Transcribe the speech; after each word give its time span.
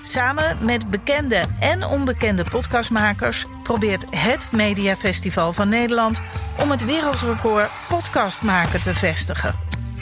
Samen 0.00 0.56
met 0.60 0.90
bekende 0.90 1.42
en 1.58 1.84
onbekende 1.84 2.44
podcastmakers 2.44 3.46
probeert 3.62 4.04
het 4.16 4.52
Mediafestival 4.52 5.52
van 5.52 5.68
Nederland 5.68 6.20
om 6.62 6.70
het 6.70 6.84
wereldrecord 6.84 7.70
podcast 7.88 8.42
maken 8.42 8.82
te 8.82 8.94
vestigen. 8.94 9.54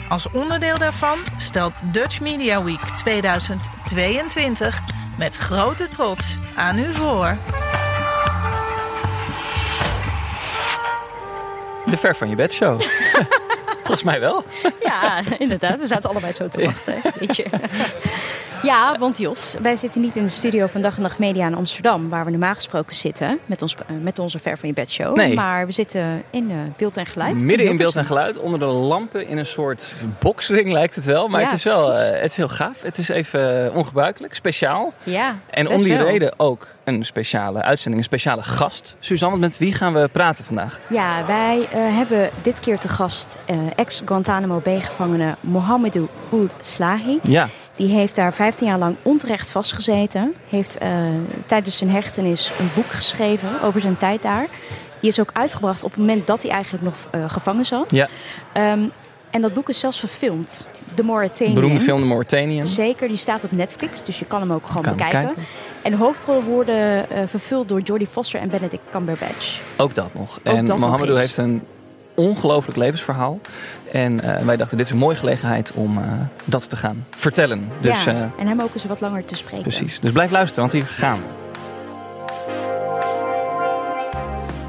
Als 0.09 0.31
onderdeel 0.31 0.77
daarvan 0.77 1.17
stelt 1.37 1.73
Dutch 1.81 2.21
Media 2.21 2.63
Week 2.63 2.83
2022 2.83 4.79
met 5.17 5.35
grote 5.37 5.87
trots 5.87 6.37
aan 6.55 6.79
u 6.79 6.93
voor. 6.93 7.37
De 11.85 11.97
Ver 11.97 12.15
van 12.15 12.29
je 12.29 12.35
bed 12.35 12.53
show. 12.53 12.81
Volgens 13.89 14.03
mij 14.03 14.19
wel. 14.19 14.43
Ja, 14.81 15.21
inderdaad. 15.37 15.79
We 15.79 15.87
zaten 15.87 16.09
allebei 16.09 16.33
zo 16.33 16.47
te 16.47 16.63
wachten. 16.63 16.95
Weet 17.19 17.35
je. 17.35 17.45
Ja, 18.63 18.95
want 18.99 19.17
Jos, 19.17 19.55
wij 19.61 19.75
zitten 19.75 20.01
niet 20.01 20.15
in 20.15 20.23
de 20.23 20.29
studio 20.29 20.67
van 20.67 20.81
Dag 20.81 20.95
en 20.95 21.01
Nacht 21.01 21.19
Media 21.19 21.47
in 21.47 21.55
Amsterdam, 21.55 22.09
waar 22.09 22.25
we 22.25 22.31
normaal 22.31 22.53
gesproken 22.53 22.95
zitten 22.95 23.39
met, 23.45 23.61
ons, 23.61 23.75
eh, 23.75 23.81
met 24.01 24.19
onze 24.19 24.39
Ver 24.39 24.57
van 24.57 24.69
je 24.69 24.75
bed 24.75 24.91
show. 24.91 25.15
Nee. 25.15 25.33
Maar 25.33 25.65
we 25.65 25.71
zitten 25.71 26.23
in 26.29 26.49
uh, 26.51 26.57
beeld 26.77 26.97
en 26.97 27.05
geluid. 27.05 27.41
Midden 27.41 27.65
in 27.67 27.77
beeld 27.77 27.95
en 27.95 28.05
geluid, 28.05 28.37
onder 28.39 28.59
de 28.59 28.65
lampen 28.65 29.27
in 29.27 29.37
een 29.37 29.45
soort 29.45 29.95
boxring 30.19 30.71
lijkt 30.71 30.95
het 30.95 31.05
wel. 31.05 31.27
Maar 31.27 31.41
Ja, 31.41 31.47
het, 31.47 31.55
is 31.57 31.63
wel, 31.63 31.93
eh, 31.93 32.21
het 32.21 32.31
is 32.31 32.37
heel 32.37 32.47
gaaf. 32.49 32.81
Het 32.81 32.97
is 32.97 33.09
even 33.09 33.65
eh, 33.65 33.75
ongebruikelijk, 33.75 34.35
speciaal. 34.35 34.93
Ja, 35.03 35.35
En 35.49 35.69
om 35.69 35.77
die 35.77 35.93
wel. 35.97 36.05
reden 36.05 36.33
ook 36.37 36.67
een 36.83 37.05
speciale 37.05 37.61
uitzending, 37.61 37.97
een 37.97 38.09
speciale 38.09 38.43
gast. 38.43 38.95
Suzanne, 38.99 39.37
met 39.37 39.57
wie 39.57 39.73
gaan 39.73 39.93
we 39.93 40.07
praten 40.11 40.45
vandaag? 40.45 40.79
Ja, 40.89 41.25
wij 41.25 41.67
eh, 41.71 41.95
hebben 41.95 42.29
dit 42.41 42.59
keer 42.59 42.77
te 42.79 42.87
gast 42.87 43.37
eh, 43.45 43.57
ex-Guantanamo 43.75 44.59
Bay-gevangene 44.59 45.35
Mohamedou 45.39 46.07
Ould 46.31 46.53
Slahi. 46.61 47.19
Ja, 47.23 47.47
Die 47.79 47.87
heeft 47.87 48.15
daar 48.15 48.33
15 48.33 48.67
jaar 48.67 48.77
lang 48.77 48.95
onterecht 49.01 49.49
vastgezeten. 49.49 50.33
Heeft 50.49 50.77
eh, 50.77 50.91
tijdens 51.45 51.77
zijn 51.77 51.89
hechtenis 51.89 52.51
een 52.59 52.69
boek 52.75 52.91
geschreven 52.91 53.49
over 53.63 53.81
zijn 53.81 53.97
tijd 53.97 54.21
daar. 54.21 54.47
Die 54.99 55.09
is 55.09 55.19
ook 55.19 55.29
uitgebracht 55.33 55.83
op 55.83 55.89
het 55.89 55.99
moment 55.99 56.27
dat 56.27 56.41
hij 56.41 56.51
eigenlijk 56.51 56.83
nog 56.83 56.95
eh, 57.11 57.29
gevangen 57.29 57.65
zat. 57.65 57.91
Ja. 57.91 58.07
Ehm, 58.53 58.79
en 59.29 59.41
dat 59.41 59.53
boek 59.53 59.69
is 59.69 59.79
zelfs 59.79 59.99
verfilmd. 59.99 60.67
The 60.93 61.03
Mauritanian. 61.03 61.55
beroemde 61.55 61.79
film 61.79 61.99
The 61.99 62.05
Mauritanian. 62.05 62.65
Zeker, 62.67 63.07
die 63.07 63.17
staat 63.17 63.43
op 63.43 63.51
Netflix, 63.51 64.03
dus 64.03 64.19
je 64.19 64.25
kan 64.25 64.41
hem 64.41 64.51
ook 64.51 64.67
gewoon 64.67 64.83
Kan 64.83 64.95
bekijken. 64.95 65.23
kijken. 65.23 65.43
En 65.81 65.91
de 65.91 65.97
hoofdrollen 65.97 66.43
worden 66.43 67.09
eh, 67.09 67.23
vervuld 67.27 67.69
door 67.69 67.81
Jodie 67.81 68.07
Foster 68.07 68.39
en 68.39 68.49
Benedict 68.49 68.83
Cumberbatch. 68.91 69.61
Ook 69.77 69.95
dat 69.95 70.13
nog. 70.13 70.39
Ook 70.43 70.55
en 70.55 70.65
dat 70.65 70.79
Mohamedou 70.79 71.19
heeft 71.19 71.37
een 71.37 71.63
ongelooflijk 72.19 72.77
levensverhaal. 72.77 73.39
En 73.91 74.19
eh, 74.19 74.45
wij 74.45 74.57
dachten, 74.57 74.77
dit 74.77 74.85
is 74.85 74.91
een 74.91 74.97
mooie 74.97 75.15
gelegenheid 75.15 75.71
om 75.73 75.97
eh, 75.97 76.11
dat 76.45 76.69
te 76.69 76.77
gaan 76.77 77.05
vertellen. 77.09 77.69
Dus 77.81 78.03
ja, 78.03 78.11
eh, 78.11 78.21
en 78.37 78.47
hem 78.47 78.61
ook 78.61 78.73
eens 78.73 78.85
wat 78.85 79.01
langer 79.01 79.25
te 79.25 79.35
spreken. 79.35 79.61
Precies. 79.61 79.99
Dus 79.99 80.11
blijf 80.11 80.31
luisteren, 80.31 80.69
want 80.69 80.71
hier 80.83 80.91
gaan 80.93 81.17
we. 81.17 81.48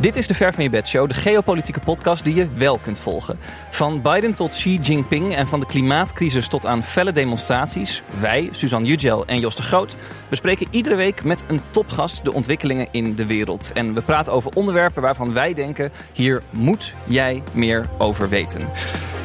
Dit 0.01 0.17
is 0.17 0.27
de 0.27 0.35
Ver 0.35 0.55
van 0.55 0.63
je 0.63 0.71
bed 0.71 0.89
show, 0.89 1.09
de 1.09 1.15
geopolitieke 1.15 1.81
podcast 1.81 2.25
die 2.25 2.35
je 2.35 2.49
wel 2.49 2.79
kunt 2.79 3.01
volgen. 3.01 3.39
Van 3.71 4.03
Biden 4.03 4.35
tot 4.35 4.51
Xi 4.51 4.79
Jinping 4.79 5.35
en 5.35 5.47
van 5.47 5.61
de 5.61 5.67
klimaatcrisis 5.67 6.49
tot 6.49 6.67
aan 6.67 6.83
felle 6.83 7.13
demonstraties. 7.13 8.03
Wij, 8.21 8.49
Suzanne 8.53 8.89
Jugel 8.89 9.27
en 9.27 9.41
Jos 9.41 9.57
de 9.57 9.63
Groot, 9.63 9.97
bespreken 10.29 10.67
iedere 10.71 10.95
week 10.95 11.25
met 11.25 11.45
een 11.47 11.61
topgast 11.71 12.25
de 12.25 12.33
ontwikkelingen 12.33 12.89
in 12.91 13.15
de 13.15 13.27
wereld. 13.27 13.73
En 13.73 13.95
we 13.95 14.03
praten 14.03 14.33
over 14.33 14.51
onderwerpen 14.55 15.03
waarvan 15.03 15.33
wij 15.33 15.55
denken, 15.55 15.93
hier 16.13 16.43
moet 16.51 16.95
jij 17.05 17.43
meer 17.53 17.89
over 17.99 18.29
weten. 18.29 18.69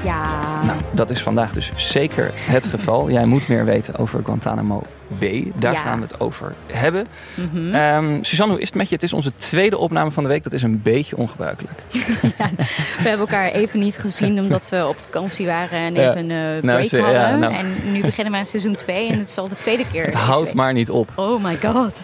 Ja, 0.03 0.63
Nou, 0.63 0.79
dat 0.91 1.09
is 1.09 1.21
vandaag 1.21 1.51
dus 1.51 1.71
zeker 1.75 2.31
het 2.33 2.67
geval. 2.67 3.09
Jij 3.09 3.25
moet 3.25 3.47
meer 3.47 3.65
weten 3.65 3.97
over 3.97 4.23
Guantanamo 4.23 4.83
Bay. 5.19 5.52
Daar 5.55 5.73
Ja. 5.73 5.80
gaan 5.80 5.97
we 5.97 6.03
het 6.03 6.19
over 6.19 6.53
hebben. 6.71 7.08
Mhm. 7.33 7.73
Ehm, 7.73 8.23
Suzanne, 8.23 8.53
hoe 8.53 8.61
is 8.61 8.67
het 8.67 8.77
met 8.77 8.88
je? 8.89 8.94
Het 8.95 9.03
is 9.03 9.13
onze 9.13 9.35
tweede 9.35 9.77
opname 9.77 10.11
van 10.11 10.23
de 10.23 10.30
week. 10.30 10.44
Dat 10.44 10.53
is 10.53 10.61
een 10.61 10.81
beetje 10.81 11.17
ongebruikelijk. 11.17 11.80
we 11.91 13.09
hebben 13.09 13.19
elkaar 13.19 13.51
even 13.51 13.79
niet 13.79 13.97
gezien 13.97 14.39
omdat 14.39 14.69
we 14.69 14.88
op 14.88 15.00
vakantie 15.00 15.45
waren 15.45 15.79
en 15.79 15.95
even 15.95 16.29
een 16.29 16.66
Nou, 16.66 16.88
break 16.88 17.03
hadden. 17.03 17.39
nou. 17.39 17.53
En 17.53 17.91
nu 17.91 18.01
beginnen 18.01 18.34
we 18.34 18.39
aan 18.39 18.45
seizoen 18.45 18.75
2 18.75 19.09
en 19.09 19.17
het 19.19 19.29
is 19.29 19.38
al 19.38 19.47
de 19.47 19.56
tweede 19.56 19.85
keer. 19.91 20.06
Het 20.06 20.13
houdt 20.13 20.45
week. 20.45 20.53
maar 20.53 20.73
niet 20.73 20.89
op. 20.89 21.12
Oh 21.16 21.44
my 21.44 21.57
god. 21.63 22.00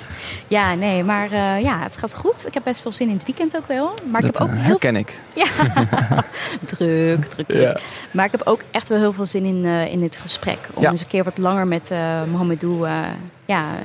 Ja, 0.47 0.75
nee, 0.75 1.03
maar 1.03 1.31
eh, 1.31 1.61
ja, 1.61 1.79
het 1.79 1.97
gaat 1.97 2.15
goed. 2.15 2.47
Ik 2.47 2.53
heb 2.53 2.63
best 2.63 2.81
veel 2.81 2.91
zin 2.91 3.07
in 3.07 3.13
het 3.15 3.25
weekend 3.25 3.55
ook 3.57 3.67
wel. 3.67 3.93
Maar 4.11 4.23
ik 4.23 4.31
dat 4.31 4.37
heb 4.37 4.47
ook 4.47 4.53
eh, 4.53 4.59
heel 4.61 4.69
herken 4.69 4.95
ik. 4.95 5.19
Ja, 5.41 5.45
druk, 6.65 7.25
druk, 7.25 7.47
druk. 7.47 7.61
Ja. 7.61 7.77
Maar 8.11 8.25
ik 8.25 8.31
heb 8.31 8.41
ook 8.43 8.61
echt 8.71 8.87
wel 8.87 8.97
heel 8.97 9.13
veel 9.13 9.25
zin 9.25 9.45
in, 9.45 9.65
eh, 9.65 9.85
in 9.91 10.03
het 10.03 10.17
gesprek. 10.17 10.57
Om 10.73 10.83
eens 10.85 11.01
een 11.01 11.07
keer 11.07 11.23
wat 11.23 11.37
langer 11.37 11.67
met 11.67 11.91
eh 11.91 12.23
Mohamedou 12.31 12.87
eh, 12.87 12.99
ja, 13.45 13.65
eh, 13.77 13.83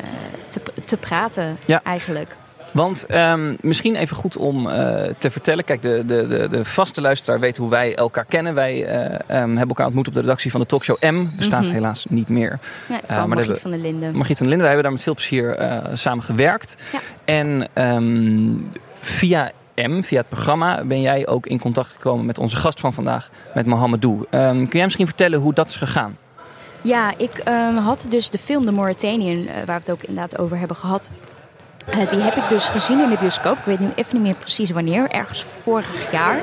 te, 0.49 0.61
te 0.85 0.97
praten 0.97 1.59
Ja. 1.67 1.81
eigenlijk. 1.85 2.37
Want 2.73 3.07
ehm, 3.07 3.55
misschien 3.61 3.95
even 3.97 4.17
goed 4.17 4.37
om 4.37 4.69
eh, 4.69 5.13
te 5.19 5.31
vertellen. 5.31 5.65
Kijk, 5.65 5.83
de, 5.83 6.03
de, 6.07 6.27
de, 6.27 6.49
de 6.51 6.65
vaste 6.65 7.01
luisteraar 7.01 7.41
weet 7.41 7.57
hoe 7.57 7.71
wij 7.71 7.95
elkaar 7.95 8.25
kennen. 8.25 8.55
Wij 8.55 8.85
eh, 8.85 9.05
ehm, 9.27 9.49
hebben 9.49 9.69
elkaar 9.69 9.87
ontmoet 9.87 10.09
op 10.09 10.15
de 10.15 10.21
redactie 10.21 10.51
van 10.51 10.61
de 10.61 10.67
talkshow 10.67 10.97
M. 11.03 11.27
Bestaat 11.37 11.63
Mhm. 11.63 11.73
helaas 11.73 12.05
niet 12.09 12.29
meer. 12.29 12.49
Ja, 12.51 12.59
maar 12.89 13.01
van 13.07 13.17
dat 13.17 13.27
Margriet 13.27 13.45
hebben- 13.47 13.61
van 13.63 13.71
der 13.71 13.81
Linden. 13.81 14.15
Margriet 14.15 14.37
van 14.39 14.47
der 14.47 14.57
Linden, 14.57 14.59
wij 14.59 14.67
hebben 14.67 14.83
daar 14.83 14.93
met 14.93 15.03
veel 15.03 15.15
plezier 15.15 15.55
eh, 15.57 15.95
samen 15.95 16.25
gewerkt. 16.25 16.83
Ja. 16.93 16.99
En 17.25 17.69
ehm, 17.73 18.53
via 19.01 19.51
M, 19.75 20.03
via 20.03 20.19
het 20.19 20.29
programma, 20.29 20.85
ben 20.85 21.01
jij 21.01 21.27
ook 21.27 21.47
in 21.47 21.59
contact 21.61 21.93
gekomen 21.93 22.27
met 22.27 22.39
onze 22.39 22.57
gast 22.57 22.81
van 22.81 22.93
vandaag, 22.93 23.29
met 23.55 23.67
Mohamedou. 23.67 24.25
Ehm, 24.31 24.55
kun 24.57 24.69
jij 24.71 24.85
misschien 24.85 25.07
vertellen 25.07 25.39
hoe 25.41 25.55
dat 25.55 25.69
is 25.69 25.77
gegaan? 25.77 26.17
Ja, 26.83 27.13
ik 27.17 27.39
ehm, 27.39 27.75
had 27.77 28.07
dus 28.09 28.31
de 28.31 28.39
film 28.39 28.65
The 28.65 28.73
Mauritanian, 28.73 29.47
eh, 29.47 29.55
waar 29.55 29.65
we 29.67 29.73
het 29.73 29.91
ook 29.91 30.03
inderdaad 30.03 30.39
over 30.39 30.59
hebben 30.59 30.77
gehad. 30.77 31.11
eh, 31.87 32.11
die 32.11 32.19
heb 32.21 32.37
ik 32.37 32.49
dus 32.49 32.65
gezien 32.69 33.03
in 33.03 33.09
de 33.11 33.17
bioscoop. 33.21 33.57
Ik 33.59 33.65
weet 33.65 33.81
nu 33.81 33.89
even 33.95 34.15
niet 34.15 34.23
meer 34.23 34.35
precies 34.35 34.71
wanneer. 34.71 35.11
Ergens 35.11 35.43
vorig 35.43 36.13
jaar. 36.13 36.39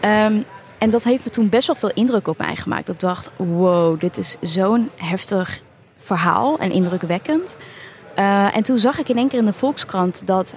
Ehm, 0.00 0.34
en 0.78 0.90
dat 0.90 1.04
heeft 1.04 1.24
me 1.24 1.30
toen 1.30 1.48
best 1.48 1.66
wel 1.66 1.76
veel 1.76 1.90
indruk 1.94 2.28
op 2.28 2.38
mij 2.38 2.56
gemaakt. 2.56 2.88
Ik 2.88 3.00
dacht, 3.00 3.30
wow, 3.36 4.00
dit 4.00 4.16
is 4.18 4.36
zo'n 4.40 4.90
heftig 4.96 5.60
verhaal 5.98 6.58
en 6.58 6.70
indrukwekkend. 6.72 7.56
Eh, 8.14 8.56
en 8.56 8.62
toen 8.62 8.78
zag 8.78 8.98
ik 8.98 9.08
in 9.08 9.16
één 9.16 9.28
keer 9.28 9.38
in 9.38 9.44
de 9.44 9.52
Volkskrant 9.52 10.26
dat 10.26 10.54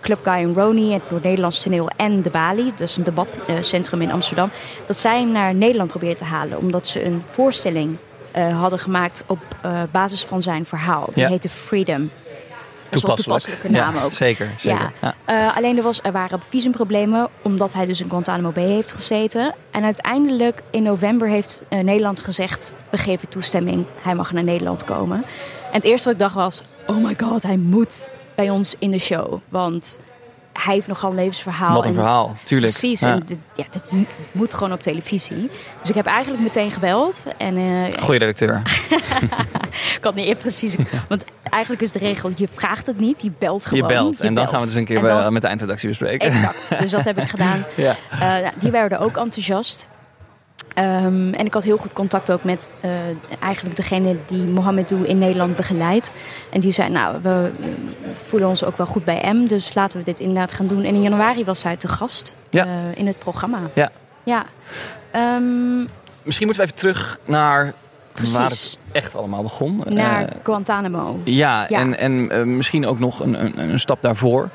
Club 0.00 0.18
Guy 0.22 0.32
en 0.34 0.54
Roni, 0.54 0.92
het 0.92 1.10
Noord-Nederlands 1.10 1.60
toneel 1.62 1.88
en 1.96 2.22
de 2.22 2.30
Bali, 2.30 2.72
dus 2.76 2.96
een 2.96 3.04
debatcentrum 3.04 4.02
in 4.02 4.12
Amsterdam, 4.12 4.50
dat 4.86 4.96
zij 4.96 5.18
hem 5.18 5.32
naar 5.32 5.54
Nederland 5.54 5.90
probeerden 5.90 6.18
te 6.18 6.24
halen. 6.24 6.58
Omdat 6.58 6.86
ze 6.86 7.04
een 7.04 7.22
voorstelling 7.26 7.96
eh, 8.36 8.60
hadden 8.60 8.78
gemaakt 8.78 9.24
op 9.26 9.38
eh, 9.62 9.82
basis 9.90 10.24
van 10.24 10.42
zijn 10.42 10.64
verhaal. 10.64 11.08
Die 11.14 11.22
Ja. 11.22 11.28
heette 11.28 11.48
Freedom. 11.48 12.10
Dat 12.90 13.16
toepasselijke 13.16 13.70
naam 13.70 13.94
ja, 13.94 14.02
ook. 14.02 14.12
Zeker, 14.12 14.50
zeker. 14.56 14.92
Ja. 15.00 15.14
Eh, 15.24 15.56
alleen 15.56 15.76
er, 15.76 15.82
was, 15.82 16.00
er 16.02 16.12
waren 16.12 16.40
visumproblemen, 16.42 17.28
omdat 17.42 17.72
hij 17.72 17.86
dus 17.86 18.00
in 18.00 18.08
Guantanamo 18.08 18.50
Bay 18.50 18.64
heeft 18.64 18.92
gezeten. 18.92 19.54
En 19.70 19.84
uiteindelijk 19.84 20.62
in 20.70 20.82
november 20.82 21.28
heeft 21.28 21.62
Nederland 21.68 22.20
gezegd: 22.20 22.72
we 22.90 22.98
geven 22.98 23.28
toestemming, 23.28 23.86
hij 24.02 24.14
mag 24.14 24.32
naar 24.32 24.44
Nederland 24.44 24.84
komen. 24.84 25.16
En 25.16 25.72
het 25.72 25.84
eerste 25.84 26.04
wat 26.04 26.12
ik 26.12 26.20
dacht 26.20 26.34
was: 26.34 26.62
oh 26.86 27.04
my 27.04 27.14
god, 27.22 27.42
hij 27.42 27.56
moet 27.56 28.10
bij 28.34 28.50
ons 28.50 28.74
in 28.78 28.90
de 28.90 28.98
show. 28.98 29.40
Want 29.48 29.98
hij 30.62 30.74
heeft 30.74 30.86
nogal 30.86 31.10
een 31.10 31.16
levensverhaal. 31.16 31.74
Wat 31.74 31.82
een 31.84 31.88
En- 31.90 31.94
verhaal, 31.94 32.36
tuurlijk. 32.44 32.72
Precies, 32.72 33.00
Ja. 33.00 33.12
en 33.12 33.22
dit, 33.26 33.38
ja, 33.54 33.64
dit, 33.70 33.90
moet- 33.90 34.08
dit 34.16 34.26
moet 34.32 34.54
gewoon 34.54 34.72
op 34.72 34.82
televisie. 34.82 35.50
Dus 35.80 35.88
ik 35.88 35.94
heb 35.94 36.06
eigenlijk 36.06 36.42
meteen 36.42 36.70
gebeld. 36.70 37.24
En 37.38 37.56
eh, 37.56 38.02
Goeie 38.02 38.18
redacteur. 38.20 38.62
ik 39.96 39.98
had 40.00 40.14
niet 40.14 40.38
precies. 40.38 40.76
Want 41.08 41.24
eigenlijk 41.50 41.82
is 41.82 41.92
de 41.92 41.98
regel: 41.98 42.30
je 42.36 42.48
vraagt 42.54 42.86
het 42.86 42.98
niet, 42.98 43.22
je 43.22 43.32
belt 43.38 43.66
gewoon. 43.66 43.88
Je 43.88 43.94
belt. 43.94 44.20
En 44.20 44.34
dan 44.34 44.44
gaan 44.44 44.52
we 44.52 44.58
het 44.60 44.66
eens 44.66 44.74
een 44.76 44.84
keer 44.84 45.00
dan- 45.00 45.18
bij- 45.20 45.30
met 45.30 45.42
de 45.42 45.48
eindredactie 45.48 45.88
bespreken. 45.88 46.28
Exact. 46.28 46.78
Dus 46.78 46.90
dat 46.90 47.04
heb 47.04 47.18
ik 47.18 47.28
gedaan. 47.28 47.64
Ja. 47.74 47.94
Eh, 48.10 48.18
nou, 48.20 48.50
die 48.58 48.70
werden 48.70 48.98
ook 48.98 49.16
enthousiast. 49.16 49.88
Ehm, 50.76 51.32
en 51.34 51.46
ik 51.46 51.54
had 51.54 51.62
heel 51.62 51.76
goed 51.76 51.92
contact 51.92 52.30
ook 52.32 52.44
met 52.44 52.70
eh, 52.80 52.90
eigenlijk 53.40 53.76
degene 53.76 54.16
die 54.26 54.42
Mohamedou 54.42 55.04
in 55.06 55.18
Nederland 55.18 55.56
begeleidt. 55.56 56.12
En 56.50 56.60
die 56.60 56.72
zei, 56.72 56.90
nou, 56.90 57.16
we 57.22 57.50
eh, 57.60 57.66
voelen 58.22 58.48
ons 58.48 58.64
ook 58.64 58.76
wel 58.76 58.86
goed 58.86 59.04
bij 59.04 59.32
M, 59.34 59.46
dus 59.46 59.74
laten 59.74 59.98
we 59.98 60.04
dit 60.04 60.20
inderdaad 60.20 60.52
gaan 60.52 60.66
doen. 60.66 60.84
En 60.84 60.94
in 60.94 61.02
januari 61.02 61.44
was 61.44 61.60
zij 61.60 61.76
te 61.76 61.88
gast 61.88 62.36
Ja. 62.50 62.64
eh, 62.64 62.72
in 62.94 63.06
het 63.06 63.18
programma. 63.18 63.58
Ja. 63.74 63.90
Ja. 64.24 64.44
Ehm, 65.10 65.78
Misschien 66.22 66.46
moeten 66.46 66.64
we 66.64 66.70
even 66.70 66.74
terug 66.80 67.18
naar 67.24 67.74
Precies. 68.12 68.36
waar 68.36 68.48
het 68.48 68.78
echt 68.92 69.14
allemaal 69.16 69.42
begon. 69.42 69.82
naar 69.88 70.32
Guantanamo. 70.42 71.20
Ja, 71.24 71.64
Ja. 71.68 71.78
en, 71.78 71.98
en 72.30 72.56
misschien 72.56 72.86
ook 72.86 72.98
nog 72.98 73.20
een, 73.20 73.44
een, 73.44 73.58
een 73.70 73.80
stap 73.80 74.02
daarvoor. 74.02 74.48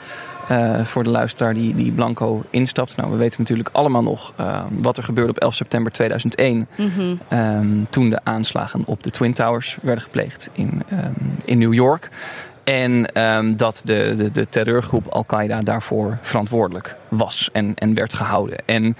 Eh, 0.51 0.85
voor 0.85 1.03
de 1.03 1.09
luisteraar 1.09 1.53
die, 1.53 1.75
die 1.75 1.91
blanco 1.91 2.43
instapt. 2.49 2.97
Nou, 2.97 3.11
we 3.11 3.17
weten 3.17 3.39
natuurlijk 3.39 3.69
allemaal 3.71 4.03
nog 4.03 4.33
eh, 4.35 4.63
wat 4.81 4.97
er 4.97 5.03
gebeurde 5.03 5.29
op 5.31 5.37
11 5.37 5.53
september 5.53 5.91
2001. 5.91 6.67
Mhm. 6.75 7.15
ehm, 7.27 7.83
toen 7.89 8.09
de 8.09 8.19
aanslagen 8.23 8.81
op 8.85 9.03
de 9.03 9.09
Twin 9.09 9.33
Towers 9.33 9.77
werden 9.81 10.03
gepleegd 10.03 10.49
in, 10.53 10.83
ehm, 10.89 11.11
in 11.45 11.57
New 11.57 11.73
York. 11.73 12.09
En 12.63 13.13
ehm, 13.13 13.55
dat 13.55 13.81
de, 13.85 14.13
de, 14.17 14.31
de 14.31 14.49
terreurgroep 14.49 15.07
Al-Qaeda 15.07 15.59
daarvoor 15.59 16.17
verantwoordelijk 16.21 16.95
was 17.09 17.49
en, 17.53 17.75
en 17.75 17.93
werd 17.93 18.13
gehouden. 18.13 18.57
En 18.65 18.95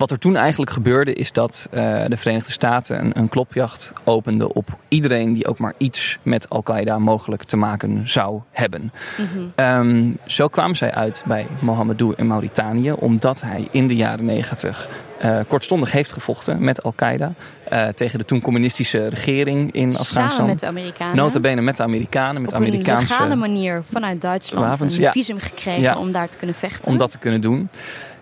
Wat 0.00 0.10
er 0.10 0.18
toen 0.18 0.36
eigenlijk 0.36 0.70
gebeurde 0.70 1.12
is 1.12 1.32
dat 1.32 1.68
uh, 1.72 2.04
de 2.06 2.16
Verenigde 2.16 2.52
Staten 2.52 3.00
een, 3.00 3.18
een, 3.18 3.28
klopjacht 3.28 3.92
opende 4.04 4.52
op 4.52 4.68
iedereen 4.88 5.32
die 5.32 5.46
ook 5.46 5.58
maar 5.58 5.74
iets 5.76 6.18
met 6.22 6.48
Al-Qaeda 6.48 6.98
mogelijk 6.98 7.42
te 7.42 7.56
maken 7.56 8.08
zou 8.08 8.40
hebben. 8.50 8.92
Mm 9.16 9.52
-hmm. 9.56 10.18
zo 10.26 10.48
kwamen 10.48 10.76
zij 10.76 10.92
uit 10.92 11.22
bij 11.26 11.46
Mohamedou 11.60 12.14
in 12.16 12.26
Mauritanië, 12.26 12.92
omdat 12.92 13.40
hij 13.40 13.68
in 13.70 13.86
de 13.86 13.96
jaren 13.96 14.24
negentig 14.24 14.88
uh, 15.24 15.38
kortstondig 15.48 15.92
heeft 15.92 16.12
gevochten 16.12 16.64
met 16.64 16.82
Al-Qaeda. 16.82 17.32
Uh, 17.72 17.88
tegen 17.88 18.18
de 18.18 18.24
toen 18.24 18.40
communistische 18.40 19.08
regering 19.08 19.72
in 19.72 19.88
Afghanistan. 19.88 20.30
Samen 20.30 20.46
met 20.46 20.60
de 20.60 20.66
Amerikanen. 20.66 21.16
Notabene 21.16 21.60
met 21.60 21.76
de 21.76 21.82
Amerikanen. 21.82 22.42
Met 22.42 22.50
Op 22.50 22.56
Amerikaanse 22.56 23.12
een 23.12 23.18
legale 23.18 23.34
manier 23.34 23.82
vanuit 23.90 24.20
Duitsland 24.20 24.66
wapens, 24.66 24.96
een 24.96 25.02
ja. 25.02 25.12
visum 25.12 25.38
gekregen 25.38 25.82
ja. 25.82 25.96
om 25.96 26.12
daar 26.12 26.28
te 26.28 26.36
kunnen 26.36 26.56
vechten. 26.56 26.90
Om 26.90 26.98
dat 26.98 27.10
te 27.10 27.18
kunnen 27.18 27.40
doen. 27.40 27.68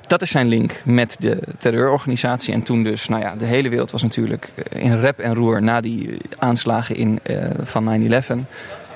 Dat 0.09 0.23
is 0.23 0.31
zijn 0.31 0.49
link 0.49 0.83
met 0.85 1.17
de 1.21 1.39
terreurorganisatie. 1.59 2.55
En 2.55 2.63
toen 2.63 2.83
dus, 2.83 3.09
nou 3.09 3.23
ja, 3.23 3.37
de 3.37 3.45
hele 3.45 3.69
wereld 3.69 3.91
was 3.91 4.03
natuurlijk 4.03 4.53
eh, 4.57 4.83
in 4.83 5.01
rep 5.01 5.19
en 5.19 5.35
roer 5.35 5.63
na 5.63 5.81
die 5.81 6.19
aanslagen 6.39 6.97
in, 6.97 7.21
uh, 7.27 7.47
van 7.61 8.11
9-11. 8.11 8.17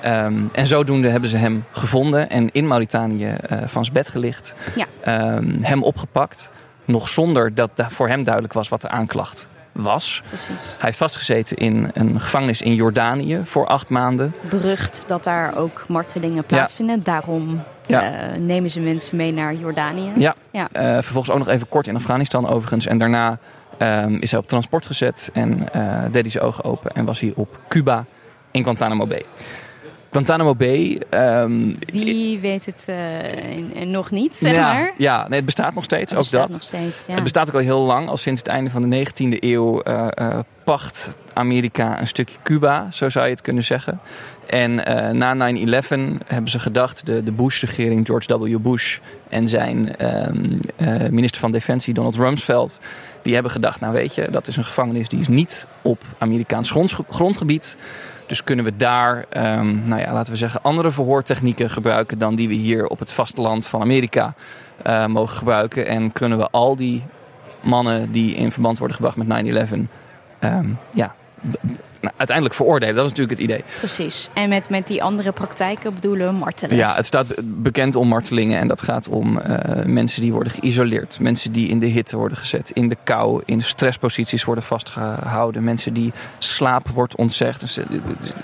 Um, 0.05 0.49
en 0.53 0.67
zodoende 0.67 1.09
hebben 1.09 1.29
ze 1.29 1.37
hem 1.37 1.63
gevonden 1.71 2.29
en 2.29 2.49
in 2.51 2.67
Mauritanië 2.67 3.35
uh, 3.51 3.61
van 3.65 3.83
zijn 3.83 3.97
bed 3.97 4.09
gelicht. 4.09 4.55
Ja. 4.75 5.35
Um, 5.35 5.57
hem 5.61 5.83
opgepakt. 5.83 6.51
Nog 6.85 7.09
zonder 7.09 7.55
dat 7.55 7.69
voor 7.75 8.07
hem 8.07 8.23
duidelijk 8.23 8.53
was 8.53 8.69
wat 8.69 8.81
de 8.81 8.89
aanklacht 8.89 9.49
was. 9.71 10.23
Precies. 10.27 10.65
Hij 10.65 10.77
heeft 10.79 10.97
vastgezeten 10.97 11.57
in 11.57 11.89
een 11.93 12.21
gevangenis 12.21 12.61
in 12.61 12.75
Jordanië 12.75 13.41
voor 13.43 13.67
acht 13.67 13.89
maanden. 13.89 14.35
Berucht 14.49 15.07
dat 15.07 15.23
daar 15.23 15.57
ook 15.57 15.85
martelingen 15.87 16.43
plaatsvinden. 16.43 16.95
Ja. 16.95 17.01
Daarom 17.03 17.63
ja. 17.87 18.31
Uh, 18.31 18.37
nemen 18.37 18.69
ze 18.69 18.79
mensen 18.79 19.17
mee 19.17 19.31
naar 19.31 19.53
Jordanië. 19.53 20.11
Ja, 20.15 20.35
ja. 20.51 20.69
Uh, 20.73 20.81
vervolgens 20.81 21.31
ook 21.31 21.37
nog 21.37 21.47
even 21.47 21.69
kort 21.69 21.87
in 21.87 21.95
Afghanistan 21.95 22.47
overigens. 22.47 22.87
En 22.87 22.97
daarna 22.97 23.39
um, 23.79 24.17
is 24.19 24.31
hij 24.31 24.39
op 24.39 24.47
transport 24.47 24.85
gezet 24.85 25.29
en 25.33 25.67
uh, 25.75 26.01
deed 26.11 26.21
hij 26.21 26.31
zijn 26.31 26.43
ogen 26.43 26.63
open 26.63 26.91
en 26.91 27.05
was 27.05 27.19
hij 27.19 27.33
op 27.35 27.59
Cuba 27.67 28.05
in 28.51 28.63
Guantanamo 28.63 29.07
Bay. 29.07 29.25
Guantanamo 30.13 30.55
Bay. 30.55 31.01
Um, 31.09 31.77
Wie 31.91 32.39
weet 32.39 32.65
het 32.65 32.85
uh, 32.89 33.85
nog 33.85 34.11
niet, 34.11 34.35
zeg 34.35 34.53
ja, 34.53 34.73
maar. 34.73 34.93
Ja, 34.97 35.21
nee, 35.27 35.35
het 35.35 35.45
bestaat 35.45 35.73
nog 35.73 35.83
steeds. 35.83 36.11
Het 36.11 36.19
ook 36.19 36.29
dat. 36.29 36.49
Nog 36.49 36.63
steeds, 36.63 37.03
ja. 37.07 37.13
Het 37.13 37.23
bestaat 37.23 37.47
ook 37.47 37.53
al 37.53 37.59
heel 37.59 37.81
lang. 37.81 38.09
Al 38.09 38.17
sinds 38.17 38.39
het 38.39 38.49
einde 38.49 38.69
van 38.69 38.89
de 38.89 39.05
19e 39.05 39.39
eeuw 39.39 39.81
uh, 39.83 40.07
uh, 40.21 40.39
pacht 40.63 41.17
Amerika 41.33 41.99
een 41.99 42.07
stukje 42.07 42.37
Cuba, 42.43 42.87
zo 42.91 43.09
zou 43.09 43.25
je 43.25 43.31
het 43.31 43.41
kunnen 43.41 43.63
zeggen. 43.63 43.99
En 44.45 44.75
na 45.17 45.53
9-11 45.53 45.87
hebben 46.25 46.51
ze 46.51 46.59
gedacht, 46.59 47.05
de, 47.05 47.23
de 47.23 47.31
Bush-regering, 47.31 48.07
George 48.07 48.39
W. 48.39 48.57
Bush 48.57 48.97
en 49.29 49.47
zijn 49.47 50.05
um, 50.29 50.59
minister 51.11 51.41
van 51.41 51.51
Defensie, 51.51 51.93
Donald 51.93 52.15
Rumsfeld, 52.15 52.79
die 53.21 53.33
hebben 53.33 53.51
gedacht, 53.51 53.79
nou 53.79 53.93
weet 53.93 54.15
je, 54.15 54.27
dat 54.31 54.47
is 54.47 54.55
een 54.55 54.65
gevangenis 54.65 55.07
die 55.07 55.19
is 55.19 55.27
niet 55.27 55.67
op 55.81 56.01
Amerikaans 56.17 56.73
grondgebied. 57.09 57.77
Dus 58.27 58.43
kunnen 58.43 58.65
we 58.65 58.75
daar, 58.75 59.25
um, 59.57 59.83
nou 59.85 60.01
ja, 60.01 60.13
laten 60.13 60.31
we 60.31 60.37
zeggen, 60.37 60.61
andere 60.63 60.91
verhoortechnieken 60.91 61.69
gebruiken 61.69 62.17
dan 62.17 62.35
die 62.35 62.47
we 62.47 62.53
hier 62.53 62.87
op 62.87 62.99
het 62.99 63.13
vasteland 63.13 63.67
van 63.67 63.81
Amerika 63.81 64.33
uh, 64.87 65.05
mogen 65.05 65.37
gebruiken. 65.37 65.87
En 65.87 66.11
kunnen 66.11 66.37
we 66.37 66.49
al 66.49 66.75
die 66.75 67.03
mannen 67.61 68.11
die 68.11 68.35
in 68.35 68.51
verband 68.51 68.77
worden 68.77 68.95
gebracht 68.95 69.17
met 69.17 69.67
9-11, 69.69 69.73
um, 70.39 70.77
ja, 70.93 71.15
nou, 72.03 72.15
uiteindelijk 72.17 72.55
veroordelen. 72.55 72.95
Dat 72.95 73.03
is 73.05 73.09
natuurlijk 73.09 73.39
het 73.39 73.49
idee. 73.49 73.63
Precies. 73.77 74.29
En 74.33 74.49
met, 74.49 74.69
met 74.69 74.87
die 74.87 75.03
andere 75.03 75.31
praktijken 75.31 75.93
bedoelen 75.93 76.27
we 76.27 76.33
martelen. 76.33 76.75
Ja, 76.75 76.95
het 76.95 77.05
staat 77.05 77.27
bekend 77.43 77.95
om 77.95 78.07
martelingen. 78.07 78.59
En 78.59 78.67
dat 78.67 78.81
gaat 78.81 79.09
om 79.09 79.37
uh, 79.47 79.57
mensen 79.85 80.21
die 80.21 80.33
worden 80.33 80.53
geïsoleerd. 80.53 81.19
Mensen 81.19 81.51
die 81.51 81.67
in 81.67 81.79
de 81.79 81.85
hitte 81.85 82.17
worden 82.17 82.37
gezet. 82.37 82.69
In 82.69 82.89
de 82.89 82.97
kou, 83.03 83.41
in 83.45 83.61
stressposities 83.61 84.43
worden 84.43 84.63
vastgehouden. 84.63 85.63
Mensen 85.63 85.93
die 85.93 86.13
slaap 86.37 86.89
wordt 86.89 87.15
ontzegd. 87.15 87.61
Dus, 87.61 87.77
eh, 87.77 87.85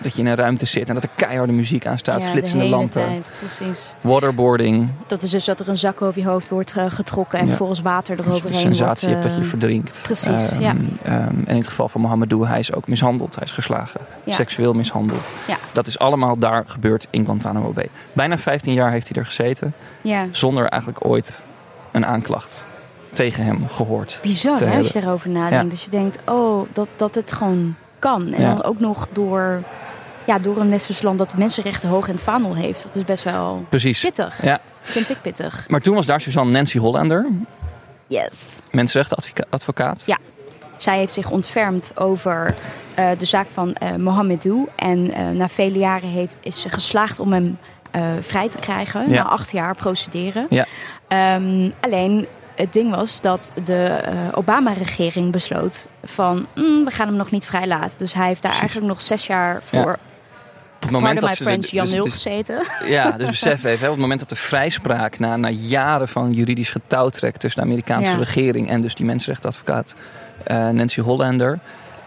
dat 0.02 0.14
je 0.16 0.22
in 0.22 0.28
een 0.28 0.36
ruimte 0.36 0.66
zit 0.66 0.88
en 0.90 0.94
dat 0.94 1.04
er 1.04 1.10
keiharde 1.16 1.54
muziek 1.54 1.86
aan 1.86 1.98
staat. 1.98 2.22
Ja, 2.22 2.28
flitsende 2.28 2.58
de 2.64 2.66
hele 2.66 2.78
lampen. 2.78 3.02
Tijd, 3.02 3.32
precies. 3.40 3.96
Waterboarding. 4.02 4.90
Dat 5.08 5.22
is 5.22 5.30
dus 5.30 5.46
dat 5.46 5.60
er 5.60 5.70
een 5.70 5.78
zak 5.78 6.02
over 6.02 6.22
je 6.22 6.28
hoofd 6.28 6.50
wordt 6.50 6.78
uh, 6.78 6.84
getrokken. 6.88 7.40
En 7.40 7.48
Ja. 7.48 7.54
volgens 7.54 7.80
water 7.82 8.20
Een 8.20 8.26
eroverheen 8.26 8.60
sensatie 8.60 9.08
wordt... 9.08 9.24
hebt 9.24 9.36
dat 9.36 9.36
je 9.36 9.42
eh, 9.42 9.50
verdrinkt. 9.50 10.00
precies, 10.04 10.52
Ehm, 10.52 10.62
ja. 10.62 10.76
ehm, 11.04 11.14
en 11.28 11.46
in 11.48 11.56
het 11.58 11.68
geval 11.68 11.88
van 11.90 12.02
Mohamedou, 12.02 12.48
hij 12.48 12.60
is 12.60 12.74
ook 12.74 12.88
mishandeld. 12.88 13.36
Hij 13.36 13.48
is 13.50 13.56
geslagen. 13.56 14.02
Ja. 14.24 14.34
Seksueel 14.34 14.74
mishandeld. 14.74 15.32
Ja. 15.48 15.58
Dat 15.74 15.88
is 15.88 16.00
allemaal 16.00 16.40
daar 16.40 16.64
gebeurd 16.68 17.08
in 17.10 17.26
Guantanamo 17.26 17.72
Bay. 17.72 17.90
Bijna 18.14 18.38
15 18.38 18.74
jaar 18.74 18.92
heeft 18.92 19.08
hij 19.08 19.18
er 19.22 19.26
gezeten. 19.26 19.74
ja. 20.02 20.28
Zonder 20.32 20.66
eigenlijk 20.68 21.06
ooit 21.06 21.44
een 21.92 22.06
aanklacht 22.06 22.66
tegen 23.14 23.44
hem 23.44 23.68
gehoord. 23.70 24.20
Bizar 24.22 24.60
hè, 24.60 24.78
als 24.78 24.88
je 24.92 25.00
daarover 25.02 25.30
nadenkt. 25.30 25.70
Dat 25.72 25.82
je 25.82 25.90
denkt, 25.90 26.18
oh, 26.26 26.70
dat, 26.74 26.90
dat 26.96 27.16
het 27.16 27.32
gewoon 27.32 27.76
kan. 28.00 28.34
En 28.34 28.42
dan 28.44 28.64
ook 28.64 28.80
nog 28.80 29.08
door, 29.12 29.64
ja, 30.26 30.40
door 30.40 30.58
een 30.58 30.70
westers 30.70 31.02
land 31.02 31.18
dat 31.18 31.38
mensenrechten 31.38 31.90
hoog 31.90 32.08
in 32.08 32.14
het 32.14 32.24
vaandel 32.24 32.56
heeft. 32.56 32.84
Dat 32.84 32.96
is 32.96 33.04
best 33.04 33.24
wel 33.24 33.66
Precies. 33.70 34.02
pittig. 34.02 34.44
Ja. 34.44 34.60
Vind 34.82 35.10
ik 35.10 35.22
pittig. 35.22 35.66
Maar 35.68 35.82
toen 35.82 35.96
was 35.96 36.06
daar 36.06 36.22
Suzanne 36.22 36.52
Nancy 36.52 36.78
Hollander, 36.78 37.26
Yes. 38.08 38.60
mensenrechtenadvocaat. 38.72 40.04
Ja. 40.06 40.18
Zij 40.82 40.98
heeft 40.98 41.14
zich 41.14 41.32
ontfermd 41.32 41.92
over 41.96 42.56
eh, 42.96 43.10
de 43.18 43.26
zaak 43.26 43.48
van 43.50 43.74
eh 43.74 43.96
Mohamedou. 43.96 44.68
En 44.76 45.12
eh, 45.14 45.30
na 45.30 45.48
vele 45.48 45.80
jaren 45.80 46.10
heeft, 46.10 46.38
is 46.40 46.62
ze 46.62 46.70
geslaagd 46.70 47.20
om 47.20 47.34
hem 47.34 47.58
vrij 48.20 48.50
te 48.50 48.58
krijgen. 48.60 49.10
Ja. 49.10 49.24
Na 49.24 49.30
acht 49.30 49.52
jaar 49.52 49.76
procederen. 49.76 50.46
Ja. 50.50 50.66
Ehm, 51.08 51.70
alleen 51.80 52.28
het 52.56 52.74
ding 52.74 52.96
was 52.96 53.22
dat 53.22 53.52
de 53.64 54.02
Obama-regering 54.34 55.32
besloot 55.32 55.88
van... 56.04 56.48
"Mm, 56.56 56.84
we 56.86 56.92
gaan 56.92 57.08
hem 57.08 57.16
nog 57.16 57.32
niet 57.32 57.46
vrijlaten. 57.46 57.98
Dus 57.98 58.14
hij 58.14 58.28
heeft 58.28 58.42
daar 58.42 58.52
Precies. 58.52 58.60
eigenlijk 58.60 58.88
nog 58.88 59.02
zes 59.02 59.28
jaar 59.28 59.60
voor... 59.64 59.80
Ja. 59.80 59.98
Op 60.76 60.82
het 60.82 60.92
moment 60.92 61.22
dat 61.22 61.36
ze 61.36 61.44
de- 61.44 61.68
Jan 61.72 61.86
dus- 61.86 61.94
Nul 61.94 62.04
dus- 62.04 62.14
gezeten. 62.14 62.64
Ja, 62.88 63.12
dus 63.12 63.30
besef 63.30 63.64
even, 63.64 63.80
hè, 63.80 63.86
op 63.86 63.92
het 63.92 64.02
moment 64.02 64.20
dat 64.20 64.30
de 64.30 64.36
vrijspraak 64.36 65.20
na, 65.20 65.36
na 65.38 65.50
jaren 65.50 66.08
van 66.08 66.32
juridisch 66.34 66.70
getouwtrek 66.72 67.38
tussen 67.38 67.62
de 67.62 67.68
Amerikaanse 67.68 68.12
Ja. 68.12 68.18
regering 68.18 68.70
en 68.70 68.82
dus 68.82 68.96
die 68.96 69.06
mensenrechtenadvocaat 69.06 69.96
Nancy 70.54 71.02
Hollander, 71.02 71.60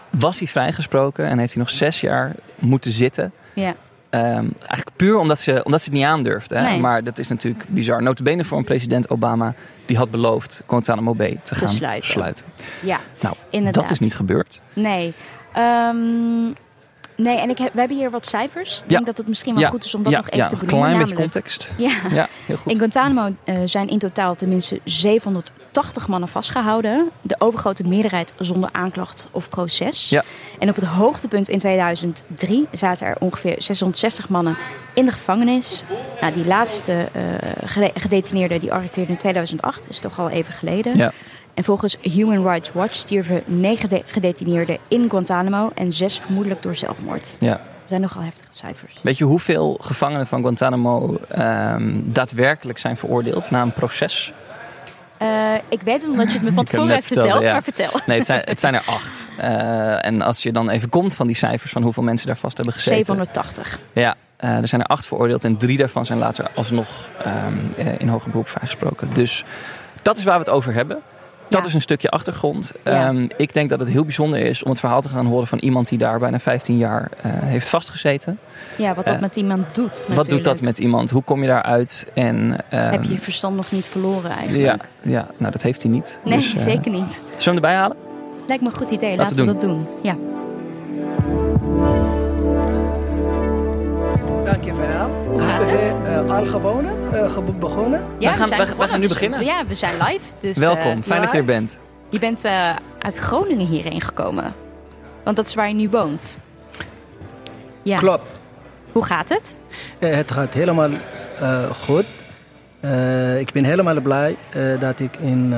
was 0.09 0.39
hij 0.39 0.47
vrijgesproken 0.47 1.25
en 1.25 1.37
heeft 1.37 1.53
hij 1.53 1.61
nog 1.63 1.71
zes 1.71 2.01
jaar 2.01 2.35
moeten 2.59 2.91
zitten. 2.91 3.31
Ja. 3.53 3.75
Ehm, 4.09 4.25
eigenlijk 4.57 4.89
puur 4.95 5.17
omdat 5.17 5.39
ze, 5.39 5.61
omdat 5.63 5.81
ze 5.81 5.89
het 5.89 5.97
niet 5.97 6.07
aandurfde. 6.07 6.55
Hè? 6.55 6.61
Nee. 6.69 6.79
Maar 6.79 7.03
dat 7.03 7.17
is 7.19 7.27
natuurlijk 7.27 7.65
bizar. 7.67 8.03
Notabene 8.03 8.43
voor 8.43 8.57
een 8.57 8.63
president 8.63 9.09
Obama 9.09 9.53
die 9.85 9.97
had 9.97 10.11
beloofd 10.11 10.63
Guantanamo 10.67 11.15
Bay 11.15 11.39
te 11.43 11.55
gaan 11.55 11.69
sluiten. 11.69 12.11
sluiten. 12.11 12.45
ja, 12.81 12.99
Nou, 13.21 13.35
inderdaad. 13.49 13.83
dat 13.83 13.91
is 13.91 13.99
niet 13.99 14.15
gebeurd. 14.15 14.61
Nee. 14.73 15.13
Ehm, 15.53 16.43
nee, 17.15 17.37
en 17.37 17.49
ik 17.49 17.57
heb, 17.57 17.73
we 17.73 17.79
hebben 17.79 17.97
hier 17.97 18.09
wat 18.11 18.25
cijfers. 18.25 18.77
Ik 18.77 18.89
Ja. 18.89 18.95
denk 18.95 19.05
dat 19.05 19.17
het 19.17 19.27
misschien 19.27 19.53
wel 19.53 19.63
ja, 19.63 19.69
goed 19.69 19.83
is 19.85 19.95
om 19.95 20.03
dat 20.03 20.11
ja, 20.11 20.17
nog 20.17 20.27
even 20.27 20.37
ja, 20.37 20.47
te 20.47 20.53
een 20.53 20.59
benoemen. 20.59 20.87
klein 20.89 20.99
beetje 21.03 21.15
context. 21.21 21.73
Ja. 21.77 21.91
Ja, 22.09 22.27
heel 22.45 22.55
goed. 22.57 22.71
In 22.71 22.77
Guantanamo 22.77 23.35
eh, 23.43 23.55
zijn 23.65 23.87
in 23.89 23.99
totaal 23.99 24.35
tenminste 24.35 24.79
780 24.83 25.53
mannen 26.07 26.29
vastgehouden. 26.29 27.09
De 27.21 27.35
overgrote 27.37 27.83
meerderheid 27.87 28.33
zonder 28.39 28.69
aanklacht 28.73 29.27
of 29.31 29.49
proces. 29.49 30.09
Ja. 30.09 30.23
En 30.59 30.69
op 30.69 30.75
het 30.75 30.85
hoogtepunt 30.85 31.47
in 31.49 31.59
2003 31.59 32.67
zaten 32.71 33.07
er 33.07 33.15
ongeveer 33.19 33.55
660 33.57 34.29
mannen 34.29 34.57
in 34.93 35.05
de 35.05 35.11
gevangenis. 35.11 35.83
Nou, 36.21 36.33
die 36.33 36.45
laatste 36.47 37.07
eh, 37.11 37.21
gede- 37.65 37.91
gedetineerde 37.95 38.59
die 38.59 38.73
arriveerde 38.73 39.11
in 39.11 39.17
2008, 39.17 39.89
is 39.89 39.99
toch 39.99 40.19
al 40.19 40.29
even 40.29 40.53
geleden. 40.53 40.97
Ja. 40.97 41.11
En 41.53 41.63
volgens 41.63 41.97
Human 42.01 42.43
Rights 42.43 42.71
Watch 42.71 42.95
stierven 42.95 43.43
negen 43.45 43.89
de- 43.89 44.03
gedetineerden 44.05 44.77
in 44.87 45.09
Guantanamo 45.09 45.71
en 45.75 45.91
zes 45.91 46.19
vermoedelijk 46.19 46.61
door 46.61 46.75
zelfmoord. 46.75 47.37
Ja. 47.39 47.51
Dat 47.51 47.91
zijn 47.91 48.01
nogal 48.01 48.21
heftige 48.21 48.51
cijfers. 48.51 48.99
Weet 49.01 49.17
je 49.17 49.23
hoeveel 49.23 49.77
gevangenen 49.81 50.27
van 50.27 50.41
Guantanamo 50.41 51.17
ehm, 51.27 51.99
daadwerkelijk 52.03 52.77
zijn 52.77 52.97
veroordeeld 52.97 53.49
na 53.49 53.61
een 53.61 53.73
proces? 53.73 54.33
Eh, 55.23 55.53
ik 55.69 55.81
weet 55.81 56.01
het 56.01 56.09
omdat 56.09 56.27
je 56.27 56.33
het 56.33 56.41
me 56.41 56.51
van 56.61 56.65
tevoren 56.65 56.91
hebt 56.91 57.05
verteld, 57.05 57.43
ja. 57.43 57.51
maar 57.51 57.63
vertel. 57.63 57.89
Nee, 58.05 58.17
het 58.17 58.25
zijn, 58.25 58.41
het 58.45 58.59
zijn 58.59 58.73
er 58.73 58.83
acht. 58.85 59.27
Eh, 59.37 60.05
en 60.05 60.21
als 60.21 60.43
je 60.43 60.51
dan 60.51 60.69
even 60.69 60.89
komt 60.89 61.15
van 61.15 61.27
die 61.27 61.35
cijfers 61.35 61.71
van 61.71 61.83
hoeveel 61.83 62.03
mensen 62.03 62.27
daar 62.27 62.37
vast 62.37 62.57
hebben 62.57 62.73
gezeten. 62.73 63.05
780. 63.05 63.79
Ja, 63.93 64.15
eh, 64.37 64.57
er 64.57 64.67
zijn 64.67 64.81
er 64.81 64.87
acht 64.87 65.07
veroordeeld 65.07 65.43
en 65.43 65.57
drie 65.57 65.77
daarvan 65.77 66.05
zijn 66.05 66.19
later 66.19 66.47
alsnog 66.55 67.09
ehm, 67.23 67.53
eh, 67.77 67.99
in 67.99 68.07
hoger 68.07 68.29
beroep 68.29 68.47
vrijgesproken. 68.47 69.13
Dus 69.13 69.43
dat 70.01 70.17
is 70.17 70.23
waar 70.23 70.33
we 70.33 70.39
het 70.39 70.53
over 70.53 70.73
hebben. 70.73 71.01
Dat 71.49 71.61
Ja. 71.61 71.67
is 71.67 71.73
een 71.73 71.81
stukje 71.81 72.09
achtergrond. 72.09 72.73
Ja. 72.83 73.07
Ehm, 73.07 73.27
ik 73.37 73.53
denk 73.53 73.69
dat 73.69 73.79
het 73.79 73.89
heel 73.89 74.03
bijzonder 74.03 74.39
is 74.39 74.63
om 74.63 74.69
het 74.69 74.79
verhaal 74.79 75.01
te 75.01 75.09
gaan 75.09 75.25
horen 75.25 75.47
van 75.47 75.57
iemand 75.59 75.87
die 75.87 75.97
daar 75.97 76.19
bijna 76.19 76.39
15 76.39 76.77
jaar 76.77 77.09
eh, 77.21 77.31
heeft 77.33 77.69
vastgezeten. 77.69 78.39
Ja, 78.77 78.93
wat 78.93 79.05
dat 79.05 79.15
Eh, 79.15 79.21
met 79.21 79.35
iemand 79.35 79.75
doet. 79.75 80.03
Wat 80.07 80.29
doet 80.29 80.43
dat 80.43 80.61
met 80.61 80.79
iemand? 80.79 81.09
Hoe 81.09 81.23
kom 81.23 81.41
je 81.41 81.47
daaruit? 81.47 82.11
En, 82.13 82.57
ehm, 82.69 82.91
Heb 82.91 83.03
je 83.03 83.11
je 83.11 83.17
verstand 83.19 83.55
nog 83.55 83.71
niet 83.71 83.85
verloren 83.85 84.29
ja, 84.29 84.37
eigenlijk? 84.37 84.87
ja, 85.01 85.27
nou 85.37 85.51
dat 85.51 85.61
heeft 85.61 85.81
hij 85.83 85.91
niet. 85.91 86.19
Nee, 86.23 86.37
Dus, 86.37 86.53
eh, 86.53 86.57
zeker 86.61 86.91
niet. 86.91 87.11
Zullen 87.13 87.27
we 87.37 87.43
hem 87.43 87.55
erbij 87.55 87.73
halen? 87.75 87.97
Lijkt 88.47 88.63
me 88.63 88.69
een 88.69 88.75
goed 88.75 88.89
idee. 88.89 89.15
Laten 89.17 89.37
Laten, 89.37 89.45
we 89.45 89.51
dat 89.51 89.61
doen. 89.61 89.87
Ja. 90.01 90.15
Dankjewel. 94.43 95.09
Hoe 95.33 95.41
gaat 95.41 95.69
het? 95.69 95.95
we 96.03 96.09
eh, 96.09 96.37
al 96.37 96.45
gewonnen, 96.45 97.13
eh, 97.13 97.37
begonnen? 97.59 98.03
ja 98.19 98.31
gaan- 98.31 98.49
wij 98.77 98.87
gaan 98.87 98.99
nu 98.99 99.07
beginnen. 99.07 99.45
Ja, 99.45 99.65
we 99.65 99.73
zijn 99.73 99.93
live. 99.93 100.25
Dus, 100.39 100.57
Welkom, 100.57 100.97
eh, 100.97 101.03
fijn 101.03 101.21
dat 101.21 101.31
je 101.31 101.37
er 101.37 101.45
bent. 101.45 101.79
Je 102.09 102.19
bent 102.19 102.45
uh, 102.45 102.69
uit 102.99 103.15
Groningen 103.17 103.65
hierheen 103.67 104.01
gekomen. 104.01 104.53
Want 105.23 105.35
dat 105.35 105.47
is 105.47 105.53
waar 105.53 105.67
je 105.67 105.73
nu 105.73 105.89
woont. 105.89 106.37
Ja. 107.83 107.97
Klopt. 107.97 108.39
Hoe 108.91 109.05
gaat 109.05 109.29
het? 109.29 109.55
Uh, 109.99 110.15
het 110.15 110.31
gaat 110.31 110.53
helemaal 110.53 110.89
uh, 110.89 111.63
goed. 111.69 112.05
ik 113.39 113.51
ben 113.51 113.63
helemaal 113.63 114.01
blij 114.01 114.35
dat 114.79 114.99
ik 114.99 115.15
in 115.15 115.53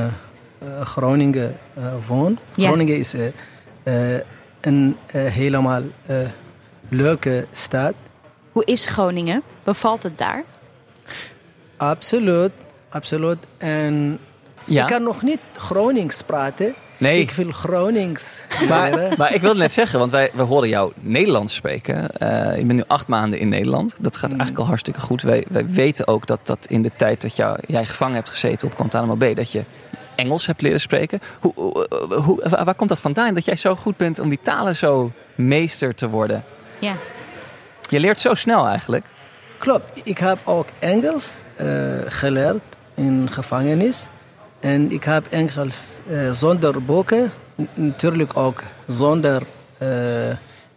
Groningen 0.84 1.58
woon. 2.08 2.38
Ja. 2.54 2.68
Groningen 2.68 2.98
is 2.98 3.14
een 4.62 4.98
helemaal 5.12 5.82
leuke 6.90 7.46
stad. 7.52 7.94
Hoe 8.56 8.66
is 8.66 8.86
Groningen? 8.86 9.44
Bevalt 9.64 10.04
het 10.04 10.18
daar? 10.18 10.44
Absoluut, 11.78 12.52
absoluut. 12.90 13.38
En 13.58 14.20
ja. 14.66 14.82
ik 14.82 14.90
kan 14.90 15.04
nog 15.04 15.22
niet 15.22 15.40
Gronings 15.58 16.22
praten. 16.22 16.74
Nee. 16.98 17.22
Ik 17.22 17.32
wil 17.32 17.52
Gronings 17.52 18.46
maar, 18.70 19.14
maar, 19.18 19.34
ik 19.34 19.42
wilde 19.42 19.60
net 19.60 19.74
zeggen, 19.74 20.00
want 20.00 20.12
wij, 20.12 20.32
we 20.34 20.42
horen 20.42 20.70
jou 20.70 20.92
Nederlands 20.96 21.56
spreken. 21.56 21.96
Uh, 21.96 22.58
je 22.58 22.66
bent 22.66 22.74
nu 22.74 22.84
acht 22.88 23.08
maanden 23.08 23.40
in 23.40 23.50
Nederland. 23.50 23.96
Dat 24.00 24.16
gaat 24.18 24.32
mm. 24.32 24.38
eigenlijk 24.38 24.60
al 24.60 24.68
hartstikke 24.68 25.00
goed. 25.00 25.22
Wij, 25.22 25.46
wij 25.50 25.68
weten 25.68 26.08
ook 26.08 26.28
dat, 26.28 26.40
dat 26.44 26.66
in 26.66 26.82
de 26.82 26.92
tijd 26.96 27.22
dat 27.22 27.36
jou, 27.36 27.60
jij 27.68 27.86
gevangen 27.86 28.16
hebt 28.16 28.30
gezeten 28.30 28.68
op 28.68 28.76
Guantanamo 28.76 29.16
Bay... 29.16 29.34
dat 29.34 29.52
je 29.52 29.64
Engels 30.16 30.46
hebt 30.46 30.62
leren 30.62 30.82
spreken. 30.82 31.22
Hoe, 31.40 31.54
hoe, 32.24 32.50
waar 32.50 32.76
komt 32.76 32.90
dat 32.90 33.02
vandaan? 33.02 33.34
Dat 33.34 33.46
jij 33.46 33.56
zo 33.56 33.76
goed 33.76 33.98
bent 33.98 34.20
om 34.20 34.30
die 34.30 34.40
talen 34.42 34.76
zo 34.76 35.12
meester 35.36 35.96
te 35.96 36.10
worden? 36.10 36.44
Ja. 36.80 36.96
Je 37.90 38.00
leert 38.00 38.20
zo 38.20 38.34
snel 38.34 38.68
eigenlijk. 38.68 39.06
Klopt. 39.58 40.02
Ik 40.04 40.18
heb 40.18 40.38
ook 40.44 40.68
Engels 40.80 41.44
uh, 41.62 41.68
geleerd 42.06 42.62
in 42.94 43.28
gevangenis. 43.32 44.06
En 44.60 44.92
ik 44.92 45.04
heb 45.04 45.26
Engels 45.28 46.00
uh, 46.10 46.32
zonder 46.32 46.84
boeken. 46.84 47.32
Natuurlijk 47.74 48.38
ook 48.38 48.64
zonder 48.88 49.42
uh, 49.82 49.88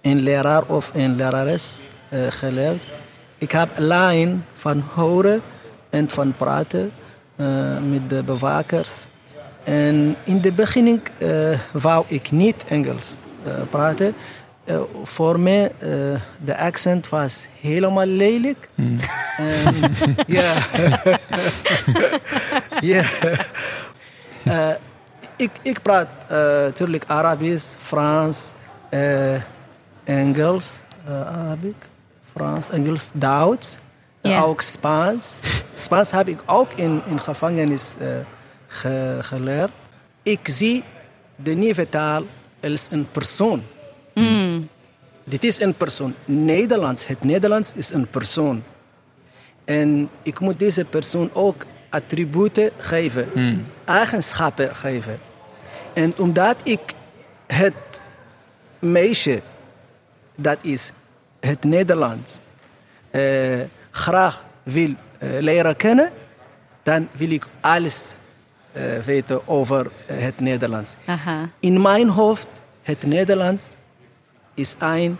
een 0.00 0.20
leraar 0.20 0.64
of 0.64 0.90
een 0.94 1.16
lerares 1.16 1.88
geleerd. 2.28 2.82
Ik 3.38 3.52
heb 3.52 3.68
lijn 3.76 4.44
van 4.54 4.84
horen 4.94 5.42
en 5.90 6.10
van 6.10 6.34
praten 6.36 6.92
met 7.90 8.08
de 8.08 8.22
bewakers. 8.22 9.06
En 9.64 10.16
in 10.24 10.40
de 10.40 10.52
beginning 10.52 11.00
wou 11.72 12.04
ik 12.08 12.30
niet 12.30 12.64
Engels 12.68 13.22
praten. 13.70 14.14
Uh, 14.70 14.80
voor 15.02 15.40
mij, 15.40 15.72
uh, 15.82 16.20
de 16.44 16.56
accent 16.56 17.08
was 17.08 17.46
helemaal 17.60 18.06
lelijk. 18.06 18.68
Mm. 18.78 18.98
Ja. 20.26 20.54
ja. 22.80 23.04
Uh, 24.44 24.70
ik, 25.36 25.50
ik 25.62 25.82
praat 25.82 26.08
natuurlijk 26.64 27.04
Arabisch, 27.06 27.74
Frans, 27.78 28.52
Engels, 30.04 30.78
Arabisch, 31.06 31.86
Frans, 32.32 32.70
Engels, 32.70 33.10
Duits. 33.14 33.76
Yeah. 34.22 34.44
Ook 34.44 34.60
Spaans. 34.60 35.40
Spaans 35.74 36.10
heb 36.10 36.28
ik 36.28 36.42
ook 36.46 36.72
in, 36.72 37.02
in 37.06 37.20
gevangenis 37.20 37.94
ge, 38.66 39.18
geleerd. 39.20 39.70
Ik 40.22 40.48
zie 40.48 40.84
de 41.36 41.54
nieuwe 41.54 41.88
taal 41.88 42.22
als 42.62 42.86
een 42.90 43.10
persoon. 43.10 43.62
Mm. 44.18 44.68
Dit 45.24 45.44
is 45.44 45.60
een 45.60 45.74
persoon. 45.74 46.14
Nederlands, 46.24 47.06
het 47.06 47.24
Nederlands 47.24 47.72
is 47.74 47.90
een 47.90 48.08
persoon. 48.08 48.62
En 49.64 50.10
ik 50.22 50.40
moet 50.40 50.58
deze 50.58 50.84
persoon 50.84 51.30
ook 51.32 51.64
attributen 51.88 52.70
geven, 52.76 53.28
mm. 53.34 53.66
eigenschappen 53.84 54.76
geven. 54.76 55.18
En 55.92 56.18
omdat 56.18 56.56
ik 56.62 56.80
het 57.46 58.00
meisje, 58.78 59.42
dat 60.36 60.64
is 60.64 60.92
het 61.40 61.64
Nederlands, 61.64 62.38
uh, 63.10 63.60
graag 63.90 64.44
wil 64.62 64.88
uh, 64.88 64.94
leren 65.40 65.76
kennen, 65.76 66.10
dan 66.82 67.08
wil 67.12 67.30
ik 67.30 67.46
alles 67.60 68.16
uh, 68.76 68.98
weten 68.98 69.48
over 69.48 69.90
het 70.06 70.40
Nederlands. 70.40 70.94
Aha. 71.04 71.48
In 71.60 71.82
mijn 71.82 72.08
hoofd, 72.08 72.46
het 72.82 73.06
Nederlands 73.06 73.74
is 74.58 74.74
een, 74.78 75.18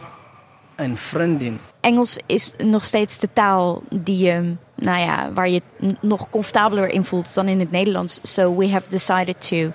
een 0.76 0.96
vriendin. 0.96 1.60
Engels 1.80 2.18
is 2.26 2.52
nog 2.58 2.84
steeds 2.84 3.18
de 3.18 3.28
taal 3.32 3.82
die 3.90 4.18
je, 4.18 4.56
nou 4.74 5.00
ja, 5.00 5.32
waar 5.32 5.48
je 5.48 5.62
nog 6.00 6.30
comfortabeler 6.30 6.88
in 6.88 7.04
voelt 7.04 7.34
dan 7.34 7.48
in 7.48 7.60
het 7.60 7.70
Nederlands. 7.70 8.18
So 8.22 8.56
we 8.56 8.70
have 8.70 8.88
decided 8.88 9.40
to, 9.40 9.72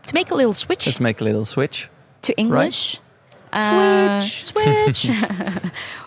to 0.00 0.12
make 0.12 0.32
a 0.32 0.36
little 0.36 0.52
switch. 0.52 0.84
Let's 0.84 0.98
make 0.98 1.22
a 1.22 1.24
little 1.24 1.44
switch. 1.44 1.88
To 2.20 2.32
English. 2.32 2.98
Right. 3.50 3.70
Uh, 3.70 4.20
switch. 4.20 4.44
Switch. 4.44 5.08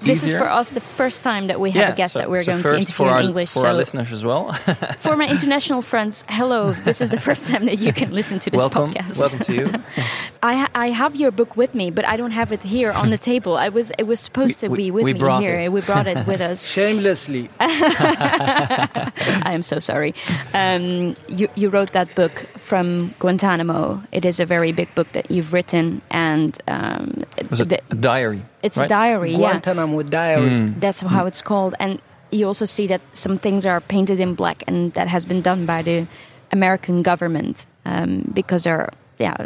This 0.00 0.24
is 0.24 0.32
for 0.32 0.48
us 0.48 0.72
the 0.72 0.80
first 0.80 1.22
time 1.22 1.48
that 1.48 1.60
we 1.60 1.70
have 1.72 1.80
yeah, 1.80 1.92
a 1.92 1.94
guest 1.94 2.14
so, 2.14 2.20
that 2.20 2.30
we're 2.30 2.42
so 2.42 2.52
going 2.52 2.62
to 2.62 2.76
interview 2.76 3.06
our, 3.06 3.20
in 3.20 3.26
English. 3.26 3.52
For 3.52 3.60
so 3.60 3.68
our 3.68 3.74
listeners 3.74 4.12
as 4.12 4.24
well. 4.24 4.52
for 4.98 5.16
my 5.16 5.28
international 5.28 5.82
friends, 5.82 6.24
hello. 6.28 6.72
This 6.72 7.00
is 7.00 7.10
the 7.10 7.20
first 7.28 7.48
time 7.48 7.66
that 7.66 7.78
you 7.78 7.92
can 7.92 8.12
listen 8.12 8.38
to 8.40 8.50
this 8.50 8.58
welcome, 8.58 8.88
podcast. 8.88 9.18
Welcome 9.18 9.40
to 9.40 9.54
you. 9.54 9.72
I, 10.42 10.68
I 10.74 10.90
have 10.90 11.16
your 11.16 11.30
book 11.30 11.54
with 11.56 11.74
me, 11.74 11.90
but 11.90 12.06
I 12.06 12.16
don't 12.16 12.30
have 12.30 12.50
it 12.50 12.62
here 12.62 12.92
on 12.92 13.10
the 13.10 13.18
table. 13.18 13.56
I 13.58 13.68
was 13.68 13.92
it 13.98 14.04
was 14.04 14.20
supposed 14.20 14.62
we, 14.62 14.68
to 14.68 14.74
be 14.74 14.90
with 14.90 15.04
we 15.04 15.12
me 15.12 15.20
here. 15.40 15.60
It. 15.60 15.72
We 15.72 15.82
brought 15.82 16.06
it 16.06 16.26
with 16.26 16.40
us. 16.40 16.66
Shamelessly. 16.66 17.50
I 17.60 19.10
am 19.44 19.62
so 19.62 19.80
sorry. 19.80 20.14
Um, 20.54 21.14
you 21.28 21.48
you 21.54 21.68
wrote 21.68 21.92
that 21.92 22.14
book 22.14 22.46
from 22.56 23.14
Guantanamo. 23.18 24.02
It 24.12 24.24
is 24.24 24.40
a 24.40 24.46
very 24.46 24.72
big 24.72 24.94
book 24.94 25.12
that 25.12 25.30
you've 25.30 25.52
written, 25.52 26.00
and 26.10 26.56
um, 26.68 27.24
was 27.50 27.60
it 27.60 27.84
a 27.90 27.94
diary? 27.94 28.42
It's 28.62 28.76
right? 28.76 28.86
a 28.86 28.88
diary. 28.88 29.34
Guantanamo 29.36 30.00
yeah. 30.00 30.08
diary. 30.08 30.50
Mm. 30.50 30.80
That's 30.80 31.00
how 31.00 31.26
it's 31.26 31.42
called, 31.42 31.74
and 31.80 32.00
you 32.30 32.46
also 32.46 32.64
see 32.64 32.86
that 32.88 33.00
some 33.12 33.38
things 33.38 33.66
are 33.66 33.80
painted 33.80 34.20
in 34.20 34.34
black, 34.34 34.62
and 34.66 34.92
that 34.94 35.08
has 35.08 35.24
been 35.26 35.40
done 35.40 35.66
by 35.66 35.82
the 35.82 36.06
American 36.52 37.02
government 37.02 37.66
um, 37.84 38.30
because 38.34 38.64
they're 38.64 38.90
yeah 39.18 39.36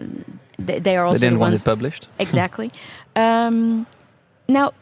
they, 0.58 0.78
they 0.78 0.96
are 0.96 1.04
also 1.04 1.18
they 1.18 1.26
didn't 1.26 1.34
the 1.34 1.40
want 1.40 1.54
it 1.54 1.64
published 1.64 2.08
exactly. 2.18 2.72
um, 3.16 3.86
now 4.48 4.72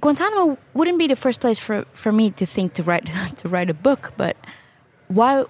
Guantanamo 0.00 0.56
wouldn't 0.72 0.98
be 0.98 1.06
the 1.06 1.16
first 1.16 1.40
place 1.40 1.58
for, 1.58 1.84
for 1.92 2.10
me 2.10 2.30
to 2.30 2.46
think 2.46 2.72
to 2.74 2.82
write 2.82 3.06
to 3.36 3.48
write 3.48 3.70
a 3.70 3.74
book, 3.74 4.12
but 4.16 4.36
why? 5.08 5.44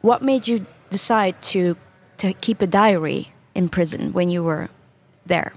What 0.00 0.22
made 0.22 0.48
you 0.48 0.66
decide 0.90 1.40
to 1.52 1.76
to 2.18 2.32
keep 2.32 2.62
a 2.62 2.66
diary 2.66 3.32
in 3.54 3.68
prison 3.68 4.12
when 4.12 4.30
you 4.30 4.42
were 4.42 4.70
there? 5.26 5.52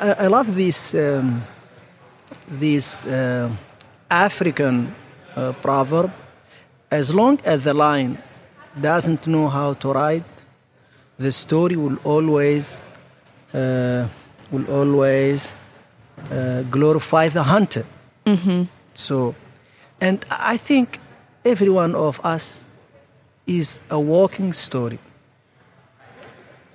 I, 0.00 0.24
I 0.24 0.26
love 0.28 0.54
this 0.54 0.94
um, 0.94 1.42
this 2.46 3.04
uh, 3.06 3.50
African 4.10 4.94
uh, 5.34 5.52
proverb. 5.60 6.12
As 6.90 7.14
long 7.14 7.38
as 7.44 7.64
the 7.64 7.74
lion 7.74 8.18
doesn't 8.80 9.26
know 9.26 9.48
how 9.48 9.74
to 9.74 9.92
write, 9.92 10.24
the 11.18 11.32
story 11.32 11.76
will 11.76 11.98
always 12.04 12.90
uh, 13.52 14.06
will 14.50 14.70
always 14.70 15.54
uh, 16.30 16.62
glorify 16.62 17.28
the 17.28 17.42
hunter. 17.42 17.84
Mm-hmm. 18.24 18.64
So, 18.94 19.34
and 20.00 20.24
I 20.30 20.56
think 20.56 21.00
every 21.44 21.70
one 21.70 21.94
of 21.94 22.20
us 22.24 22.68
is 23.46 23.80
a 23.90 23.98
walking 23.98 24.52
story. 24.52 24.98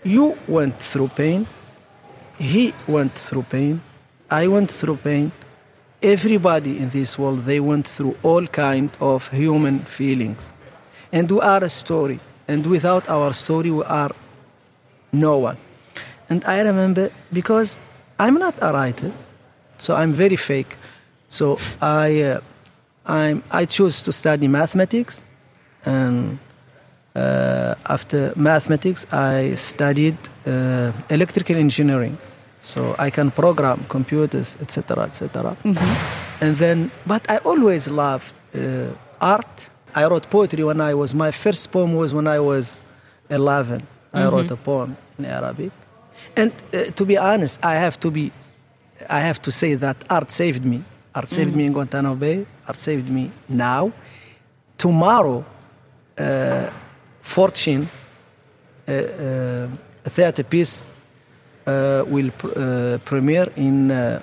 You 0.03 0.38
went 0.48 0.80
through 0.80 1.10
pain 1.10 1.48
he 2.38 2.74
went 2.88 3.13
through 3.13 3.44
pain. 3.44 3.82
I 4.30 4.48
went 4.48 4.72
through 4.72 4.98
pain. 4.98 5.32
Everybody 6.02 6.80
in 6.80 6.90
this 6.90 7.18
world, 7.18 7.44
they 7.44 7.60
went 7.60 7.88
through 7.88 8.18
all 8.24 8.46
kind 8.48 8.90
of 9.00 9.30
human 9.30 9.80
feelings. 9.80 10.54
And 11.12 11.32
we 11.32 11.40
are 11.40 11.63
a 11.63 11.70
story. 11.70 12.20
And 12.48 12.66
without 12.68 13.10
our 13.10 13.32
story, 13.34 13.72
we 13.72 13.84
are 13.84 14.12
no 15.12 15.38
one. 15.38 15.58
And 16.30 16.44
I 16.46 16.62
remember, 16.62 17.12
because 17.32 17.80
I'm 18.20 18.36
not 18.36 18.56
a 18.62 18.74
writer, 18.74 19.12
so 19.78 19.96
I'm 19.96 20.12
very 20.12 20.36
fake. 20.36 20.75
So 21.30 21.58
I, 21.82 22.22
uh, 22.22 22.42
I'm, 23.06 23.44
I 23.52 23.66
chose 23.66 24.04
to 24.04 24.12
study 24.12 24.48
mathematics. 24.48 25.24
And 25.86 26.40
uh, 27.15 27.75
after 27.89 28.34
mathematics, 28.36 29.05
I 29.12 29.53
studied 29.55 30.17
uh, 30.46 30.91
electrical 31.10 31.58
engineering. 31.58 32.17
So 32.62 32.96
I 32.98 33.10
can 33.10 33.29
program 33.29 33.86
computers, 33.89 34.55
etc., 34.62 35.03
etc. 35.03 35.58
Mm-hmm. 35.63 36.43
And 36.43 36.58
then, 36.58 36.91
but 37.05 37.29
I 37.29 37.38
always 37.38 37.89
loved 37.89 38.34
uh, 38.55 38.88
art. 39.20 39.70
I 39.93 40.05
wrote 40.05 40.29
poetry 40.29 40.63
when 40.63 40.79
I 40.79 40.93
was, 40.93 41.13
my 41.13 41.32
first 41.32 41.72
poem 41.72 41.93
was 41.93 42.13
when 42.13 42.25
I 42.25 42.39
was 42.39 42.84
11. 43.29 43.82
Mm-hmm. 43.82 44.17
I 44.17 44.29
wrote 44.29 44.50
a 44.50 44.55
poem 44.55 44.96
in 45.20 45.25
Arabic. 45.25 45.72
And 46.38 46.51
uh, 46.74 46.86
to 46.91 47.05
be 47.05 47.17
honest, 47.17 47.63
I 47.65 47.75
have 47.75 48.00
to 48.00 48.10
be, 48.10 48.32
I 49.10 49.20
have 49.20 49.41
to 49.41 49.51
say 49.51 49.75
that 49.75 49.98
art 50.10 50.32
saved 50.32 50.63
me. 50.63 50.84
Art 51.13 51.29
saved 51.29 51.50
mm-hmm. 51.50 51.58
me 51.58 51.65
in 51.65 51.74
Guantanamo 51.74 52.15
Bay. 52.15 52.46
Art 52.65 52.79
saved 52.79 53.10
me 53.10 53.29
now. 53.50 53.91
Tomorrow, 54.77 55.46
uh, 57.24 57.30
fortune 57.30 57.88
a, 58.86 59.68
a 60.06 60.10
theater 60.10 60.44
piece 60.44 60.84
uh, 61.65 62.03
will 62.08 62.32
pr- 62.32 62.60
uh, 62.60 62.98
premiere 63.03 63.51
in 63.56 63.92
uh, 63.92 64.20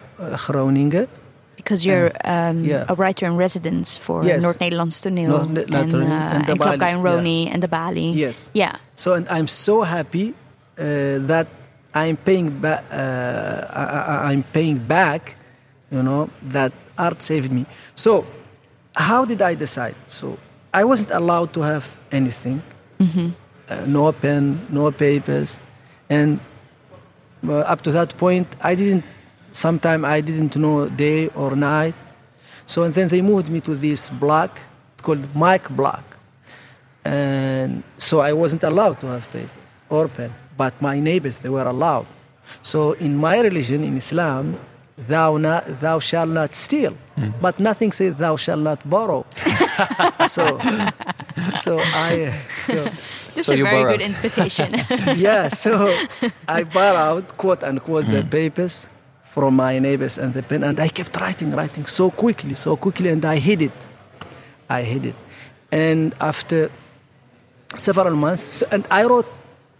Groningen. 0.46 1.08
Because 1.56 1.84
you're 1.84 2.10
um, 2.24 2.64
yeah. 2.64 2.84
a 2.88 2.94
writer 2.94 3.26
in 3.26 3.36
residence 3.36 3.98
for 3.98 4.24
Yes. 4.24 4.42
Noord-Nederlands 4.42 5.00
toneel 5.00 5.38
toneel 5.88 6.10
uh, 6.10 6.34
en 6.34 6.44
Klapka 6.44 6.76
Bali, 6.76 6.92
in 6.92 7.02
Roni 7.02 7.48
en 7.48 7.60
de 7.60 7.68
Balie. 7.68 8.12
Yes. 8.14 8.48
Yeah. 8.52 8.74
So, 8.94 9.12
and 9.14 9.28
I'm 9.28 9.46
so 9.46 9.82
happy 9.82 10.34
uh, 10.78 11.18
that 11.26 11.46
I'm 11.94 12.16
paying 12.16 12.60
back. 12.60 12.84
Uh, 12.90 12.96
I, 13.72 14.32
I'm 14.32 14.42
paying 14.52 14.86
back. 14.86 15.36
You 15.90 16.02
know 16.02 16.28
that 16.52 16.72
art 16.96 17.22
saved 17.22 17.52
me. 17.52 17.66
So, 17.94 18.24
how 18.94 19.24
did 19.26 19.42
I 19.42 19.54
decide? 19.54 19.96
So, 20.06 20.38
I 20.72 20.84
wasn't 20.84 21.10
allowed 21.10 21.52
to 21.52 21.62
have 21.62 21.84
anything. 22.10 22.62
Uh, 23.00 23.84
no 23.86 24.12
pen, 24.12 24.66
no 24.68 24.90
papers, 24.90 25.58
and 26.08 26.40
uh, 27.46 27.58
up 27.60 27.80
to 27.82 27.90
that 27.92 28.16
point, 28.18 28.48
I 28.60 28.74
didn't. 28.74 29.04
Sometime 29.52 30.04
I 30.04 30.20
didn't 30.20 30.54
know 30.56 30.88
day 30.88 31.28
or 31.28 31.56
night. 31.56 31.94
So, 32.66 32.84
and 32.84 32.94
then 32.94 33.08
they 33.08 33.22
moved 33.22 33.48
me 33.48 33.60
to 33.62 33.74
this 33.74 34.10
block 34.10 34.60
called 35.02 35.34
Mike 35.34 35.68
Block 35.70 36.10
and 37.04 37.82
so 37.98 38.20
I 38.20 38.32
wasn't 38.32 38.62
allowed 38.62 39.00
to 39.00 39.06
have 39.06 39.30
papers 39.30 39.70
or 39.88 40.08
pen. 40.08 40.32
But 40.56 40.80
my 40.80 41.00
neighbors, 41.00 41.36
they 41.38 41.48
were 41.48 41.66
allowed. 41.66 42.06
So 42.62 42.92
in 42.92 43.16
my 43.16 43.40
religion, 43.40 43.82
in 43.84 43.96
Islam, 43.96 44.58
thou 44.96 45.38
not, 45.38 45.80
thou 45.80 45.98
shalt 45.98 46.28
not 46.28 46.54
steal, 46.54 46.96
but 47.40 47.58
nothing 47.58 47.92
says 47.92 48.16
thou 48.16 48.36
shalt 48.36 48.60
not 48.60 48.88
borrow. 48.88 49.24
so, 50.26 50.58
so 51.54 51.78
I, 51.80 52.32
so 52.48 52.88
This 53.34 53.46
So 53.46 53.52
is 53.52 53.56
a 53.56 53.58
you 53.58 53.64
very 53.64 53.82
borrowed. 53.82 53.98
good 53.98 54.06
invitation. 54.06 54.74
yeah, 55.16 55.48
so 55.48 55.94
I 56.48 56.64
borrowed 56.64 57.36
quote 57.36 57.62
unquote 57.62 58.06
the 58.06 58.22
mm. 58.22 58.30
papers 58.30 58.88
from 59.24 59.54
my 59.54 59.78
neighbors 59.78 60.18
and 60.18 60.34
the 60.34 60.42
pen, 60.42 60.64
and 60.64 60.78
I 60.80 60.88
kept 60.88 61.16
writing, 61.20 61.52
writing 61.52 61.86
so 61.86 62.10
quickly, 62.10 62.54
so 62.54 62.76
quickly, 62.76 63.08
and 63.10 63.24
I 63.24 63.38
hid 63.38 63.62
it. 63.62 63.78
I 64.68 64.82
hid 64.82 65.06
it, 65.06 65.14
and 65.70 66.14
after 66.20 66.70
several 67.76 68.16
months, 68.16 68.62
and 68.70 68.86
I 68.90 69.04
wrote 69.04 69.26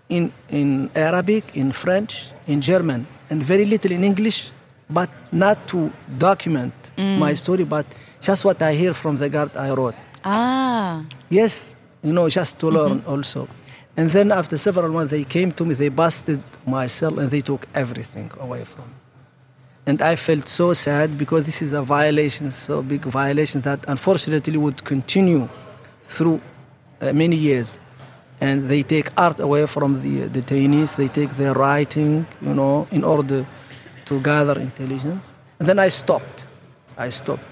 in 0.09 0.33
in 0.49 0.91
Arabic, 0.95 1.45
in 1.55 1.73
French, 1.73 2.31
in 2.47 2.61
German, 2.61 3.07
and 3.31 3.43
very 3.43 3.65
little 3.65 3.93
in 3.93 4.05
English, 4.05 4.51
but 4.89 5.11
not 5.33 5.67
to 5.69 5.91
document 6.19 6.75
mm. 6.97 7.19
my 7.19 7.35
story, 7.35 7.65
but 7.65 7.87
just 8.21 8.45
what 8.45 8.61
I 8.63 8.75
hear 8.75 8.95
from 8.95 9.17
the 9.17 9.29
guard 9.29 9.57
I 9.57 9.71
wrote. 9.73 9.95
ah. 10.25 11.05
Yes, 11.29 11.75
you 12.03 12.13
know, 12.13 12.29
just 12.29 12.59
to 12.61 12.69
learn 12.69 13.03
also. 13.07 13.49
And 13.97 14.11
then 14.11 14.33
after 14.33 14.57
several 14.57 14.91
months, 14.93 15.11
they 15.11 15.25
came 15.25 15.53
to 15.53 15.65
me, 15.65 15.75
they 15.75 15.89
busted 15.89 16.43
my 16.67 16.87
cell, 16.87 17.19
and 17.19 17.31
they 17.31 17.41
took 17.41 17.67
everything 17.75 18.31
away 18.39 18.65
from 18.65 18.85
me. 18.85 18.95
And 19.87 20.01
I 20.03 20.17
felt 20.17 20.47
so 20.49 20.73
sad 20.73 21.19
because 21.19 21.47
this 21.47 21.63
is 21.63 21.73
a 21.73 21.83
violation, 21.83 22.51
so 22.53 22.83
big 22.83 23.03
violation 23.05 23.61
that 23.63 23.81
unfortunately 23.89 24.57
would 24.57 24.85
continue 24.85 25.49
through 26.03 26.41
uh, 27.01 27.13
many 27.13 27.37
years. 27.37 27.79
And 28.41 28.69
they 28.69 28.83
take 28.83 29.11
art 29.19 29.39
away 29.41 29.67
from 29.67 30.01
the 30.01 30.29
detainees, 30.29 30.97
they 30.97 31.09
take 31.09 31.31
their 31.31 31.53
writing, 31.55 32.27
you 32.41 32.55
know, 32.55 32.87
in 32.91 33.05
order 33.05 33.45
to 34.07 34.21
gather 34.21 34.59
intelligence. 34.59 35.35
And 35.59 35.69
then 35.69 35.79
I 35.79 35.89
stopped. 35.89 36.47
I 36.97 37.11
stopped. 37.11 37.43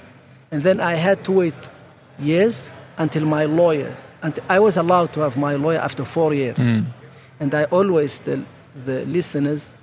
And 0.51 0.63
then 0.63 0.81
I 0.81 0.95
had 0.95 1.25
to 1.25 1.33
wait 1.33 1.55
years 2.19 2.71
until 2.97 3.25
my 3.25 3.45
lawyers, 3.45 4.11
and 4.23 4.39
I 4.49 4.59
was 4.59 4.77
allowed 4.77 5.13
to 5.13 5.21
have 5.21 5.37
my 5.37 5.55
lawyer 5.55 5.79
after 5.79 6.05
four 6.05 6.35
years. 6.35 6.71
Hmm. 6.71 6.81
And 7.39 7.55
I 7.55 7.65
always 7.65 8.19
tell 8.19 8.43
the 8.85 9.05
listeners, 9.07 9.77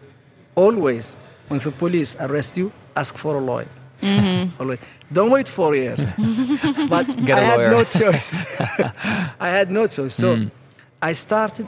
always, 0.55 1.17
when 1.47 1.59
the 1.61 1.71
police 1.71 2.15
arrest 2.19 2.57
you, 2.57 2.71
ask 2.95 3.17
for 3.17 3.37
a 3.37 3.39
lawyer. 3.39 3.69
Mm-hmm. 4.01 4.61
Always. 4.61 4.81
Don't 5.11 5.31
wait 5.31 5.47
four 5.47 5.75
years. 5.75 6.13
but 6.89 7.05
Get 7.25 7.37
a 7.37 7.41
I 7.41 7.43
had 7.43 7.71
no 7.71 7.83
choice. 7.83 8.59
I 9.39 9.47
had 9.47 9.71
no 9.71 9.87
choice. 9.87 10.13
So 10.13 10.35
hmm. 10.35 10.47
I 11.01 11.13
started. 11.13 11.67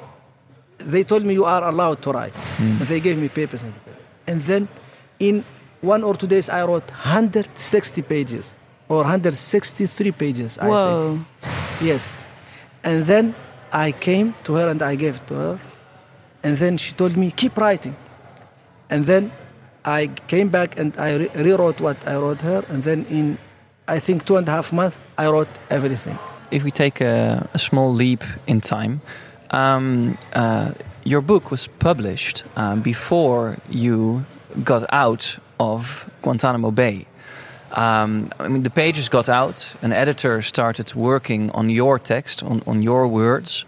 They 0.80 1.04
told 1.04 1.24
me 1.24 1.34
you 1.34 1.46
are 1.46 1.64
allowed 1.64 2.02
to 2.02 2.12
write. 2.12 2.36
Hmm. 2.36 2.82
And 2.82 2.88
they 2.88 3.00
gave 3.00 3.18
me 3.18 3.30
papers 3.30 3.64
and 3.64 3.74
and 4.28 4.42
then 4.42 4.68
in 5.20 5.46
one 5.82 6.04
or 6.04 6.14
two 6.16 6.28
days 6.28 6.50
I 6.50 6.66
wrote 6.66 6.90
160 6.92 8.02
pages 8.02 8.54
or 8.90 8.98
163 8.98 10.12
pages. 10.12 10.58
I 10.58 10.62
think. 10.62 10.72
Whoa. 10.72 11.20
Yes. 11.82 12.16
And 12.84 13.06
then 13.06 13.36
I 13.72 13.92
came 13.92 14.34
to 14.44 14.56
her 14.56 14.70
and 14.70 14.82
I 14.82 14.96
gave 14.96 15.16
it 15.18 15.28
to 15.28 15.34
her. 15.36 15.60
And 16.44 16.58
then 16.58 16.78
she 16.78 16.94
told 16.94 17.18
me, 17.18 17.32
keep 17.32 17.58
writing. 17.58 17.96
And 18.90 19.06
then 19.06 19.32
I 19.84 20.08
came 20.28 20.50
back 20.50 20.80
and 20.80 20.98
I 20.98 21.16
re- 21.18 21.30
rewrote 21.36 21.82
what 21.82 22.08
I 22.08 22.16
wrote 22.16 22.42
her. 22.42 22.64
And 22.70 22.84
then 22.84 23.06
in, 23.10 23.38
I 23.88 24.00
think, 24.00 24.24
two 24.26 24.38
and 24.38 24.48
a 24.48 24.52
half 24.52 24.72
months, 24.72 24.98
I 25.18 25.28
wrote 25.28 25.50
everything. 25.70 26.18
If 26.52 26.64
we 26.64 26.72
take 26.72 27.02
a, 27.02 27.50
a 27.54 27.60
small 27.60 27.94
leap 27.94 28.24
in 28.46 28.62
time, 28.62 29.02
um, 29.52 30.18
uh, 30.34 30.72
your 31.04 31.22
book 31.22 31.52
was 31.52 31.68
published 31.68 32.44
uh, 32.56 32.76
before 32.78 33.58
you 33.70 34.26
got 34.64 34.86
out 34.94 35.38
of 35.60 36.10
Guantanamo 36.22 36.72
Bay. 36.72 37.08
Um, 37.74 38.30
I 38.40 38.48
mean, 38.48 38.64
the 38.64 38.70
pages 38.70 39.10
got 39.10 39.28
out, 39.30 39.76
an 39.82 39.92
editor 39.92 40.42
started 40.42 40.94
working 40.96 41.52
on 41.52 41.70
your 41.70 42.00
text, 42.00 42.44
on, 42.44 42.64
on 42.66 42.82
your 42.82 43.08
words, 43.08 43.66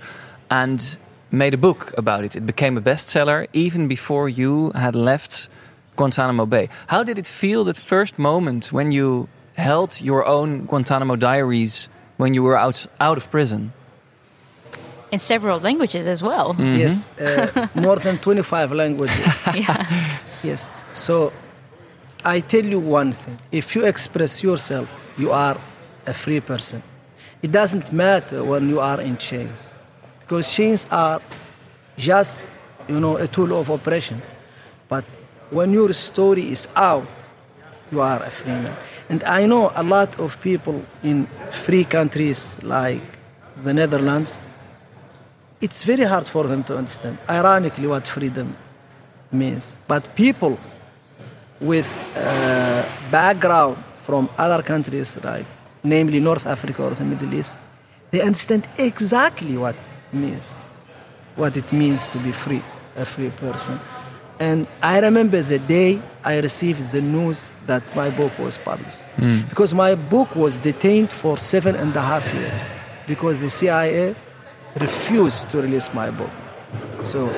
and 0.50 0.98
made 1.32 1.54
a 1.54 1.58
book 1.58 1.94
about 1.98 2.24
it. 2.24 2.36
It 2.36 2.46
became 2.46 2.78
a 2.78 2.82
bestseller 2.82 3.48
even 3.54 3.88
before 3.88 4.30
you 4.30 4.72
had 4.72 4.96
left 4.96 5.50
Guantanamo 5.96 6.46
Bay. 6.46 6.70
How 6.88 7.04
did 7.04 7.20
it 7.20 7.28
feel 7.28 7.66
that 7.66 7.78
first 7.78 8.18
moment 8.18 8.72
when 8.72 8.92
you 8.92 9.28
held 9.56 10.00
your 10.02 10.26
own 10.26 10.66
Guantanamo 10.66 11.16
diaries 11.18 11.90
when 12.18 12.34
you 12.34 12.42
were 12.44 12.58
out, 12.58 12.88
out 13.00 13.18
of 13.18 13.30
prison? 13.30 13.74
In 15.12 15.20
several 15.20 15.60
languages 15.60 16.06
as 16.06 16.22
well. 16.22 16.56
Yes, 16.60 17.12
uh, 17.20 17.68
more 17.74 17.98
than 17.98 18.18
25 18.18 18.72
languages. 18.72 19.40
Yeah. 19.56 19.86
Yes. 20.44 20.70
So 20.94 21.34
I 22.24 22.42
tell 22.42 22.66
you 22.66 22.80
one 22.80 23.14
thing 23.14 23.40
if 23.52 23.76
you 23.76 23.86
express 23.86 24.44
yourself, 24.44 24.96
you 25.18 25.32
are 25.32 25.58
a 26.06 26.14
free 26.14 26.42
person. 26.42 26.84
It 27.42 27.52
doesn't 27.52 27.94
matter 27.94 28.44
when 28.44 28.68
you 28.68 28.80
are 28.82 29.00
in 29.00 29.18
chains, 29.18 29.74
because 30.20 30.54
chains 30.54 30.86
are 30.92 31.22
just, 31.98 32.44
you 32.88 33.00
know, 33.00 33.16
a 33.18 33.28
tool 33.28 33.58
of 33.58 33.70
oppression. 33.70 34.22
But 34.90 35.06
when 35.50 35.72
your 35.72 35.94
story 35.94 36.50
is 36.50 36.68
out, 36.76 37.08
you 37.92 38.02
are 38.02 38.22
a 38.22 38.30
free 38.30 38.52
man. 38.52 38.76
And 39.08 39.24
I 39.24 39.46
know 39.46 39.72
a 39.76 39.84
lot 39.84 40.20
of 40.20 40.42
people 40.42 40.84
in 41.02 41.26
free 41.52 41.86
countries 41.86 42.62
like 42.62 43.02
the 43.64 43.74
Netherlands, 43.74 44.38
it's 45.62 45.84
very 45.84 46.04
hard 46.04 46.28
for 46.28 46.46
them 46.48 46.64
to 46.66 46.78
understand, 46.78 47.18
ironically, 47.30 47.88
what 47.88 48.08
freedom 48.08 48.56
means. 49.32 49.76
But 49.88 50.16
people 50.16 50.60
with 51.60 51.88
uh, 52.16 52.86
background 53.12 53.78
from 53.96 54.30
other 54.38 54.64
countries, 54.64 55.18
like 55.24 55.46
namely 55.84 56.20
North 56.20 56.48
Africa 56.48 56.84
or 56.84 56.92
the 56.92 57.04
Middle 57.06 57.34
East, 57.34 57.56
they 58.12 58.22
understand 58.22 58.68
exactly 58.78 59.58
what 59.58 59.76
means, 60.12 60.54
what 61.36 61.56
it 61.58 61.72
means 61.72 62.06
to 62.08 62.18
be 62.20 62.32
free, 62.32 62.62
a 62.96 63.06
free 63.06 63.30
person. 63.30 63.80
And 64.40 64.68
I 64.82 65.00
remember 65.00 65.42
the 65.42 65.60
day 65.60 66.02
I 66.24 66.40
received 66.40 66.92
the 66.92 67.02
news 67.02 67.52
that 67.66 67.84
my 67.96 68.10
book 68.10 68.38
was 68.40 68.58
published, 68.58 69.00
because 69.50 69.74
my 69.74 69.96
book 69.96 70.34
was 70.36 70.58
detained 70.58 71.12
for 71.12 71.38
seven 71.38 71.76
and 71.76 71.94
a 71.96 72.02
half 72.02 72.34
years, 72.34 72.62
because 73.06 73.38
the 73.40 73.50
CIA 73.50 74.16
refused 74.80 75.50
to 75.50 75.62
release 75.62 75.94
my 75.94 76.10
book. 76.10 76.32
So, 77.02 77.30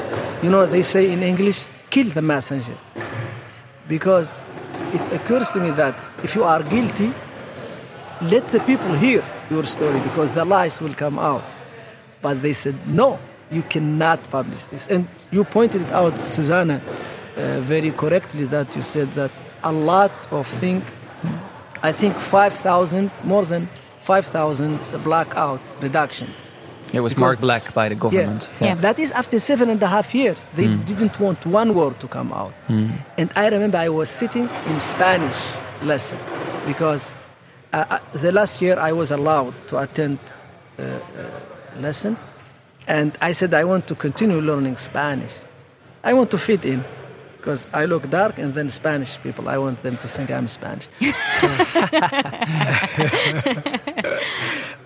you 0.44 0.50
know, 0.52 0.66
they 0.68 0.84
say 0.84 1.12
in 1.12 1.24
English, 1.24 1.66
kill 1.90 2.10
the 2.10 2.22
messenger. 2.22 2.78
Because 3.92 4.40
it 4.94 5.04
occurs 5.12 5.50
to 5.52 5.60
me 5.60 5.72
that 5.72 5.96
if 6.24 6.34
you 6.36 6.46
are 6.46 6.64
guilty, 6.64 7.14
let 8.22 8.48
the 8.48 8.62
people 8.62 8.94
hear 8.94 9.22
your 9.50 9.66
story 9.66 10.00
because 10.00 10.30
the 10.34 10.46
lies 10.46 10.80
will 10.80 10.94
come 10.94 11.20
out. 11.20 11.44
But 12.22 12.42
they 12.42 12.54
said, 12.54 12.76
no, 12.88 13.20
you 13.52 13.64
cannot 13.64 14.20
publish 14.32 14.64
this. 14.72 14.88
And 14.88 15.10
you 15.30 15.44
pointed 15.44 15.82
it 15.82 15.92
out, 15.92 16.18
Susanna, 16.18 16.82
uh, 17.36 17.60
very 17.60 17.92
correctly 17.92 18.46
that 18.46 18.74
you 18.78 18.82
said 18.82 19.12
that 19.20 19.32
a 19.62 19.74
lot 19.74 20.14
of 20.32 20.48
things, 20.48 20.90
I 21.84 21.92
think 21.92 22.16
5,000, 22.16 23.12
more 23.26 23.44
than 23.44 23.68
5,000 24.00 25.04
blackout 25.04 25.60
redaction. 25.82 26.30
It 26.94 27.00
was 27.00 27.14
Because- 27.14 27.22
marked 27.22 27.42
black 27.42 27.74
by 27.74 27.90
the 27.90 27.96
government. 27.96 28.50
Yeah. 28.60 28.76
That 28.76 29.00
is 29.00 29.12
after 29.14 29.40
seven 29.40 29.70
and 29.70 29.82
a 29.84 29.88
half 29.88 30.14
years. 30.14 30.50
They 30.56 30.68
didn't 30.68 31.20
want 31.20 31.46
one 31.46 31.74
word 31.74 32.00
to 32.00 32.08
come 32.08 32.32
out. 32.34 32.54
And 33.18 33.30
I 33.36 33.50
remember 33.50 33.78
I 33.78 33.90
was 33.90 34.10
sitting 34.10 34.50
in 34.68 34.80
Spanish 34.80 35.40
lesson 35.84 36.20
because 36.68 37.12
uh, 37.74 37.86
uh, 37.90 38.00
the 38.12 38.32
last 38.32 38.62
year 38.62 38.78
I 38.78 38.92
was 38.92 39.12
allowed 39.12 39.54
to 39.70 39.78
attend 39.80 40.20
uh, 40.78 40.84
uh, 40.84 41.80
lesson. 41.82 42.18
And 42.88 43.12
I 43.22 43.32
said, 43.34 43.54
I 43.54 43.64
want 43.64 43.88
to 43.88 43.96
continue 43.96 44.42
learning 44.42 44.76
Spanish. 44.78 45.36
I 46.04 46.14
want 46.14 46.30
to 46.32 46.38
fit 46.38 46.66
in 46.66 46.84
because 47.38 47.68
I 47.74 47.86
look 47.86 48.10
dark 48.10 48.38
and 48.38 48.54
then 48.54 48.70
Spanish 48.70 49.18
people, 49.22 49.48
I 49.50 49.58
want 49.58 49.82
them 49.82 49.98
to 49.98 50.08
think 50.08 50.30
I'm 50.30 50.48
Spanish. 50.48 50.88
So, 51.40 51.48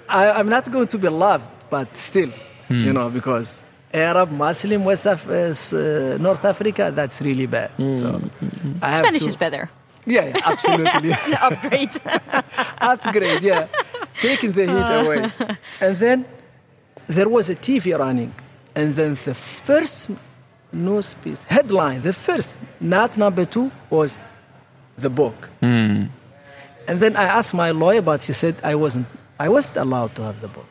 I, 0.07 0.31
I'm 0.37 0.49
not 0.49 0.71
going 0.71 0.87
to 0.89 0.97
be 0.97 1.09
loved, 1.09 1.47
but 1.69 1.95
still, 1.97 2.29
you 2.69 2.89
hmm. 2.89 2.91
know, 2.91 3.09
because 3.09 3.61
Arab, 3.93 4.31
Muslim, 4.31 4.83
West 4.83 5.05
Af- 5.05 5.29
uh, 5.29 5.53
uh, 5.77 6.17
North 6.17 6.43
Africa, 6.43 6.91
that's 6.93 7.21
really 7.21 7.45
bad. 7.47 7.71
Hmm. 7.71 7.93
So 7.93 8.19
hmm. 8.19 8.77
I 8.81 8.87
have 8.87 8.97
Spanish 8.97 9.21
to- 9.21 9.27
is 9.27 9.35
better. 9.35 9.69
Yeah, 10.07 10.27
yeah, 10.27 10.39
absolutely. 10.45 11.13
Upgrade. 11.41 11.89
upgrade, 12.77 13.41
yeah, 13.41 13.67
taking 14.21 14.51
the 14.51 14.61
heat 14.61 14.69
uh. 14.69 15.01
away. 15.03 15.31
And 15.81 15.97
then 15.97 16.25
there 17.07 17.27
was 17.27 17.49
a 17.49 17.55
TV 17.55 17.97
running, 17.97 18.33
and 18.75 18.93
then 18.93 19.15
the 19.15 19.33
first 19.33 20.11
news 20.71 21.15
piece, 21.15 21.43
headline, 21.45 22.01
the 22.01 22.13
first, 22.13 22.55
not 22.79 23.17
number 23.17 23.45
two, 23.45 23.71
was 23.89 24.19
the 24.97 25.09
book. 25.09 25.49
And 25.61 26.99
then 27.01 27.15
I 27.15 27.23
asked 27.23 27.53
my 27.53 27.71
lawyer, 27.71 28.01
but 28.01 28.23
he 28.23 28.33
said 28.33 28.55
I 28.63 28.75
wasn't, 28.75 29.07
I 29.39 29.49
wasn't 29.49 29.77
allowed 29.77 30.13
to 30.15 30.23
have 30.23 30.39
the 30.41 30.47
book. 30.47 30.67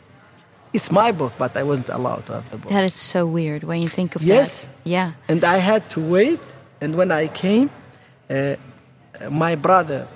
It's 0.74 0.90
my 0.90 1.12
book, 1.12 1.32
but 1.38 1.56
I 1.56 1.62
wasn't 1.62 1.88
allowed 1.90 2.26
to 2.26 2.32
have 2.34 2.50
the 2.50 2.58
book. 2.58 2.70
that 2.70 2.84
is 2.84 2.94
so 2.94 3.20
weird 3.26 3.62
when 3.64 3.80
you 3.82 3.88
think 3.88 4.16
of 4.16 4.22
Yes. 4.22 4.66
that. 4.66 4.72
Yes. 4.84 4.92
Yeah. 4.94 5.12
and 5.32 5.40
I 5.44 5.58
had 5.70 5.82
to 5.94 6.00
wait. 6.00 6.40
And 6.82 6.96
when 6.96 7.10
I 7.12 7.28
came, 7.28 7.70
uh, 8.28 8.56
my 9.30 9.54
brother 9.56 10.06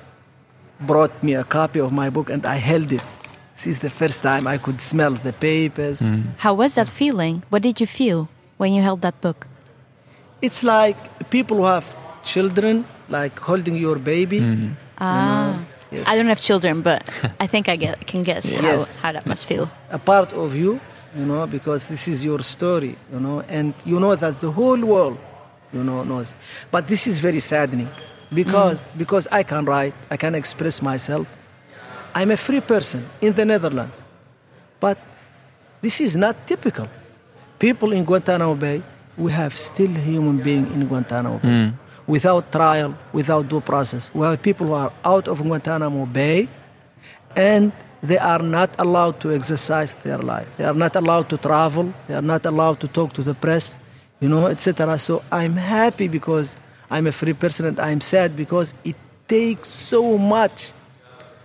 brought 0.81 1.15
me 1.23 1.33
a 1.35 1.45
copy 1.45 1.81
of 1.81 1.91
my 1.93 2.11
book, 2.11 2.29
and 2.31 2.45
I 2.45 2.57
held 2.71 2.91
it. 2.93 3.05
This 3.55 3.67
is 3.67 3.79
the 3.79 3.91
first 3.91 4.23
time 4.23 4.47
I 4.55 4.59
could 4.59 4.81
smell 4.81 5.13
the 5.29 5.33
papers. 5.33 5.99
How 6.45 6.55
was 6.55 6.75
that 6.75 6.89
feeling? 6.89 7.43
What 7.51 7.63
did 7.63 7.81
you 7.81 7.87
feel 7.87 8.29
when 8.59 8.73
you 8.75 8.83
held 8.83 9.01
that 9.03 9.21
book? 9.21 9.47
It's 10.43 10.63
like 10.63 10.97
people 11.31 11.57
who 11.59 11.65
have 11.65 11.87
children, 12.23 12.85
like 13.09 13.39
holding 13.41 13.77
your 13.77 13.99
baby. 13.99 14.39
Ah. 15.01 15.59
Yes. 15.91 16.07
I 16.07 16.17
don't 16.17 16.27
have 16.27 16.41
children, 16.41 16.83
but 16.83 17.03
I 17.41 17.47
think 17.47 17.69
I 17.69 17.77
get, 17.77 18.07
can 18.07 18.23
guess 18.23 18.53
Yes. 18.53 19.01
how, 19.01 19.09
how 19.09 19.13
that 19.13 19.27
must 19.27 19.47
feel. 19.47 19.69
a 19.91 19.99
part 19.99 20.33
of 20.33 20.55
you, 20.55 20.81
you 21.17 21.25
know, 21.25 21.47
because 21.47 21.89
this 21.89 22.07
is 22.09 22.25
your 22.25 22.43
story, 22.43 22.97
you 23.13 23.21
know, 23.21 23.41
and 23.49 23.73
you 23.87 23.99
know 23.99 24.15
that 24.15 24.41
the 24.41 24.51
whole 24.51 24.79
world, 24.81 25.19
you 25.73 25.83
know, 25.83 26.05
knows. 26.05 26.35
But 26.71 26.87
this 26.87 27.07
is 27.07 27.19
very 27.21 27.41
saddening 27.41 27.89
because 28.35 28.83
mm. 28.87 28.99
because 28.99 29.27
I 29.33 29.43
can 29.43 29.65
write, 29.65 29.95
I 30.11 30.17
can 30.17 30.35
express 30.35 30.83
myself. 30.83 31.35
I'm 32.15 32.31
a 32.31 32.37
free 32.37 32.61
person 32.61 33.07
in 33.21 33.33
the 33.33 33.45
Netherlands, 33.45 34.03
but 34.81 34.99
this 35.81 36.01
is 36.01 36.17
not 36.17 36.35
typical. 36.47 36.89
People 37.59 37.93
in 37.93 38.05
Guantanamo 38.05 38.55
Bay, 38.55 38.83
we 39.17 39.33
have 39.33 39.57
still 39.57 39.91
human 39.91 40.39
being 40.39 40.67
in 40.73 40.87
Guantanamo 40.87 41.39
Bay. 41.39 41.49
Mm. 41.49 41.73
Without 42.09 42.51
trial, 42.51 42.99
without 43.13 43.49
due 43.49 43.61
process. 43.61 44.11
We 44.13 44.27
have 44.27 44.43
people 44.43 44.67
who 44.67 44.73
are 44.73 44.93
out 45.05 45.29
of 45.29 45.41
Guantanamo 45.43 46.07
Bay 46.07 46.49
and 47.37 47.71
they 48.03 48.19
are 48.19 48.43
not 48.43 48.71
allowed 48.79 49.21
to 49.21 49.33
exercise 49.33 49.95
their 49.95 50.19
life. 50.19 50.49
They 50.57 50.65
are 50.65 50.75
not 50.75 50.97
allowed 50.97 51.29
to 51.31 51.37
travel. 51.37 51.93
They 52.07 52.15
are 52.15 52.23
not 52.23 52.47
allowed 52.47 52.81
to 52.81 52.89
talk 52.89 53.13
to 53.15 53.23
the 53.23 53.35
press, 53.35 53.79
you 54.21 54.29
know, 54.29 54.47
etc. 54.47 54.99
So 54.99 55.23
I'm 55.31 55.55
happy 55.57 56.09
because 56.09 56.57
I'm 56.91 57.07
a 57.07 57.13
free 57.13 57.33
person, 57.33 57.67
and 57.67 57.81
I'm 57.81 58.01
sad 58.01 58.37
because 58.37 58.75
it 58.85 58.97
takes 59.27 59.69
so 59.69 60.17
much. 60.17 60.73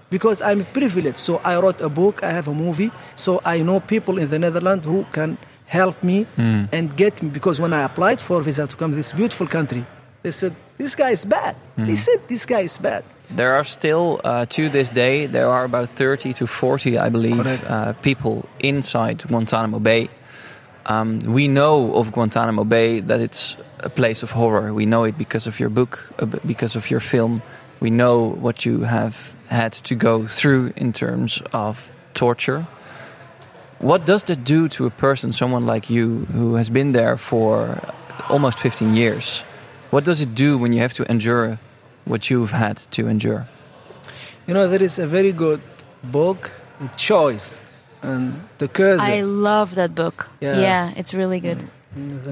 Because 0.09 0.43
I'm 0.43 0.63
privileged, 0.65 1.17
so 1.17 1.41
I 1.43 1.59
wrote 1.59 1.81
a 1.81 1.89
book, 1.89 2.21
I 2.21 2.29
have 2.29 2.47
a 2.47 2.53
movie, 2.53 2.91
so 3.15 3.41
I 3.43 3.63
know 3.63 3.79
people 3.79 4.19
in 4.19 4.29
the 4.29 4.37
Netherlands 4.37 4.85
who 4.85 5.05
can 5.11 5.39
help 5.65 6.03
me 6.03 6.25
hmm. 6.35 6.65
and 6.71 6.95
get 6.95 7.23
me. 7.23 7.29
Because 7.29 7.59
when 7.59 7.73
I 7.73 7.81
applied 7.81 8.21
for 8.21 8.39
visa 8.41 8.67
to 8.67 8.75
come 8.75 8.91
to 8.91 8.97
this 8.97 9.11
beautiful 9.11 9.47
country, 9.47 9.83
they 10.23 10.31
said 10.31 10.55
this 10.77 10.95
guy 10.95 11.11
is 11.11 11.25
bad. 11.25 11.55
They 11.77 11.95
said 11.95 12.27
this 12.27 12.45
guy 12.45 12.61
is 12.61 12.77
bad. 12.77 13.03
There 13.29 13.53
are 13.53 13.63
still, 13.63 14.21
uh, 14.23 14.45
to 14.45 14.69
this 14.69 14.89
day, 14.89 15.27
there 15.27 15.47
are 15.47 15.63
about 15.63 15.89
30 15.89 16.33
to 16.33 16.47
40, 16.47 16.97
I 16.97 17.09
believe, 17.09 17.63
uh, 17.65 17.93
people 18.01 18.47
inside 18.59 19.23
Guantanamo 19.27 19.79
Bay. 19.79 20.09
Um, 20.85 21.19
we 21.19 21.47
know 21.47 21.95
of 21.95 22.11
Guantanamo 22.11 22.63
Bay 22.63 22.99
that 22.99 23.21
it's 23.21 23.55
a 23.79 23.89
place 23.89 24.23
of 24.23 24.31
horror. 24.31 24.73
We 24.73 24.85
know 24.85 25.03
it 25.03 25.17
because 25.17 25.47
of 25.47 25.59
your 25.59 25.69
book, 25.69 26.13
uh, 26.19 26.25
because 26.45 26.75
of 26.75 26.91
your 26.91 26.99
film. 26.99 27.41
We 27.79 27.89
know 27.89 28.35
what 28.41 28.65
you 28.65 28.81
have 28.81 29.35
had 29.49 29.73
to 29.83 29.95
go 29.95 30.27
through 30.27 30.73
in 30.75 30.93
terms 30.93 31.41
of 31.53 31.89
torture. 32.13 32.67
What 33.79 34.05
does 34.05 34.23
that 34.23 34.43
do 34.43 34.67
to 34.69 34.85
a 34.85 34.89
person, 34.89 35.31
someone 35.31 35.65
like 35.65 35.89
you, 35.89 36.25
who 36.33 36.55
has 36.55 36.69
been 36.69 36.93
there 36.93 37.17
for 37.17 37.81
almost 38.29 38.59
15 38.59 38.95
years? 38.95 39.43
What 39.93 40.05
does 40.05 40.21
it 40.21 40.33
do 40.33 40.57
when 40.57 40.73
you 40.73 40.79
have 40.79 40.95
to 40.95 41.03
endure 41.11 41.59
what 42.05 42.27
you've 42.27 42.51
had 42.51 42.77
to 42.77 43.07
endure? 43.07 43.47
You 44.47 44.55
know, 44.55 44.67
there 44.67 44.81
is 44.81 44.97
a 44.97 45.05
very 45.05 45.31
good 45.31 45.61
book, 46.03 46.51
Choice, 46.97 47.61
and 48.01 48.41
the 48.57 48.67
curse. 48.67 49.01
I 49.01 49.21
love 49.21 49.75
that 49.75 49.93
book. 49.93 50.29
Yeah. 50.41 50.59
Yeah, 50.59 50.93
it's 50.97 51.13
really 51.13 51.39
good. 51.39 51.69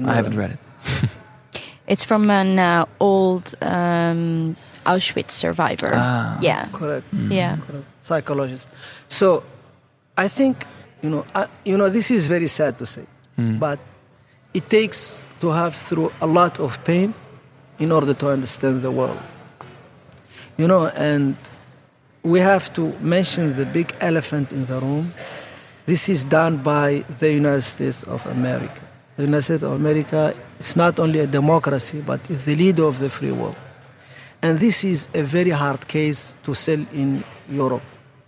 I 0.04 0.14
haven't 0.14 0.36
read 0.36 0.50
it. 0.50 1.10
It's 1.86 2.04
from 2.04 2.30
an 2.30 2.58
uh, 2.58 2.86
old 2.98 3.54
um, 3.60 4.56
Auschwitz 4.84 5.30
survivor. 5.30 5.92
Ah. 5.94 6.38
Yeah. 6.40 6.68
Correct. 6.72 7.06
Yeah. 7.12 7.58
correct. 7.58 7.86
Psychologist. 8.00 8.70
So, 9.08 9.42
I 10.16 10.26
think 10.28 10.64
you 11.02 11.10
know, 11.10 11.24
I, 11.34 11.46
you 11.64 11.76
know, 11.76 11.88
this 11.90 12.10
is 12.10 12.26
very 12.26 12.48
sad 12.48 12.78
to 12.78 12.86
say, 12.86 13.06
but 13.36 13.78
it 14.52 14.68
takes 14.68 15.26
to 15.40 15.50
have 15.50 15.74
through 15.74 16.10
a 16.20 16.26
lot 16.26 16.58
of 16.58 16.82
pain 16.84 17.14
in 17.82 17.90
order 17.90 18.14
to 18.14 18.28
understand 18.28 18.80
the 18.80 18.92
world. 18.92 19.20
You 20.56 20.68
know, 20.68 20.86
and 20.86 21.36
we 22.22 22.38
have 22.38 22.72
to 22.74 22.92
mention 23.00 23.56
the 23.56 23.66
big 23.66 23.92
elephant 24.00 24.52
in 24.52 24.66
the 24.66 24.80
room. 24.80 25.12
This 25.86 26.08
is 26.08 26.22
done 26.22 26.58
by 26.58 27.04
the 27.18 27.32
United 27.32 27.62
States 27.62 28.04
of 28.04 28.24
America. 28.26 28.80
The 29.16 29.24
United 29.24 29.42
States 29.42 29.62
of 29.64 29.72
America 29.72 30.32
is 30.60 30.76
not 30.76 31.00
only 31.00 31.18
a 31.18 31.26
democracy, 31.26 32.00
but 32.00 32.20
is 32.30 32.44
the 32.44 32.54
leader 32.54 32.84
of 32.84 33.00
the 33.00 33.10
free 33.10 33.32
world. 33.32 33.56
And 34.42 34.60
this 34.60 34.84
is 34.84 35.08
a 35.12 35.22
very 35.22 35.50
hard 35.50 35.88
case 35.88 36.36
to 36.44 36.54
sell 36.54 36.86
in 36.92 37.24
Europe. 37.48 37.82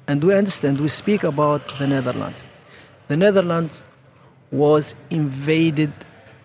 And 0.08 0.22
we 0.24 0.34
understand, 0.34 0.80
we 0.80 0.88
speak 0.88 1.22
about 1.22 1.68
the 1.78 1.86
Netherlands. 1.86 2.44
The 3.06 3.16
Netherlands 3.16 3.84
was 4.50 4.96
invaded 5.10 5.92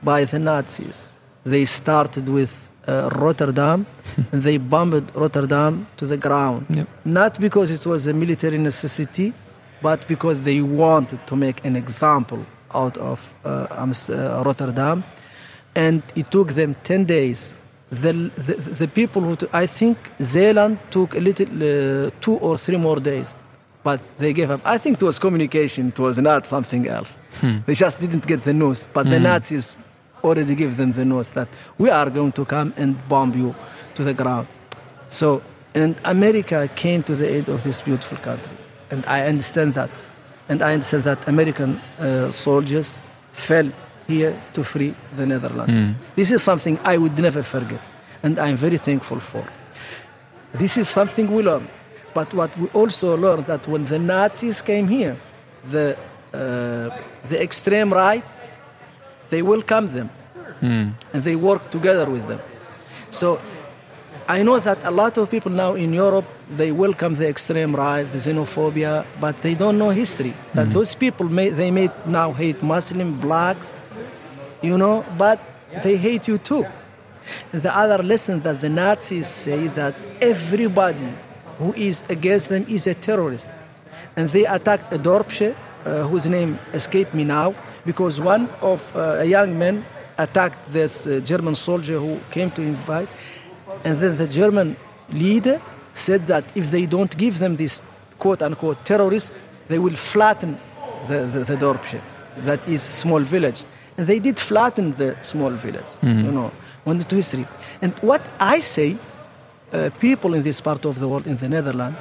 by 0.03 0.25
the 0.25 0.37
Nazis. 0.37 1.17
They 1.43 1.65
started 1.65 2.29
with 2.29 2.68
uh, 2.87 3.09
Rotterdam 3.15 3.85
and 4.31 4.43
they 4.43 4.57
bombed 4.57 5.11
Rotterdam 5.15 5.87
to 5.97 6.05
the 6.05 6.17
ground. 6.17 6.65
Yep. 6.69 6.87
Not 7.05 7.39
because 7.39 7.71
it 7.71 7.85
was 7.85 8.07
a 8.07 8.13
military 8.13 8.57
necessity, 8.57 9.33
but 9.81 10.07
because 10.07 10.41
they 10.41 10.61
wanted 10.61 11.25
to 11.27 11.35
make 11.35 11.63
an 11.65 11.75
example 11.75 12.45
out 12.73 12.97
of 12.97 13.33
uh, 13.45 13.67
uh, 13.69 14.43
Rotterdam. 14.45 15.03
And 15.75 16.01
it 16.15 16.31
took 16.31 16.53
them 16.53 16.75
10 16.83 17.05
days. 17.05 17.55
The, 17.91 18.13
the, 18.35 18.53
the 18.53 18.87
people 18.87 19.21
who, 19.21 19.37
I 19.51 19.65
think 19.65 19.97
Zeeland 20.21 20.77
took 20.91 21.15
a 21.15 21.19
little, 21.19 21.47
uh, 21.47 22.11
two 22.21 22.35
or 22.37 22.57
three 22.57 22.77
more 22.77 22.99
days, 22.99 23.35
but 23.83 23.99
they 24.19 24.33
gave 24.33 24.51
up. 24.51 24.61
I 24.63 24.77
think 24.77 25.01
it 25.01 25.05
was 25.05 25.17
communication, 25.17 25.87
it 25.87 25.99
was 25.99 26.19
not 26.19 26.45
something 26.45 26.87
else. 26.87 27.17
They 27.65 27.73
just 27.73 28.01
didn't 28.01 28.27
get 28.27 28.43
the 28.43 28.53
news. 28.53 28.87
But 28.93 29.09
the 29.09 29.19
Nazis 29.19 29.77
already 30.23 30.55
give 30.55 30.77
them 30.77 30.91
the 30.91 31.05
news 31.05 31.29
that 31.29 31.47
we 31.77 31.89
are 31.89 32.09
going 32.09 32.31
to 32.33 32.45
come 32.45 32.73
and 32.77 32.95
bomb 33.07 33.33
you 33.33 33.55
to 33.95 34.03
the 34.03 34.13
ground. 34.13 34.47
So, 35.07 35.41
and 35.75 35.95
America 36.03 36.69
came 36.75 37.03
to 37.03 37.15
the 37.15 37.27
aid 37.27 37.49
of 37.49 37.63
this 37.63 37.81
beautiful 37.81 38.17
country. 38.17 38.51
And 38.91 39.05
I 39.05 39.27
understand 39.27 39.73
that. 39.75 39.89
And 40.47 40.61
I 40.61 40.73
understand 40.73 41.03
that 41.03 41.27
American 41.27 41.79
uh, 41.99 42.31
soldiers 42.31 42.99
fell 43.31 43.71
here 44.07 44.33
to 44.53 44.63
free 44.63 44.95
the 45.15 45.25
Netherlands. 45.25 45.95
This 46.15 46.31
is 46.31 46.41
something 46.41 46.79
I 46.83 46.97
would 46.97 47.17
never 47.19 47.43
forget. 47.43 47.81
And 48.23 48.39
I'm 48.39 48.57
very 48.57 48.77
thankful 48.77 49.19
for. 49.19 49.43
This 50.53 50.77
is 50.77 50.89
something 50.89 51.31
we 51.31 51.43
learned. 51.43 51.69
But 52.13 52.33
what 52.33 52.57
we 52.57 52.67
also 52.69 53.15
learned 53.15 53.45
that 53.45 53.67
when 53.67 53.85
the 53.85 53.99
Nazis 53.99 54.61
came 54.61 54.87
here, 54.87 55.15
the, 55.69 55.95
uh, 56.33 56.89
the 57.29 57.41
extreme 57.41 57.93
right, 57.93 58.25
they 59.29 59.41
welcome 59.41 59.87
them 59.87 60.09
and 60.61 61.23
they 61.27 61.35
work 61.35 61.69
together 61.69 62.09
with 62.09 62.27
them. 62.27 62.39
So 63.09 63.39
I 64.27 64.43
know 64.43 64.59
that 64.59 64.83
a 64.83 64.91
lot 64.91 65.17
of 65.17 65.29
people 65.31 65.51
now 65.51 65.73
in 65.73 65.93
Europe 65.93 66.25
they 66.49 66.71
welcome 66.71 67.13
the 67.15 67.27
extreme 67.27 67.75
right, 67.75 68.03
the 68.11 68.17
xenophobia, 68.17 69.05
but 69.19 69.37
they 69.41 69.55
don't 69.55 69.77
know 69.77 69.89
history. 69.89 70.33
That 70.53 70.69
those 70.71 70.95
people 70.95 71.27
may 71.29 71.49
they 71.49 71.71
may 71.71 71.89
now 72.05 72.33
hate 72.33 72.61
Muslim, 72.61 73.19
blacks, 73.19 73.71
you 74.61 74.77
know, 74.77 75.05
but 75.17 75.39
they 75.83 75.95
hate 75.97 76.27
you 76.27 76.37
too. 76.37 76.65
The 77.51 77.75
other 77.75 78.01
lesson 78.03 78.41
that 78.41 78.59
the 78.61 78.69
Nazis 78.69 79.27
say 79.27 79.67
that 79.79 79.95
everybody 80.21 81.09
who 81.59 81.73
is 81.73 82.03
against 82.09 82.49
them 82.49 82.65
is 82.67 82.87
a 82.87 82.93
terrorist, 82.93 83.51
and 84.15 84.29
they 84.29 84.45
attacked 84.45 84.91
a 84.93 84.97
Dorpsche, 84.97 85.55
uh, 85.85 86.07
whose 86.09 86.25
name 86.27 86.57
escaped 86.73 87.13
me 87.13 87.23
now, 87.23 87.53
because 87.85 88.19
one 88.21 88.49
of 88.61 88.95
uh, 88.95 89.17
a 89.19 89.25
young 89.25 89.57
man 89.57 89.85
attacked 90.17 90.71
this 90.71 91.07
uh, 91.07 91.19
German 91.23 91.55
soldier 91.55 91.99
who 91.99 92.19
came 92.31 92.51
to 92.51 92.61
invite, 92.61 93.09
and 93.83 93.99
then 93.99 94.17
the 94.17 94.27
German 94.27 94.75
leader 95.11 95.61
said 95.93 96.27
that 96.27 96.45
if 96.55 96.71
they 96.71 96.85
don't 96.85 97.15
give 97.17 97.39
them 97.39 97.55
this 97.55 97.81
quote 98.17 98.41
unquote 98.41 98.83
terrorists, 98.85 99.35
they 99.67 99.79
will 99.79 99.95
flatten 99.95 100.57
the, 101.07 101.19
the, 101.25 101.39
the 101.45 101.55
Dorpsche, 101.55 101.99
that 102.37 102.67
is 102.67 102.81
small 102.81 103.21
village. 103.21 103.63
And 103.97 104.07
they 104.07 104.19
did 104.19 104.39
flatten 104.39 104.91
the 104.91 105.17
small 105.21 105.51
village, 105.51 105.91
you 106.01 106.31
know, 106.31 106.51
went 106.85 107.01
into 107.01 107.15
history. 107.15 107.45
And 107.81 107.93
what 107.99 108.21
I 108.39 108.59
say, 108.61 108.97
uh, 109.73 109.89
people 109.99 110.33
in 110.33 110.43
this 110.43 110.61
part 110.61 110.85
of 110.85 110.99
the 110.99 111.07
world, 111.07 111.27
in 111.27 111.37
the 111.37 111.49
Netherlands, 111.49 111.97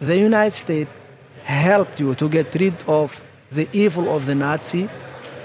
the 0.00 0.18
United 0.18 0.52
States 0.52 0.90
helped 1.42 2.00
you 2.00 2.14
to 2.14 2.28
get 2.28 2.54
rid 2.54 2.74
of 2.86 3.22
the 3.56 3.66
evil 3.72 4.06
of 4.16 4.26
the 4.26 4.34
Nazi 4.34 4.88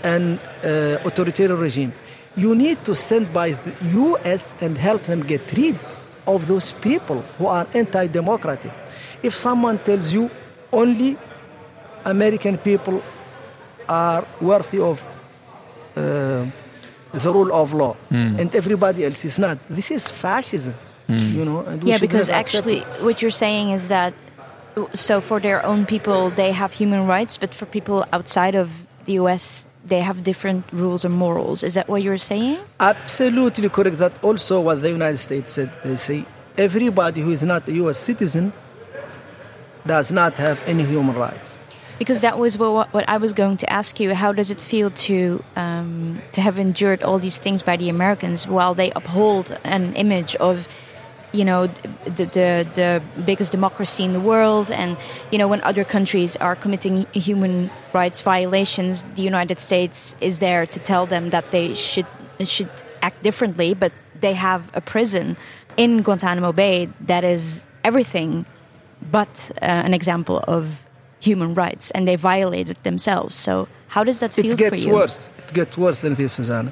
and 0.03 0.39
uh, 0.63 1.07
authoritarian 1.07 1.59
regime. 1.59 1.93
You 2.35 2.55
need 2.55 2.77
to 2.85 2.93
stand 2.95 3.25
by 3.33 3.51
the 3.51 3.73
U.S. 4.07 4.53
and 4.63 4.77
help 4.77 5.03
them 5.03 5.21
get 5.33 5.43
rid 5.53 5.77
of 6.27 6.47
those 6.47 6.71
people 6.87 7.19
who 7.37 7.47
are 7.47 7.67
anti-democratic. 7.73 8.71
If 9.23 9.33
someone 9.35 9.77
tells 9.79 10.13
you 10.13 10.29
only 10.71 11.17
American 12.05 12.57
people 12.57 13.01
are 13.87 14.25
worthy 14.39 14.79
of 14.79 15.07
uh, 15.95 16.45
the 17.23 17.31
rule 17.33 17.51
of 17.51 17.73
law 17.73 17.95
and 18.09 18.55
everybody 18.55 19.03
else 19.05 19.25
is 19.25 19.37
not, 19.37 19.57
this 19.69 19.91
is 19.91 20.07
fascism. 20.07 20.75
You 21.11 21.43
know, 21.43 21.59
and 21.67 21.83
we 21.83 21.89
yeah, 21.89 21.97
should 21.97 22.07
because 22.07 22.29
actually, 22.29 22.77
it. 22.77 23.03
what 23.03 23.21
you're 23.21 23.31
saying 23.45 23.71
is 23.71 23.89
that 23.89 24.13
so 24.93 25.21
for 25.21 25.39
their 25.39 25.65
own 25.65 25.85
people, 25.85 26.29
they 26.29 26.51
have 26.51 26.73
human 26.73 27.07
rights, 27.07 27.37
but 27.37 27.53
for 27.53 27.65
people 27.65 28.05
outside 28.11 28.55
of 28.55 28.85
the 29.05 29.13
US, 29.13 29.65
they 29.85 30.01
have 30.01 30.23
different 30.23 30.65
rules 30.71 31.05
and 31.05 31.13
morals. 31.13 31.63
Is 31.63 31.73
that 31.73 31.87
what 31.87 32.03
you're 32.03 32.17
saying? 32.17 32.59
Absolutely 32.79 33.69
correct. 33.69 33.97
That 33.97 34.23
also 34.23 34.61
what 34.61 34.81
the 34.81 34.89
United 34.89 35.17
States 35.17 35.51
said. 35.51 35.71
They 35.83 35.95
say 35.95 36.25
everybody 36.57 37.21
who 37.21 37.31
is 37.31 37.43
not 37.43 37.67
a 37.67 37.73
U.S. 37.73 37.97
citizen 37.97 38.53
does 39.85 40.11
not 40.11 40.37
have 40.37 40.61
any 40.67 40.83
human 40.83 41.15
rights. 41.15 41.59
Because 41.97 42.21
that 42.21 42.39
was 42.39 42.57
what, 42.57 42.91
what 42.93 43.07
I 43.07 43.17
was 43.17 43.33
going 43.33 43.57
to 43.57 43.71
ask 43.71 43.99
you. 43.99 44.15
How 44.15 44.31
does 44.33 44.49
it 44.49 44.59
feel 44.59 44.89
to 44.89 45.43
um, 45.55 46.19
to 46.31 46.41
have 46.41 46.57
endured 46.57 47.03
all 47.03 47.19
these 47.19 47.37
things 47.37 47.61
by 47.61 47.77
the 47.77 47.89
Americans 47.89 48.47
while 48.47 48.73
they 48.73 48.91
uphold 48.91 49.55
an 49.63 49.93
image 49.93 50.35
of, 50.37 50.67
you 51.33 51.45
know, 51.45 51.67
the 52.05 52.25
the, 52.25 52.67
the 52.73 53.01
biggest 53.25 53.51
democracy 53.51 54.03
in 54.03 54.13
the 54.13 54.19
world, 54.19 54.71
and 54.71 54.97
you 55.31 55.37
know 55.37 55.47
when 55.47 55.61
other 55.61 55.83
countries 55.83 56.35
are 56.37 56.55
committing 56.55 57.05
human 57.13 57.69
rights 57.93 58.21
violations, 58.21 59.03
the 59.15 59.21
United 59.21 59.59
States 59.59 60.15
is 60.19 60.39
there 60.39 60.65
to 60.65 60.79
tell 60.79 61.05
them 61.05 61.29
that 61.29 61.51
they 61.51 61.73
should 61.73 62.07
should 62.43 62.69
act 63.01 63.23
differently, 63.23 63.73
but 63.73 63.91
they 64.19 64.33
have 64.33 64.69
a 64.73 64.81
prison 64.81 65.37
in 65.77 66.01
Guantanamo 66.03 66.51
Bay 66.51 66.89
that 67.07 67.23
is 67.23 67.63
everything 67.83 68.45
but 69.11 69.51
uh, 69.61 69.65
an 69.65 69.93
example 69.93 70.43
of 70.47 70.85
human 71.19 71.53
rights, 71.53 71.91
and 71.91 72.07
they 72.07 72.15
violate 72.15 72.69
it 72.69 72.83
themselves. 72.83 73.35
So, 73.35 73.67
how 73.87 74.03
does 74.03 74.19
that 74.19 74.31
feel 74.33 74.51
It 74.51 74.57
gets 74.57 74.83
for 74.83 74.89
you? 74.89 74.95
worse. 74.95 75.29
It 75.37 75.53
gets 75.53 75.77
worse 75.77 76.01
than 76.01 76.13
this, 76.13 76.33
Susanna. 76.33 76.71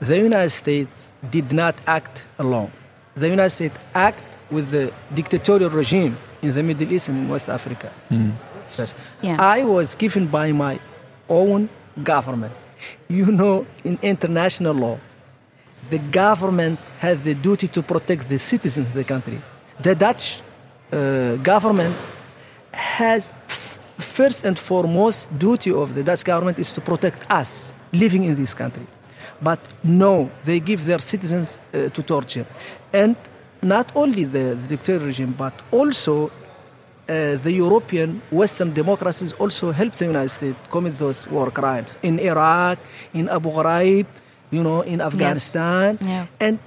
The 0.00 0.18
United 0.18 0.50
States 0.50 1.12
did 1.30 1.52
not 1.52 1.74
act 1.86 2.24
alone. 2.38 2.72
The 3.20 3.28
United 3.36 3.50
States 3.58 3.76
act 4.08 4.24
with 4.50 4.66
the 4.76 4.84
dictatorial 5.18 5.70
regime 5.82 6.12
in 6.42 6.50
the 6.56 6.62
Middle 6.62 6.90
East 6.94 7.08
and 7.10 7.28
West 7.34 7.48
Africa. 7.48 7.88
First. 8.76 8.94
Yeah. 9.22 9.36
I 9.58 9.58
was 9.76 9.88
given 10.02 10.24
by 10.38 10.52
my 10.64 10.74
own 11.28 11.68
government. 12.12 12.54
You 13.08 13.26
know, 13.40 13.66
in 13.84 13.98
international 14.02 14.74
law, 14.84 14.96
the 15.90 15.98
government 16.24 16.78
has 17.04 17.16
the 17.28 17.34
duty 17.34 17.66
to 17.76 17.80
protect 17.82 18.22
the 18.28 18.38
citizens 18.38 18.86
of 18.88 18.94
the 18.94 19.04
country. 19.14 19.38
The 19.86 19.94
Dutch 19.94 20.40
uh, 20.92 21.36
government 21.52 21.94
has 22.72 23.32
f- 23.48 23.78
first 23.98 24.44
and 24.48 24.56
foremost 24.58 25.18
duty 25.38 25.72
of 25.82 25.94
the 25.96 26.02
Dutch 26.02 26.24
government 26.24 26.58
is 26.58 26.72
to 26.72 26.80
protect 26.80 27.30
us 27.40 27.72
living 27.92 28.24
in 28.24 28.34
this 28.36 28.54
country. 28.54 28.86
But 29.42 29.58
no, 29.82 30.30
they 30.44 30.60
give 30.60 30.84
their 30.84 30.98
citizens 31.00 31.60
uh, 31.74 31.88
to 31.90 32.02
torture. 32.02 32.46
And 32.92 33.16
not 33.62 33.90
only 33.94 34.24
the, 34.24 34.54
the 34.54 34.66
dictator 34.68 35.04
regime, 35.04 35.34
but 35.36 35.52
also 35.70 36.26
uh, 37.08 37.36
the 37.42 37.52
European 37.52 38.20
Western 38.30 38.72
democracies 38.72 39.32
also 39.34 39.72
help 39.72 39.92
the 39.94 40.06
United 40.06 40.28
States 40.28 40.58
commit 40.70 40.94
those 40.98 41.26
war 41.28 41.50
crimes 41.50 41.98
in 42.02 42.18
Iraq, 42.18 42.78
in 43.12 43.28
Abu 43.28 43.50
Ghraib, 43.50 44.06
you 44.50 44.62
know, 44.62 44.82
in 44.82 45.00
Afghanistan. 45.00 45.98
Yes. 46.00 46.08
Yeah. 46.08 46.26
And 46.48 46.58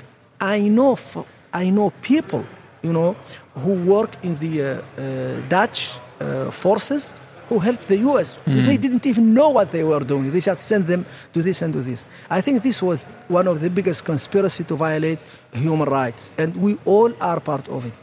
I 0.42 0.60
know, 0.68 0.94
f- 0.94 1.26
I 1.54 1.70
know 1.70 1.92
people, 2.02 2.44
you 2.82 2.92
know, 2.92 3.16
who 3.56 3.74
work 3.86 4.12
in 4.24 4.38
the 4.38 4.62
uh, 4.62 4.68
uh, 4.68 5.42
Dutch 5.48 5.96
uh, 6.20 6.52
forces 6.52 7.14
who 7.54 7.60
helped 7.60 7.88
the 7.88 7.98
U.S. 8.10 8.40
They 8.48 8.78
didn't 8.78 9.06
even 9.06 9.34
know 9.34 9.50
what 9.52 9.72
they 9.72 9.84
were 9.84 10.00
doing. 10.00 10.32
They 10.32 10.40
just 10.40 10.64
sent 10.66 10.88
them 10.88 11.06
to 11.34 11.42
this 11.44 11.62
and 11.62 11.72
to 11.74 11.82
this. 11.82 12.04
I 12.30 12.42
think 12.42 12.64
this 12.64 12.82
was 12.82 13.04
one 13.28 13.48
of 13.48 13.60
the 13.60 13.70
biggest 13.70 14.04
conspiracy 14.06 14.64
to 14.66 14.76
violate 14.76 15.20
human 15.54 15.88
rights, 15.88 16.32
and 16.38 16.56
we 16.58 16.78
all 16.86 17.14
are 17.22 17.40
part 17.40 17.70
of 17.70 17.86
it. 17.86 17.94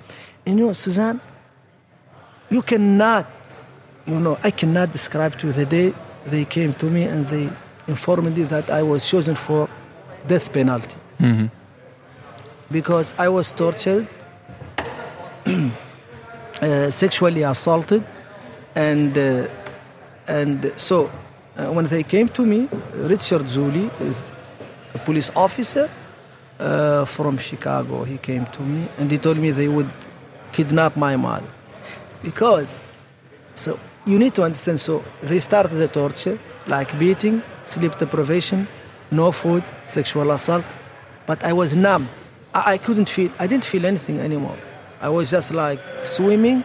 And 0.47 0.59
you 0.59 0.67
know, 0.67 0.73
Suzanne, 0.73 1.21
you 2.49 2.63
cannot, 2.63 3.27
you 4.07 4.21
know, 4.21 4.39
I 4.45 4.53
cannot 4.53 4.93
describe 4.93 5.37
to 5.39 5.49
you 5.49 5.53
the 5.53 5.67
day 5.67 5.95
they 6.27 6.45
came 6.45 6.73
to 6.75 6.87
me 6.87 7.03
and 7.05 7.27
they 7.27 7.51
informed 7.89 8.37
me 8.37 8.45
that 8.45 8.71
I 8.71 8.83
was 8.85 9.09
chosen 9.09 9.35
for 9.35 9.69
death 10.29 10.53
penalty 10.53 10.97
because 12.71 13.13
I 13.19 13.29
was 13.29 13.51
tortured, 13.53 14.07
uh, 15.47 16.91
sexually 16.91 17.43
assaulted, 17.43 18.05
and 18.75 19.17
uh, 19.17 19.49
and 20.27 20.73
so 20.77 21.11
uh, 21.57 21.73
when 21.73 21.87
they 21.87 22.03
came 22.03 22.29
to 22.29 22.47
me, 22.47 22.69
Richard 22.95 23.43
Zuley 23.43 23.91
is 24.01 24.29
a 24.95 24.99
police 24.99 25.31
officer 25.35 25.91
uh, 26.59 27.05
from 27.05 27.39
Chicago. 27.39 28.05
He 28.05 28.19
came 28.19 28.47
to 28.47 28.63
me 28.63 28.89
and 28.99 29.11
he 29.11 29.19
told 29.19 29.39
me 29.39 29.51
they 29.51 29.69
would 29.69 29.91
kidnap 30.53 30.97
my 30.97 31.17
mother 31.17 31.47
because 32.23 32.83
so 33.55 33.79
you 34.07 34.19
need 34.19 34.35
to 34.35 34.43
understand. 34.43 34.81
So 34.81 35.05
they 35.21 35.39
started 35.39 35.75
the 35.77 35.89
torture, 35.89 36.39
like 36.67 36.97
beating, 36.99 37.43
sleep 37.63 37.99
deprivation, 37.99 38.67
no 39.11 39.33
food, 39.33 39.65
sexual 39.85 40.31
assault. 40.31 40.65
But 41.27 41.45
I 41.45 41.53
was 41.53 41.75
numb. 41.77 42.09
I, 42.55 42.75
I 42.75 42.79
couldn't 42.79 43.09
feel. 43.09 43.31
I 43.39 43.47
didn't 43.47 43.65
feel 43.65 43.85
anything 43.87 44.19
anymore. 44.19 44.57
I 45.01 45.09
was 45.09 45.31
just 45.31 45.53
like 45.53 45.81
swimming. 46.01 46.65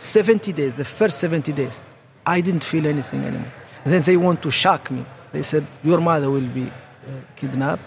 70 0.00 0.52
days, 0.54 0.72
the 0.76 0.84
first 0.84 1.18
70 1.18 1.52
days, 1.52 1.80
I 2.24 2.40
didn't 2.40 2.64
feel 2.64 2.86
anything 2.86 3.22
anymore. 3.24 3.52
then 3.84 4.02
they 4.02 4.16
want 4.16 4.40
to 4.42 4.50
shock 4.50 4.90
me. 4.90 5.04
They 5.32 5.42
said, 5.42 5.66
Your 5.84 6.00
mother 6.00 6.30
will 6.30 6.48
be 6.48 6.66
uh, 6.66 6.72
kidnapped. 7.36 7.82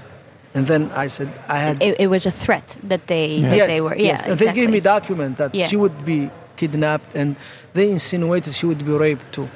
And 0.54 0.66
then 0.68 0.92
I 0.92 1.08
said, 1.08 1.30
I 1.50 1.58
had. 1.58 1.82
It, 1.82 2.00
it 2.00 2.08
was 2.08 2.26
a 2.28 2.32
threat 2.32 2.68
that 2.84 3.08
they 3.08 3.42
that 3.42 3.58
yes, 3.58 3.68
they 3.68 3.82
were. 3.82 3.96
Yeah, 3.96 4.06
yes. 4.14 4.26
And 4.28 4.38
they 4.40 4.46
gave 4.54 4.70
me 4.70 4.78
exactly. 4.78 5.00
document 5.00 5.38
that 5.38 5.56
Yeah. 5.56 5.68
she 5.68 5.76
would 5.76 6.06
be 6.06 6.30
kidnapped 6.56 7.16
and 7.16 7.36
they 7.74 7.90
insinuated 7.90 8.54
she 8.54 8.68
would 8.68 8.84
be 8.86 8.92
raped 8.92 9.28
too. 9.34 9.50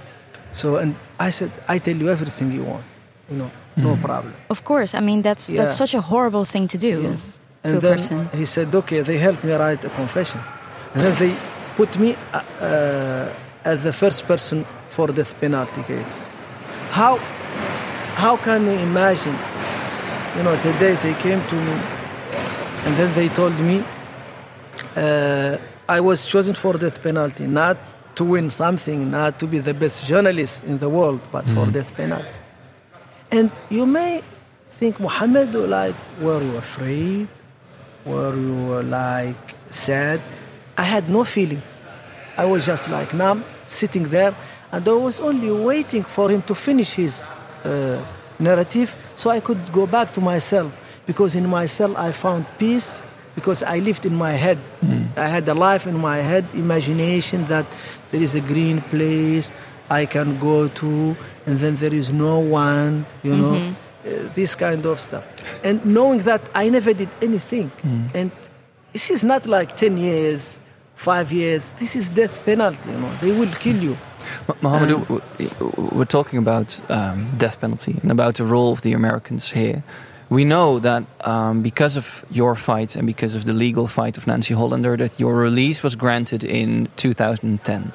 So, 0.52 0.78
and 0.78 0.96
I 1.20 1.30
said, 1.30 1.52
I 1.68 1.78
tell 1.78 1.96
you 1.96 2.10
everything 2.10 2.52
you 2.52 2.64
want, 2.64 2.86
you 3.30 3.38
know, 3.38 3.52
no 3.76 3.96
problem. 3.98 4.34
Of 4.50 4.64
course, 4.64 4.96
I 4.96 5.02
mean 5.02 5.22
that's 5.22 5.46
Yeah. 5.50 5.58
that's 5.62 5.78
such 5.78 5.94
a 5.94 6.02
horrible 6.02 6.46
thing 6.46 6.68
to 6.70 6.78
do 6.90 6.94
Yes. 7.12 7.38
to 7.62 7.70
And 7.70 7.78
a 7.78 7.80
then 7.80 7.98
person. 7.98 8.30
he 8.34 8.46
said, 8.46 8.74
okay, 8.82 9.02
they 9.04 9.18
helped 9.20 9.44
me 9.44 9.54
write 9.54 9.86
a 9.86 9.90
confession. 9.90 10.42
And 10.96 11.04
then 11.06 11.14
they 11.22 11.34
put 11.78 11.98
me 12.00 12.10
uh, 12.34 12.42
uh, 12.60 13.72
as 13.72 13.84
the 13.84 13.94
first 13.94 14.28
person 14.28 14.66
for 14.90 15.08
death 15.08 15.40
penalty 15.40 15.84
case. 15.84 16.12
How, 16.90 17.18
how 18.24 18.36
can 18.38 18.66
you 18.66 18.78
imagine, 18.92 19.38
you 20.36 20.44
know, 20.44 20.56
the 20.56 20.74
day 20.84 20.94
they 21.06 21.14
came 21.26 21.42
to 21.52 21.56
me 21.68 21.76
and 22.86 22.96
then 23.00 23.14
they 23.14 23.30
told 23.30 23.58
me 23.60 23.84
uh, 24.96 25.58
I 25.88 26.00
was 26.02 26.28
chosen 26.28 26.56
for 26.56 26.74
death 26.74 27.02
penalty, 27.02 27.46
not 27.46 27.78
to 28.16 28.24
win 28.26 28.50
something, 28.50 29.12
not 29.12 29.40
to 29.40 29.46
be 29.48 29.60
the 29.60 29.74
best 29.74 30.06
journalist 30.06 30.64
in 30.64 30.80
the 30.80 30.90
world, 30.90 31.22
but 31.32 31.48
for 31.52 31.66
death 31.68 31.96
penalty. 31.96 32.28
And 33.32 33.52
you 33.70 33.86
may 33.86 34.24
think, 34.72 35.00
Muhammad, 35.00 35.54
like, 35.54 35.96
were 36.20 36.42
you 36.42 36.58
afraid? 36.58 37.28
Were 38.06 38.36
you 38.36 38.82
like 38.84 39.56
sad? 39.70 40.22
I 40.78 40.84
had 40.84 41.10
no 41.10 41.24
feeling. 41.24 41.62
I 42.38 42.46
was 42.46 42.66
just 42.66 42.90
like 42.90 43.14
numb, 43.14 43.44
sitting 43.68 44.04
there, 44.04 44.36
and 44.72 44.88
I 44.88 44.92
was 44.92 45.20
only 45.20 45.52
waiting 45.52 46.04
for 46.04 46.30
him 46.30 46.42
to 46.44 46.56
finish 46.56 46.94
his 46.94 47.26
uh, 47.64 48.00
narrative 48.40 48.96
so 49.16 49.30
I 49.30 49.40
could 49.40 49.72
go 49.72 49.88
back 49.88 50.12
to 50.12 50.22
my 50.22 50.38
cell. 50.38 50.72
Because 51.06 51.36
in 51.36 51.48
my 51.50 51.66
cell 51.66 51.96
I 51.98 52.12
found 52.12 52.46
peace 52.58 53.02
because 53.34 53.64
I 53.64 53.80
lived 53.80 54.06
in 54.06 54.16
my 54.16 54.34
head. 54.34 54.58
I 55.16 55.28
had 55.28 55.48
a 55.48 55.54
life 55.54 55.86
in 55.88 55.98
my 55.98 56.18
head, 56.18 56.46
imagination 56.54 57.46
that 57.48 57.66
there 58.12 58.22
is 58.22 58.36
a 58.36 58.42
green 58.42 58.82
place, 58.82 59.52
I 59.90 60.06
can 60.06 60.38
go 60.40 60.68
to, 60.68 61.16
and 61.46 61.58
then 61.60 61.76
there 61.78 61.94
is 61.94 62.12
no 62.12 62.40
one, 62.40 63.06
you 63.24 63.36
know, 63.36 63.56
uh, 63.56 64.30
this 64.36 64.56
kind 64.56 64.86
of 64.86 65.00
stuff. 65.00 65.26
And 65.64 65.86
knowing 65.86 66.20
that 66.24 66.42
I 66.54 66.70
never 66.70 66.94
did 66.94 67.10
anything, 67.22 67.72
and 68.14 68.32
this 68.92 69.10
is 69.12 69.24
not 69.24 69.46
like 69.46 69.76
10 69.78 69.98
years, 69.98 70.62
five 70.98 71.32
years, 71.32 71.72
this 71.74 71.96
is 71.96 72.10
death 72.10 72.44
penalty, 72.44 72.90
you 72.90 72.98
know, 72.98 73.14
they 73.22 73.32
will 73.32 73.54
kill 73.60 73.78
you. 73.78 73.98
Mohammed, 74.62 75.08
we're 75.94 76.04
talking 76.06 76.40
about 76.40 76.82
um, 76.92 77.32
death 77.38 77.62
penalty 77.62 77.96
and 78.02 78.12
about 78.12 78.36
the 78.36 78.44
role 78.44 78.74
of 78.74 78.82
the 78.82 78.94
Americans 78.94 79.52
here. 79.52 79.84
We 80.30 80.44
know 80.44 80.80
that 80.80 81.06
um, 81.22 81.62
because 81.62 81.96
of 81.96 82.26
your 82.30 82.56
fight 82.56 82.98
and 82.98 83.08
because 83.08 83.36
of 83.36 83.46
the 83.46 83.54
legal 83.54 83.88
fight 83.88 84.18
of 84.18 84.28
Nancy 84.28 84.54
Hollander, 84.54 84.98
that 84.98 85.20
your 85.20 85.36
release 85.36 85.84
was 85.84 85.96
granted 85.96 86.44
in 86.44 86.90
2010. 86.98 87.94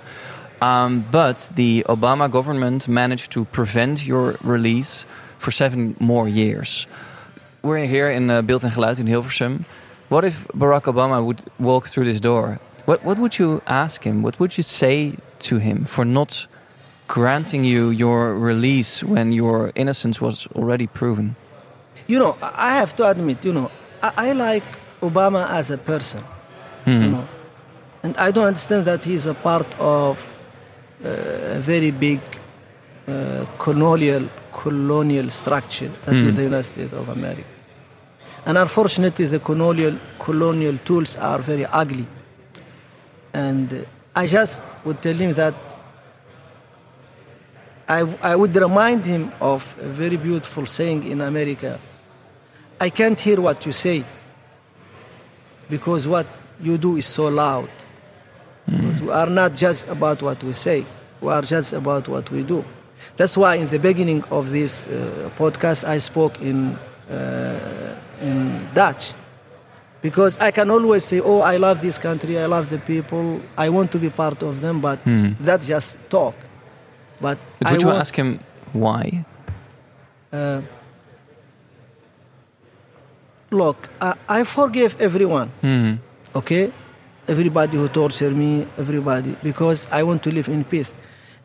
Um, 0.63 1.05
but 1.11 1.51
the 1.55 1.85
Obama 1.89 2.31
government 2.31 2.89
managed 2.89 3.33
to 3.33 3.45
prevent 3.47 4.07
your 4.07 4.37
release 4.43 5.05
for 5.39 5.51
seven 5.51 5.97
more 5.99 6.29
years. 6.29 6.87
We're 7.63 7.85
here 7.85 8.09
in 8.09 8.31
uh, 8.31 8.43
Beeld 8.43 8.65
en 8.65 8.71
Geluid 8.71 9.01
in 9.01 9.07
Hilversum. 9.07 9.65
What 10.09 10.25
if 10.25 10.47
Barack 10.49 10.85
Obama 10.85 11.23
would 11.23 11.45
walk 11.59 11.89
through 11.89 12.05
this 12.05 12.21
door? 12.21 12.61
What, 12.93 13.05
what 13.05 13.19
would 13.19 13.39
you 13.39 13.63
ask 13.67 14.05
him? 14.05 14.21
What 14.21 14.39
would 14.39 14.59
you 14.59 14.63
say 14.63 15.17
to 15.49 15.57
him 15.57 15.87
for 15.87 16.05
not 16.05 16.47
granting 17.09 17.65
you 17.65 17.89
your 17.89 18.35
release 18.39 19.03
when 19.03 19.33
your 19.33 19.73
innocence 19.75 20.21
was 20.21 20.47
already 20.49 20.87
proven? 20.87 21.35
You 22.07 22.19
know, 22.19 22.37
I 22.43 22.75
have 22.75 22.95
to 22.97 23.09
admit, 23.09 23.47
you 23.47 23.55
know, 23.55 23.71
I, 24.03 24.13
I 24.29 24.33
like 24.33 24.65
Obama 25.01 25.49
as 25.53 25.71
a 25.71 25.79
person, 25.79 26.23
you 26.85 26.99
know, 27.13 27.29
and 28.03 28.15
I 28.19 28.31
don't 28.31 28.45
understand 28.45 28.85
that 28.85 29.05
he's 29.05 29.25
a 29.25 29.33
part 29.33 29.75
of 29.79 30.31
uh, 31.03 31.09
a 31.57 31.61
very 31.61 31.93
big 31.93 32.21
uh, 33.09 33.47
colonial 33.57 34.29
colonial 34.53 35.31
structure 35.31 35.91
that 36.05 36.15
is 36.17 36.37
the 36.37 36.43
United 36.43 36.65
States 36.65 36.93
of 36.93 37.09
America. 37.09 37.49
And 38.45 38.59
unfortunately, 38.59 39.29
the 39.29 39.39
colonial 39.39 39.97
colonial 40.19 40.77
tools 40.85 41.17
are 41.17 41.39
very 41.39 41.65
ugly. 41.65 42.07
And 43.33 43.87
I 44.15 44.27
just 44.27 44.63
would 44.85 45.01
tell 45.01 45.15
him 45.15 45.33
that 45.33 45.55
I, 47.89 48.01
I 48.23 48.37
would 48.37 48.55
remind 48.55 49.05
him 49.05 49.33
of 49.41 49.77
a 49.81 49.89
very 49.89 50.17
beautiful 50.17 50.67
saying 50.67 51.05
in 51.07 51.21
America 51.21 51.81
I 52.81 52.91
can't 52.91 53.19
hear 53.19 53.41
what 53.41 53.65
you 53.65 53.73
say 53.73 54.05
because 55.71 56.09
what 56.09 56.27
you 56.61 56.77
do 56.79 56.97
is 56.97 57.07
so 57.07 57.29
loud. 57.29 57.71
Because 58.67 59.03
we 59.03 59.11
are 59.11 59.29
not 59.31 59.55
judged 59.55 59.89
about 59.89 60.23
what 60.23 60.43
we 60.43 60.53
say, 60.53 60.85
we 61.21 61.31
are 61.33 61.43
judged 61.43 61.73
about 61.73 62.09
what 62.09 62.31
we 62.31 62.43
do. 62.43 62.65
That's 63.17 63.37
why 63.37 63.57
in 63.57 63.69
the 63.69 63.79
beginning 63.79 64.25
of 64.31 64.51
this 64.51 64.89
uh, 64.89 65.31
podcast 65.37 65.87
I 65.87 65.99
spoke 65.99 66.41
in, 66.41 66.77
uh, 67.11 67.99
in 68.21 68.69
Dutch. 68.75 69.15
Because 70.03 70.37
I 70.39 70.51
can 70.51 70.69
always 70.71 71.05
say, 71.05 71.21
oh, 71.21 71.41
I 71.41 71.57
love 71.59 71.81
this 71.81 71.97
country, 71.99 72.37
I 72.39 72.47
love 72.47 72.69
the 72.71 72.79
people, 72.79 73.41
I 73.57 73.69
want 73.69 73.93
to 73.93 73.99
be 73.99 74.11
part 74.11 74.43
of 74.43 74.61
them, 74.61 74.81
but 74.81 74.99
that's 75.41 75.67
just 75.67 75.97
talk. 76.11 76.35
But, 77.21 77.39
But 77.61 77.69
I 77.69 77.73
would 77.73 77.81
you 77.83 77.87
want, 77.87 78.01
ask 78.01 78.15
him 78.17 78.41
why? 78.73 79.25
uh, 80.33 80.61
look, 83.51 83.89
I, 84.01 84.15
I 84.29 84.45
forgive 84.45 85.01
everyone, 85.01 85.49
Hmm. 85.61 85.95
okay? 86.35 86.73
Everybody 87.29 87.77
who 87.79 87.87
tortured 87.89 88.35
me, 88.37 88.67
everybody, 88.79 89.37
because 89.43 89.87
I 89.93 90.03
want 90.03 90.23
to 90.25 90.31
live 90.33 90.49
in 90.49 90.65
peace. 90.65 90.93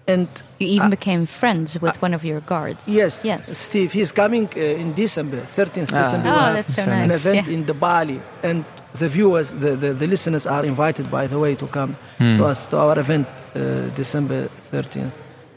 And 0.08 0.28
You 0.60 0.68
even 0.68 0.90
became 0.90 1.26
friends 1.26 1.78
with 1.82 2.02
one 2.02 2.14
of 2.16 2.24
your 2.24 2.40
guards. 2.42 2.88
yes, 2.88 3.26
Yes. 3.26 3.58
Steve, 3.58 3.92
he's 3.92 4.12
coming 4.14 4.48
uh, 4.56 4.60
in 4.82 4.94
December, 4.94 5.42
13th 5.42 5.92
Ah. 5.94 6.04
December. 6.04 6.30
Oh, 6.30 6.54
that's 6.54 6.76
so 6.76 6.84
So 6.84 6.92
an 6.92 7.12
event 7.12 7.48
Yeah. 7.48 7.54
in 7.54 7.66
the 7.66 7.74
Balie, 7.74 8.22
and 8.44 8.64
the 9.00 9.08
viewers, 9.10 9.52
the, 9.54 9.76
the, 9.76 9.94
the 9.94 10.08
listeners 10.08 10.48
are 10.48 10.66
invited, 10.66 11.12
by 11.12 11.28
the 11.28 11.38
way, 11.38 11.56
to 11.56 11.68
come 11.68 11.96
to 12.20 12.46
us 12.46 12.66
to 12.66 12.78
our 12.78 12.98
event 12.98 13.28
uh, 13.56 13.90
December 13.96 14.48
13th 14.72 15.12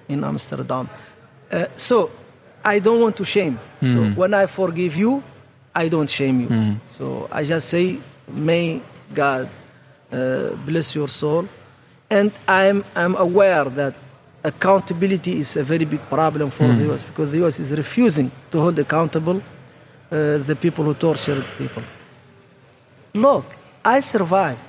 in 0.09 0.25
Amsterdam. 0.25 0.89
Uh, 1.53 1.65
so 1.77 2.11
I 2.65 2.81
don't 2.81 3.01
want 3.01 3.17
to 3.17 3.25
shame. 3.25 3.59
So 3.87 3.99
when 4.21 4.35
I 4.35 4.47
forgive 4.47 4.97
you, 4.97 5.23
I 5.75 5.89
don't 5.89 6.11
shame 6.11 6.41
you. 6.41 6.51
So 6.99 7.29
I 7.33 7.45
just 7.45 7.69
say, 7.69 7.99
may 8.29 8.83
God 9.15 9.49
uh, 10.13 10.51
bless 10.67 10.95
your 10.97 11.09
soul, 11.09 11.47
and 12.11 12.31
I'm 12.49 12.85
I'm 12.97 13.15
aware 13.17 13.65
that 13.65 13.95
accountability 14.45 15.39
is 15.39 15.57
a 15.57 15.63
very 15.63 15.85
big 15.85 16.01
problem 16.09 16.51
for 16.51 16.67
the 16.69 16.93
US 16.93 17.05
because 17.05 17.31
the 17.33 17.45
US 17.47 17.61
is 17.61 17.71
refusing 17.73 18.31
to 18.51 18.59
hold 18.61 18.79
accountable 18.79 19.37
uh, 20.13 20.39
the 20.39 20.57
people 20.57 20.85
who 20.85 20.95
tortured 20.95 21.45
people. 21.59 21.83
Look, 23.15 23.45
I 23.85 24.01
survived, 24.01 24.61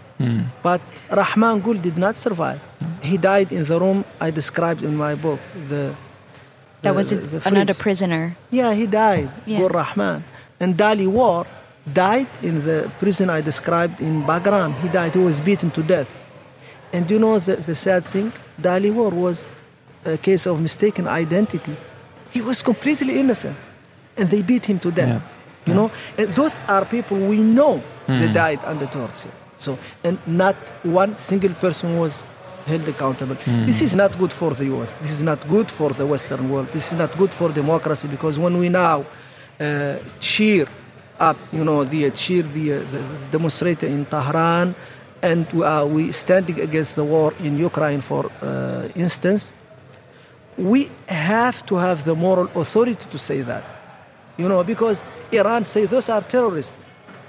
but 0.63 0.81
Rahman 1.09 1.59
Gul 1.61 1.75
did 1.75 1.97
not 1.97 2.17
survive. 2.17 2.59
He 3.01 3.17
died 3.17 3.51
in 3.51 3.63
the 3.63 3.79
room 3.79 4.03
I 4.19 4.31
described 4.31 4.83
in 4.83 4.95
my 4.95 5.15
book. 5.15 5.39
The, 5.69 5.93
That 6.81 6.91
the- 6.91 6.93
was 6.97 7.09
the- 7.09 7.17
a, 7.17 7.39
the 7.39 7.47
another 7.49 7.73
prisoner. 7.75 8.35
Yeah, 8.49 8.73
he 8.73 8.85
died. 8.87 9.29
Yeah. 9.45 9.59
Gul 9.59 9.69
Rahman. 9.69 10.23
And 10.59 10.75
Dilawar 10.77 11.45
died 11.91 12.27
in 12.43 12.63
the 12.65 12.91
prison 12.99 13.29
I 13.29 13.41
described 13.41 14.01
in 14.01 14.23
Bagram. 14.23 14.73
He 14.81 14.87
died. 14.89 15.13
He 15.15 15.19
was 15.23 15.41
beaten 15.41 15.69
to 15.71 15.81
death. 15.83 16.11
And 16.93 17.09
you 17.09 17.17
know 17.19 17.39
the, 17.39 17.55
the 17.55 17.73
sad 17.75 18.03
thing? 18.05 18.31
Dilawar 18.61 19.11
was 19.13 19.49
a 20.05 20.17
case 20.17 20.45
of 20.47 20.61
mistaken 20.61 21.07
identity. 21.07 21.75
He 22.31 22.41
was 22.41 22.61
completely 22.61 23.19
innocent. 23.19 23.57
And 24.17 24.29
they 24.29 24.41
beat 24.41 24.65
him 24.65 24.79
to 24.79 24.91
death. 24.91 25.09
Yeah. 25.09 25.21
You 25.65 25.73
know? 25.73 25.91
And 26.17 26.29
those 26.29 26.59
are 26.67 26.85
people 26.85 27.17
we 27.17 27.37
know 27.37 27.81
they 28.07 28.27
died 28.31 28.59
under 28.65 28.87
torture. 28.87 29.31
So, 29.57 29.77
and 30.03 30.17
not 30.27 30.55
one 30.83 31.17
single 31.17 31.53
person 31.53 31.97
was 31.97 32.25
held 32.65 32.87
accountable. 32.87 33.37
This 33.45 33.81
is 33.81 33.95
not 33.95 34.17
good 34.17 34.33
for 34.33 34.51
the 34.53 34.65
US. 34.75 34.93
This 34.95 35.11
is 35.11 35.23
not 35.23 35.47
good 35.47 35.69
for 35.69 35.91
the 35.91 36.05
Western 36.05 36.49
world. 36.49 36.67
This 36.71 36.91
is 36.91 36.97
not 36.97 37.17
good 37.17 37.33
for 37.33 37.51
democracy 37.51 38.07
because 38.07 38.37
when 38.37 38.57
we 38.57 38.69
now 38.69 39.05
uh, 39.59 39.97
cheer 40.19 40.67
up, 41.19 41.37
you 41.51 41.63
know, 41.63 41.83
the 41.83 42.09
cheer 42.11 42.43
the, 42.43 42.73
uh, 42.73 42.79
the 42.79 43.01
demonstrator 43.31 43.87
in 43.87 44.05
Tehran, 44.05 44.75
and 45.21 45.51
we 45.53 45.63
are 45.63 45.85
we 45.85 46.11
standing 46.11 46.59
against 46.59 46.95
the 46.95 47.03
war 47.03 47.33
in 47.43 47.57
Ukraine, 47.57 48.01
for 48.01 48.31
uh, 48.41 48.89
instance, 48.95 49.53
we 50.61 50.89
have 51.07 51.65
to 51.65 51.75
have 51.75 52.03
the 52.03 52.15
moral 52.15 52.47
authority 52.55 53.07
to 53.09 53.17
say 53.17 53.41
that, 53.41 53.63
you 54.37 54.47
know, 54.47 54.63
because 54.63 55.03
Iran 55.31 55.65
say 55.65 55.85
those 55.85 56.07
are 56.09 56.21
terrorists. 56.21 56.73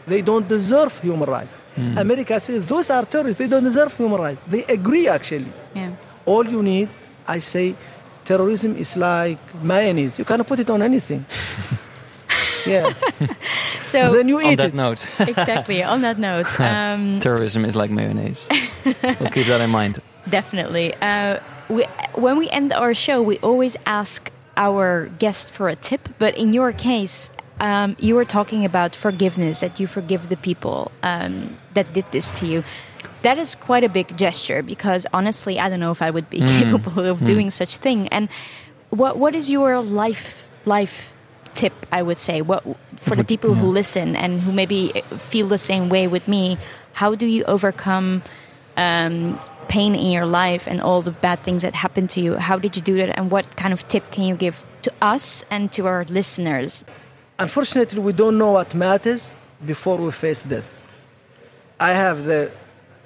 They 0.06 0.20
don't 0.20 0.46
deserve 0.48 0.98
human 1.00 1.28
rights. 1.28 1.56
America 1.76 2.38
says 2.40 2.66
those 2.68 2.90
are 2.90 3.04
terrorists. 3.06 3.38
They 3.38 3.48
don't 3.48 3.64
deserve 3.64 3.96
human 3.96 4.20
rights. 4.20 4.40
They 4.48 4.64
agree 4.64 5.08
actually. 5.08 5.52
Yeah. 5.74 5.92
All 6.26 6.44
you 6.44 6.62
need, 6.62 6.88
I 7.26 7.38
say, 7.38 7.74
terrorism 8.24 8.76
is 8.76 8.96
like 8.96 9.38
mayonnaise. 9.62 10.18
You 10.18 10.24
can 10.24 10.42
put 10.44 10.58
it 10.58 10.68
on 10.70 10.82
anything. 10.82 11.24
yeah. 12.66 12.90
So 13.80 14.12
then 14.12 14.28
you 14.28 14.38
On 14.38 14.46
eat 14.52 14.56
that 14.56 14.68
it. 14.68 14.74
note, 14.74 15.06
exactly. 15.20 15.82
On 15.82 16.00
that 16.02 16.18
note, 16.18 16.48
um, 16.60 17.18
terrorism 17.20 17.64
is 17.64 17.74
like 17.76 17.90
mayonnaise. 17.90 18.46
we'll 18.84 19.30
keep 19.30 19.46
that 19.46 19.60
in 19.60 19.70
mind. 19.70 19.98
definitely. 20.28 20.94
Uh, 21.00 21.38
we, 21.68 21.84
when 22.14 22.36
we 22.38 22.48
end 22.50 22.72
our 22.72 22.94
show, 22.94 23.22
we 23.22 23.38
always 23.38 23.76
ask 23.86 24.30
our 24.56 25.06
guest 25.18 25.52
for 25.52 25.68
a 25.68 25.76
tip. 25.76 26.08
But 26.18 26.36
in 26.36 26.52
your 26.52 26.72
case, 26.72 27.32
um, 27.60 27.96
you 27.98 28.14
were 28.14 28.24
talking 28.24 28.64
about 28.64 28.94
forgiveness, 28.94 29.60
that 29.60 29.78
you 29.78 29.86
forgive 29.86 30.28
the 30.28 30.36
people 30.36 30.90
um, 31.02 31.56
that 31.74 31.92
did 31.92 32.04
this 32.10 32.30
to 32.32 32.46
you. 32.46 32.64
That 33.22 33.38
is 33.38 33.54
quite 33.54 33.84
a 33.84 33.88
big 33.88 34.16
gesture 34.16 34.62
because 34.62 35.06
honestly, 35.12 35.60
I 35.60 35.68
don't 35.68 35.78
know 35.78 35.92
if 35.92 36.02
I 36.02 36.10
would 36.10 36.28
be 36.28 36.40
capable 36.40 37.04
of 37.06 37.24
doing 37.24 37.50
such 37.50 37.76
thing. 37.76 38.08
And 38.08 38.28
what 38.90 39.16
what 39.16 39.34
is 39.34 39.48
your 39.48 39.80
life 39.80 40.46
life 40.64 41.12
tip? 41.54 41.72
I 41.92 42.02
would 42.02 42.18
say 42.18 42.42
what 42.42 42.64
for 42.96 43.14
the 43.14 43.24
people 43.32 43.54
who 43.54 43.68
listen 43.68 44.16
and 44.16 44.40
who 44.40 44.50
maybe 44.50 44.92
feel 45.16 45.46
the 45.46 45.58
same 45.58 45.88
way 45.88 46.08
with 46.08 46.26
me. 46.26 46.58
How 46.94 47.14
do 47.14 47.26
you 47.26 47.44
overcome 47.44 48.22
um, 48.76 49.38
pain 49.68 49.94
in 49.94 50.10
your 50.10 50.26
life 50.26 50.66
and 50.66 50.80
all 50.80 51.02
the 51.02 51.10
bad 51.10 51.42
things 51.42 51.62
that 51.62 51.74
happened 51.74 52.10
to 52.10 52.20
you? 52.20 52.36
How 52.36 52.58
did 52.58 52.76
you 52.76 52.82
do 52.82 52.96
that? 52.96 53.16
And 53.18 53.30
what 53.30 53.56
kind 53.56 53.72
of 53.72 53.86
tip 53.88 54.10
can 54.10 54.24
you 54.24 54.34
give 54.34 54.64
to 54.82 54.92
us 55.00 55.44
and 55.50 55.70
to 55.72 55.86
our 55.86 56.04
listeners? 56.04 56.84
Unfortunately, 57.38 58.00
we 58.00 58.12
don't 58.12 58.38
know 58.38 58.52
what 58.52 58.74
matters 58.74 59.34
before 59.64 59.96
we 59.96 60.10
face 60.12 60.42
death. 60.42 60.84
I 61.80 61.92
have 61.92 62.24
the 62.24 62.52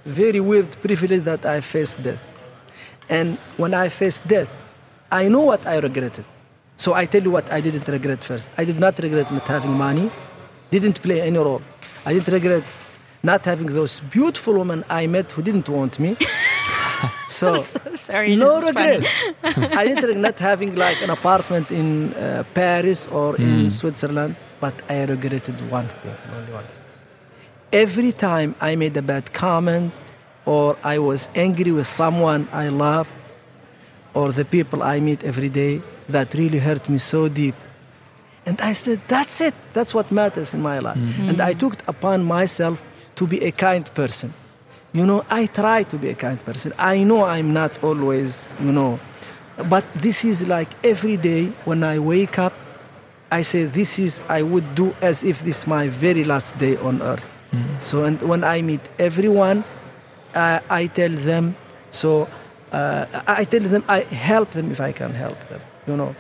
very 0.05 0.41
weird 0.41 0.71
privilege 0.81 1.23
that 1.23 1.45
I 1.45 1.61
faced 1.61 2.03
death. 2.03 2.23
And 3.09 3.39
when 3.57 3.75
I 3.75 3.89
faced 3.89 4.27
death, 4.27 4.55
I 5.11 5.29
know 5.29 5.43
what 5.43 5.67
I 5.67 5.79
regretted. 5.79 6.25
So 6.77 6.95
I 6.95 7.07
tell 7.07 7.23
you 7.23 7.31
what 7.31 7.51
I 7.53 7.61
didn't 7.61 7.89
regret 7.89 8.23
first. 8.23 8.51
I 8.59 8.65
did 8.65 8.79
not 8.79 8.99
regret 8.99 9.33
not 9.33 9.47
having 9.49 9.73
money, 9.73 10.11
didn't 10.71 11.01
play 11.01 11.23
any 11.23 11.39
role. 11.39 11.63
I 12.05 12.13
didn't 12.13 12.33
regret 12.33 12.65
not 13.23 13.45
having 13.45 13.67
those 13.67 14.01
beautiful 14.01 14.55
women 14.55 14.85
I 14.89 15.07
met 15.07 15.33
who 15.33 15.43
didn't 15.43 15.69
want 15.69 15.99
me. 15.99 16.17
So 17.29 17.57
so 17.73 17.81
sorry. 17.95 18.37
no 18.37 18.51
this 18.61 18.67
regret. 18.69 19.03
I 19.81 19.85
didn't 19.89 20.09
regret 20.15 20.39
having 20.39 20.75
like 20.75 21.03
an 21.03 21.11
apartment 21.11 21.71
in 21.71 22.13
uh, 22.15 22.45
Paris 22.55 23.07
or 23.09 23.37
in 23.37 23.69
Switzerland, 23.71 24.37
but 24.61 24.75
I 24.89 25.05
regretted 25.05 25.61
one 25.71 25.89
thing, 25.89 26.17
only 26.35 26.53
one. 26.53 26.65
Every 27.73 28.13
time 28.13 28.55
I 28.61 28.77
made 28.77 28.97
a 28.97 29.03
bad 29.03 29.33
comment, 29.33 29.93
or 30.45 30.77
I 30.85 30.99
was 30.99 31.29
angry 31.35 31.73
with 31.73 31.87
someone 31.87 32.49
I 32.53 32.69
love, 32.69 33.09
or 34.15 34.33
the 34.33 34.45
people 34.45 34.83
I 34.83 35.01
meet 35.01 35.25
every 35.25 35.49
day, 35.49 35.83
that 36.09 36.33
really 36.35 36.59
hurt 36.59 36.89
me 36.89 36.99
so 36.99 37.29
deep. 37.29 37.55
And 38.47 38.61
I 38.61 38.73
said, 38.75 39.01
that's 39.09 39.41
it. 39.41 39.55
That's 39.75 39.93
what 39.93 40.13
matters 40.13 40.55
in 40.55 40.63
my 40.63 40.79
life. 40.79 40.97
And 41.19 41.41
I 41.41 41.53
took 41.53 41.75
it 41.75 41.83
upon 41.89 42.25
myself 42.25 42.81
to 43.17 43.27
be 43.27 43.39
a 43.45 43.51
kind 43.51 43.85
person. 43.95 44.33
You 44.97 45.05
know, 45.05 45.27
I 45.29 45.45
try 45.45 45.83
to 45.93 45.99
be 45.99 46.09
a 46.09 46.15
kind 46.15 46.43
person. 46.43 46.73
I 46.79 47.03
know 47.05 47.23
I'm 47.23 47.53
not 47.53 47.85
always, 47.85 48.49
you 48.59 48.73
know, 48.73 48.99
but 49.69 49.85
this 49.93 50.25
is 50.25 50.49
like 50.49 50.71
every 50.83 51.19
day 51.19 51.53
when 51.67 51.85
I 51.85 51.99
wake 51.99 52.39
up, 52.39 52.55
I 53.31 53.43
say, 53.43 53.65
this 53.65 53.99
is, 53.99 54.23
I 54.27 54.41
would 54.41 54.75
do 54.75 54.95
as 55.03 55.23
if 55.23 55.43
this 55.43 55.59
is 55.59 55.67
my 55.67 55.89
very 55.89 56.25
last 56.25 56.57
day 56.57 56.79
on 56.79 57.03
earth. 57.03 57.37
So, 57.77 58.05
and 58.05 58.23
when 58.23 58.43
I 58.43 58.63
meet 58.63 58.81
everyone, 58.99 59.65
uh, 60.35 60.61
I 60.71 60.87
tell 60.87 61.11
them, 61.11 61.57
so 61.91 62.27
uh, 62.73 63.05
I 63.27 63.45
tell 63.45 63.61
them, 63.61 63.85
I 63.89 64.01
help 64.01 64.53
them 64.53 64.71
if 64.71 64.81
I 64.81 64.93
can 64.93 65.13
help 65.13 65.39
them, 65.41 65.61
you 65.87 65.97
know. 65.97 66.17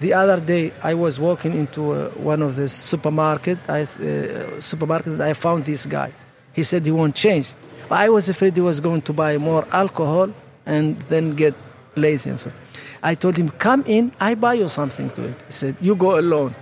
The 0.00 0.12
other 0.12 0.38
day, 0.38 0.72
I 0.82 0.92
was 0.92 1.18
walking 1.18 1.54
into 1.54 1.92
uh, 1.92 2.10
one 2.10 2.42
of 2.42 2.56
the 2.56 2.68
supermarket. 2.68 3.58
I, 3.68 3.82
uh, 3.82 4.60
supermarket. 4.60 5.18
I 5.18 5.32
found 5.32 5.64
this 5.64 5.86
guy. 5.86 6.12
He 6.52 6.62
said 6.62 6.84
he 6.84 6.92
won't 6.92 7.14
change. 7.14 7.54
I 7.90 8.08
was 8.08 8.28
afraid 8.28 8.54
he 8.56 8.62
was 8.62 8.80
going 8.80 9.00
to 9.02 9.12
buy 9.12 9.38
more 9.38 9.64
alcohol 9.72 10.30
and 10.66 10.96
then 11.08 11.34
get 11.34 11.54
lazy 11.96 12.30
and 12.30 12.40
so. 12.40 12.52
I 13.02 13.14
told 13.14 13.36
him, 13.36 13.48
"Come 13.50 13.84
in. 13.86 14.12
I 14.20 14.34
buy 14.34 14.54
you 14.54 14.68
something 14.68 15.10
to 15.10 15.28
eat." 15.30 15.36
He 15.46 15.52
said, 15.52 15.76
"You 15.80 15.94
go 15.94 16.18
alone." 16.18 16.54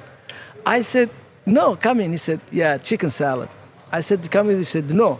I 0.64 0.82
said, 0.82 1.08
"No, 1.44 1.76
come 1.76 2.00
in." 2.00 2.10
He 2.10 2.16
said, 2.18 2.40
"Yeah, 2.52 2.78
chicken 2.78 3.10
salad." 3.10 3.48
I 3.90 4.00
said, 4.00 4.30
"Come 4.30 4.50
in." 4.50 4.58
He 4.58 4.64
said, 4.64 4.92
"No." 4.92 5.18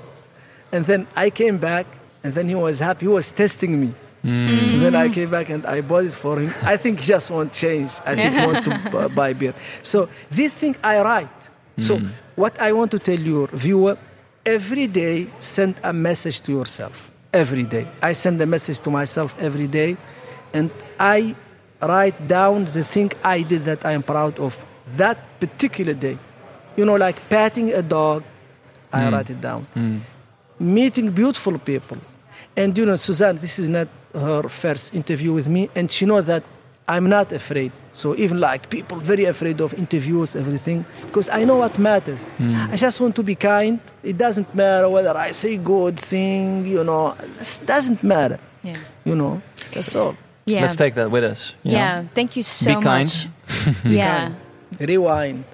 And 0.73 0.85
then 0.85 1.07
I 1.17 1.31
came 1.31 1.57
back, 1.59 1.87
and 2.23 2.35
then 2.35 2.49
he 2.49 2.55
was 2.55 2.79
happy. 2.81 3.07
He 3.07 3.13
was 3.13 3.33
testing 3.33 3.81
me. 3.81 3.95
Mm. 4.25 4.75
And 4.75 4.83
then 4.83 4.95
I 4.97 5.09
came 5.09 5.31
back 5.31 5.51
and 5.51 5.65
I 5.67 5.81
bought 5.81 6.05
it 6.05 6.13
for 6.13 6.41
him. 6.41 6.53
I 6.63 6.77
think 6.77 6.99
he 6.99 7.07
just 7.07 7.31
won't 7.31 7.53
change. 7.53 7.93
I 8.05 8.17
think 8.17 8.35
he 8.35 8.45
want 8.45 8.65
to 8.65 9.09
buy 9.15 9.33
beer. 9.33 9.55
So 9.83 10.09
this 10.29 10.53
thing 10.53 10.75
I 10.83 11.01
write. 11.01 11.49
So 11.79 11.99
mm. 11.99 12.11
what 12.35 12.59
I 12.61 12.73
want 12.73 12.91
to 12.91 12.99
tell 12.99 13.19
your 13.19 13.47
viewer, 13.49 13.97
every 14.47 14.87
day 14.87 15.27
send 15.41 15.75
a 15.83 15.93
message 15.93 16.41
to 16.43 16.53
yourself. 16.53 17.11
Every 17.33 17.65
day. 17.65 17.87
I 18.01 18.13
send 18.13 18.41
a 18.41 18.47
message 18.47 18.81
to 18.81 18.91
myself 18.91 19.35
every 19.39 19.67
day. 19.67 19.97
And 20.55 20.71
I 20.99 21.35
write 21.83 22.27
down 22.27 22.65
the 22.67 22.85
thing 22.85 23.11
I 23.23 23.43
did 23.43 23.65
that 23.65 23.85
I 23.85 23.93
am 23.93 24.03
proud 24.03 24.39
of 24.39 24.57
that 24.97 25.19
particular 25.41 25.93
day. 25.93 26.17
You 26.77 26.85
know, 26.85 26.95
like 26.95 27.29
patting 27.29 27.73
a 27.73 27.83
dog, 27.83 28.23
I 28.93 29.05
hmm. 29.05 29.15
write 29.15 29.31
it 29.31 29.41
down 29.41 29.63
hmm. 29.75 29.99
meeting 30.59 31.11
beautiful 31.11 31.59
people. 31.59 31.99
And 32.57 32.77
you 32.79 32.87
know, 32.87 32.97
Suzanne, 32.97 33.37
this 33.37 33.59
is 33.59 33.69
not 33.69 33.89
her 34.15 34.49
first 34.49 34.95
interview 34.95 35.33
with 35.33 35.49
me, 35.49 35.69
and 35.75 35.91
she 35.91 36.07
knows 36.07 36.25
that 36.27 36.43
I'm 36.89 37.09
not 37.09 37.33
afraid. 37.33 37.73
So 37.97 38.15
even 38.15 38.39
like 38.41 38.69
people 38.69 38.99
very 39.01 39.25
afraid 39.25 39.59
of 39.63 39.73
interviews, 39.73 40.37
everything, 40.37 40.85
because 41.07 41.31
I 41.31 41.45
know 41.45 41.57
what 41.57 41.79
matters. 41.79 42.25
Hmm. 42.37 42.55
I 42.71 42.77
just 42.77 43.01
want 43.01 43.17
to 43.17 43.23
be 43.23 43.35
kind. 43.35 43.81
It 44.03 44.19
doesn't 44.19 44.55
matter 44.55 44.89
whether 44.91 45.17
I 45.17 45.33
say 45.33 45.57
good 45.57 45.99
thing, 45.99 46.67
you 46.67 46.85
know, 46.85 47.15
it 47.41 47.61
doesn't 47.65 48.03
matter. 48.05 48.39
Yeah. 48.63 48.77
You 49.05 49.17
know, 49.17 49.41
that's 49.73 49.97
all. 49.97 50.15
Yeah. 50.45 50.61
Let's 50.61 50.77
take 50.77 50.95
that 50.95 51.11
with 51.11 51.25
us. 51.25 51.55
you 51.63 51.73
know? 51.73 51.79
yeah. 51.79 52.05
Thank 52.15 52.37
you 52.37 52.43
so 52.43 52.81
much. 52.81 52.83
Be 52.85 52.85
kind. 52.85 53.09
much. 53.65 53.85
yeah. 53.85 54.33
Rewind. 54.79 55.45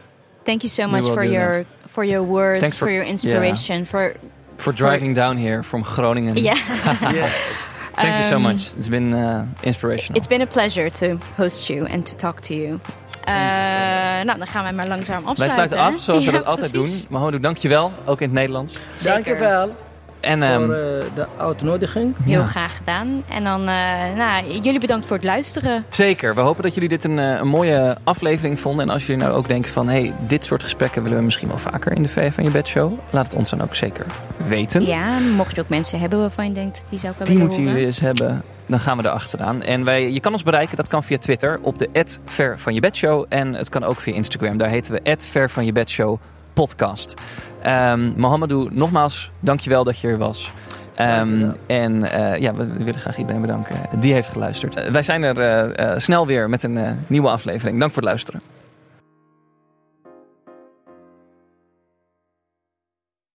Thank 0.44 0.64
you 0.64 0.68
so 0.68 0.88
much 0.88 1.04
for 1.04 1.22
do 1.22 1.30
your 1.30 1.64
for 1.86 2.02
your 2.02 2.24
words, 2.24 2.74
for, 2.74 2.86
for- 2.86 2.90
your 2.90 3.04
inspiration, 3.04 3.84
for 3.84 4.16
For 4.58 4.72
driving 4.72 5.14
down 5.14 5.38
here 5.38 5.62
from 5.62 5.82
Groningen. 5.82 6.36
yeah. 6.36 6.54
yes. 7.12 7.71
Thank 8.02 8.14
you 8.14 8.24
so 8.24 8.34
Um, 8.34 8.42
much. 8.42 8.60
It's 8.76 8.88
been 8.88 9.12
uh, 9.12 9.42
inspirational. 9.60 10.16
It's 10.16 10.26
been 10.28 10.40
a 10.42 10.46
pleasure 10.46 10.90
to 10.90 11.18
host 11.36 11.66
you 11.68 11.86
and 11.86 12.06
to 12.06 12.14
talk 12.14 12.40
to 12.40 12.54
you. 12.54 12.68
Uh, 13.28 13.32
nou, 14.24 14.38
dan 14.38 14.46
gaan 14.46 14.62
wij 14.62 14.72
maar 14.72 14.86
langzaam 14.86 15.22
Wij 15.22 15.30
afsluiten. 15.30 15.68
sluiten 15.68 15.78
af 15.78 16.00
zoals 16.02 16.24
we 16.24 16.30
dat 16.30 16.44
altijd 16.52 16.72
precies. 16.72 17.00
doen. 17.00 17.06
Mahoudou, 17.10 17.42
dankjewel. 17.42 17.92
Ook 18.04 18.20
in 18.20 18.26
het 18.26 18.34
Nederlands. 18.36 18.76
Zeker. 18.94 19.12
Dankjewel 19.24 19.76
En 20.22 20.38
voor 20.38 20.48
ehm, 20.48 20.62
uh, 20.62 20.76
de 21.14 21.26
uitnodiging. 21.36 22.14
Heel 22.24 22.40
Ja. 22.40 22.44
graag 22.44 22.76
gedaan. 22.76 23.22
En 23.28 23.44
dan, 23.44 23.60
uh, 23.60 23.66
nou, 24.16 24.60
jullie 24.62 24.80
bedankt 24.80 25.06
voor 25.06 25.16
het 25.16 25.24
luisteren. 25.24 25.84
zeker. 25.88 26.34
We 26.34 26.40
hopen 26.40 26.62
dat 26.62 26.74
jullie 26.74 26.88
dit 26.88 27.04
een, 27.04 27.18
eh, 27.18 27.38
een 27.38 27.48
mooie 27.48 27.96
aflevering 28.04 28.60
vonden. 28.60 28.86
En 28.86 28.92
als 28.92 29.06
jullie 29.06 29.22
nou 29.22 29.34
ook 29.36 29.48
denken 29.48 29.70
van... 29.72 29.88
hey, 29.88 30.14
dit 30.26 30.44
soort 30.44 30.62
gesprekken 30.62 31.02
willen 31.02 31.18
we 31.18 31.24
misschien 31.24 31.48
wel 31.48 31.58
vaker 31.58 31.92
in 31.92 32.02
de 32.02 32.08
VF 32.08 32.34
van 32.34 32.44
je 32.44 32.50
bed 32.50 32.68
show. 32.68 32.92
Laat 33.10 33.24
het 33.24 33.34
ons 33.34 33.50
dan 33.50 33.62
ook 33.62 33.74
zeker 33.74 34.06
weten. 34.46 34.86
Ja, 34.86 35.18
mocht 35.36 35.54
je 35.54 35.60
ook 35.60 35.68
mensen 35.68 36.00
hebben 36.00 36.18
waarvan 36.18 36.46
je 36.46 36.52
denkt, 36.52 36.84
die 36.88 36.98
zou 36.98 37.12
ik 37.12 37.18
wel 37.18 37.26
Die 37.26 37.38
moeten 37.38 37.62
jullie 37.62 37.84
eens 37.84 38.00
hebben. 38.00 38.42
Dan 38.66 38.80
gaan 38.80 38.96
we 38.96 39.04
erachteraan. 39.04 39.62
En 39.62 39.84
wij, 39.84 40.10
je 40.12 40.20
kan 40.20 40.32
ons 40.32 40.42
bereiken, 40.42 40.76
dat 40.76 40.88
kan 40.88 41.02
via 41.04 41.18
Twitter 41.18 41.58
op 41.62 41.78
de 41.78 41.88
Ver 42.24 42.58
van 42.58 42.74
je 42.74 42.80
bedshow. 42.80 43.24
En 43.28 43.54
het 43.54 43.68
kan 43.68 43.84
ook 43.84 44.00
via 44.00 44.14
Instagram. 44.14 44.56
Daar 44.56 44.68
heten 44.68 44.92
we 44.92 45.16
Ver 45.18 45.50
van 45.50 45.64
je 45.64 45.72
bedshow 45.72 46.18
podcast. 46.52 47.14
Ehm 47.62 48.12
Mohamedou, 48.16 48.68
nogmaals, 48.70 49.30
dankjewel 49.40 49.84
dat 49.84 49.98
je 49.98 50.08
er 50.08 50.18
was. 50.18 50.52
Ehm, 50.94 51.50
en 51.66 52.12
eh, 52.12 52.40
ja, 52.40 52.54
we, 52.54 52.84
willen 52.84 53.00
graag 53.00 53.18
iedereen 53.18 53.40
bedanken 53.40 53.76
die 53.98 54.12
heeft 54.12 54.28
geluisterd. 54.28 54.76
Eh, 54.76 54.90
wij 54.90 55.02
zijn 55.02 55.22
er 55.22 55.38
eh, 55.70 55.98
snel 55.98 56.26
weer 56.26 56.48
met 56.48 56.62
een 56.62 56.78
nieuwe 57.06 57.28
aflevering. 57.28 57.78
Dank 57.78 57.92
voor 57.92 58.02
het 58.02 58.10
luisteren. 58.10 58.40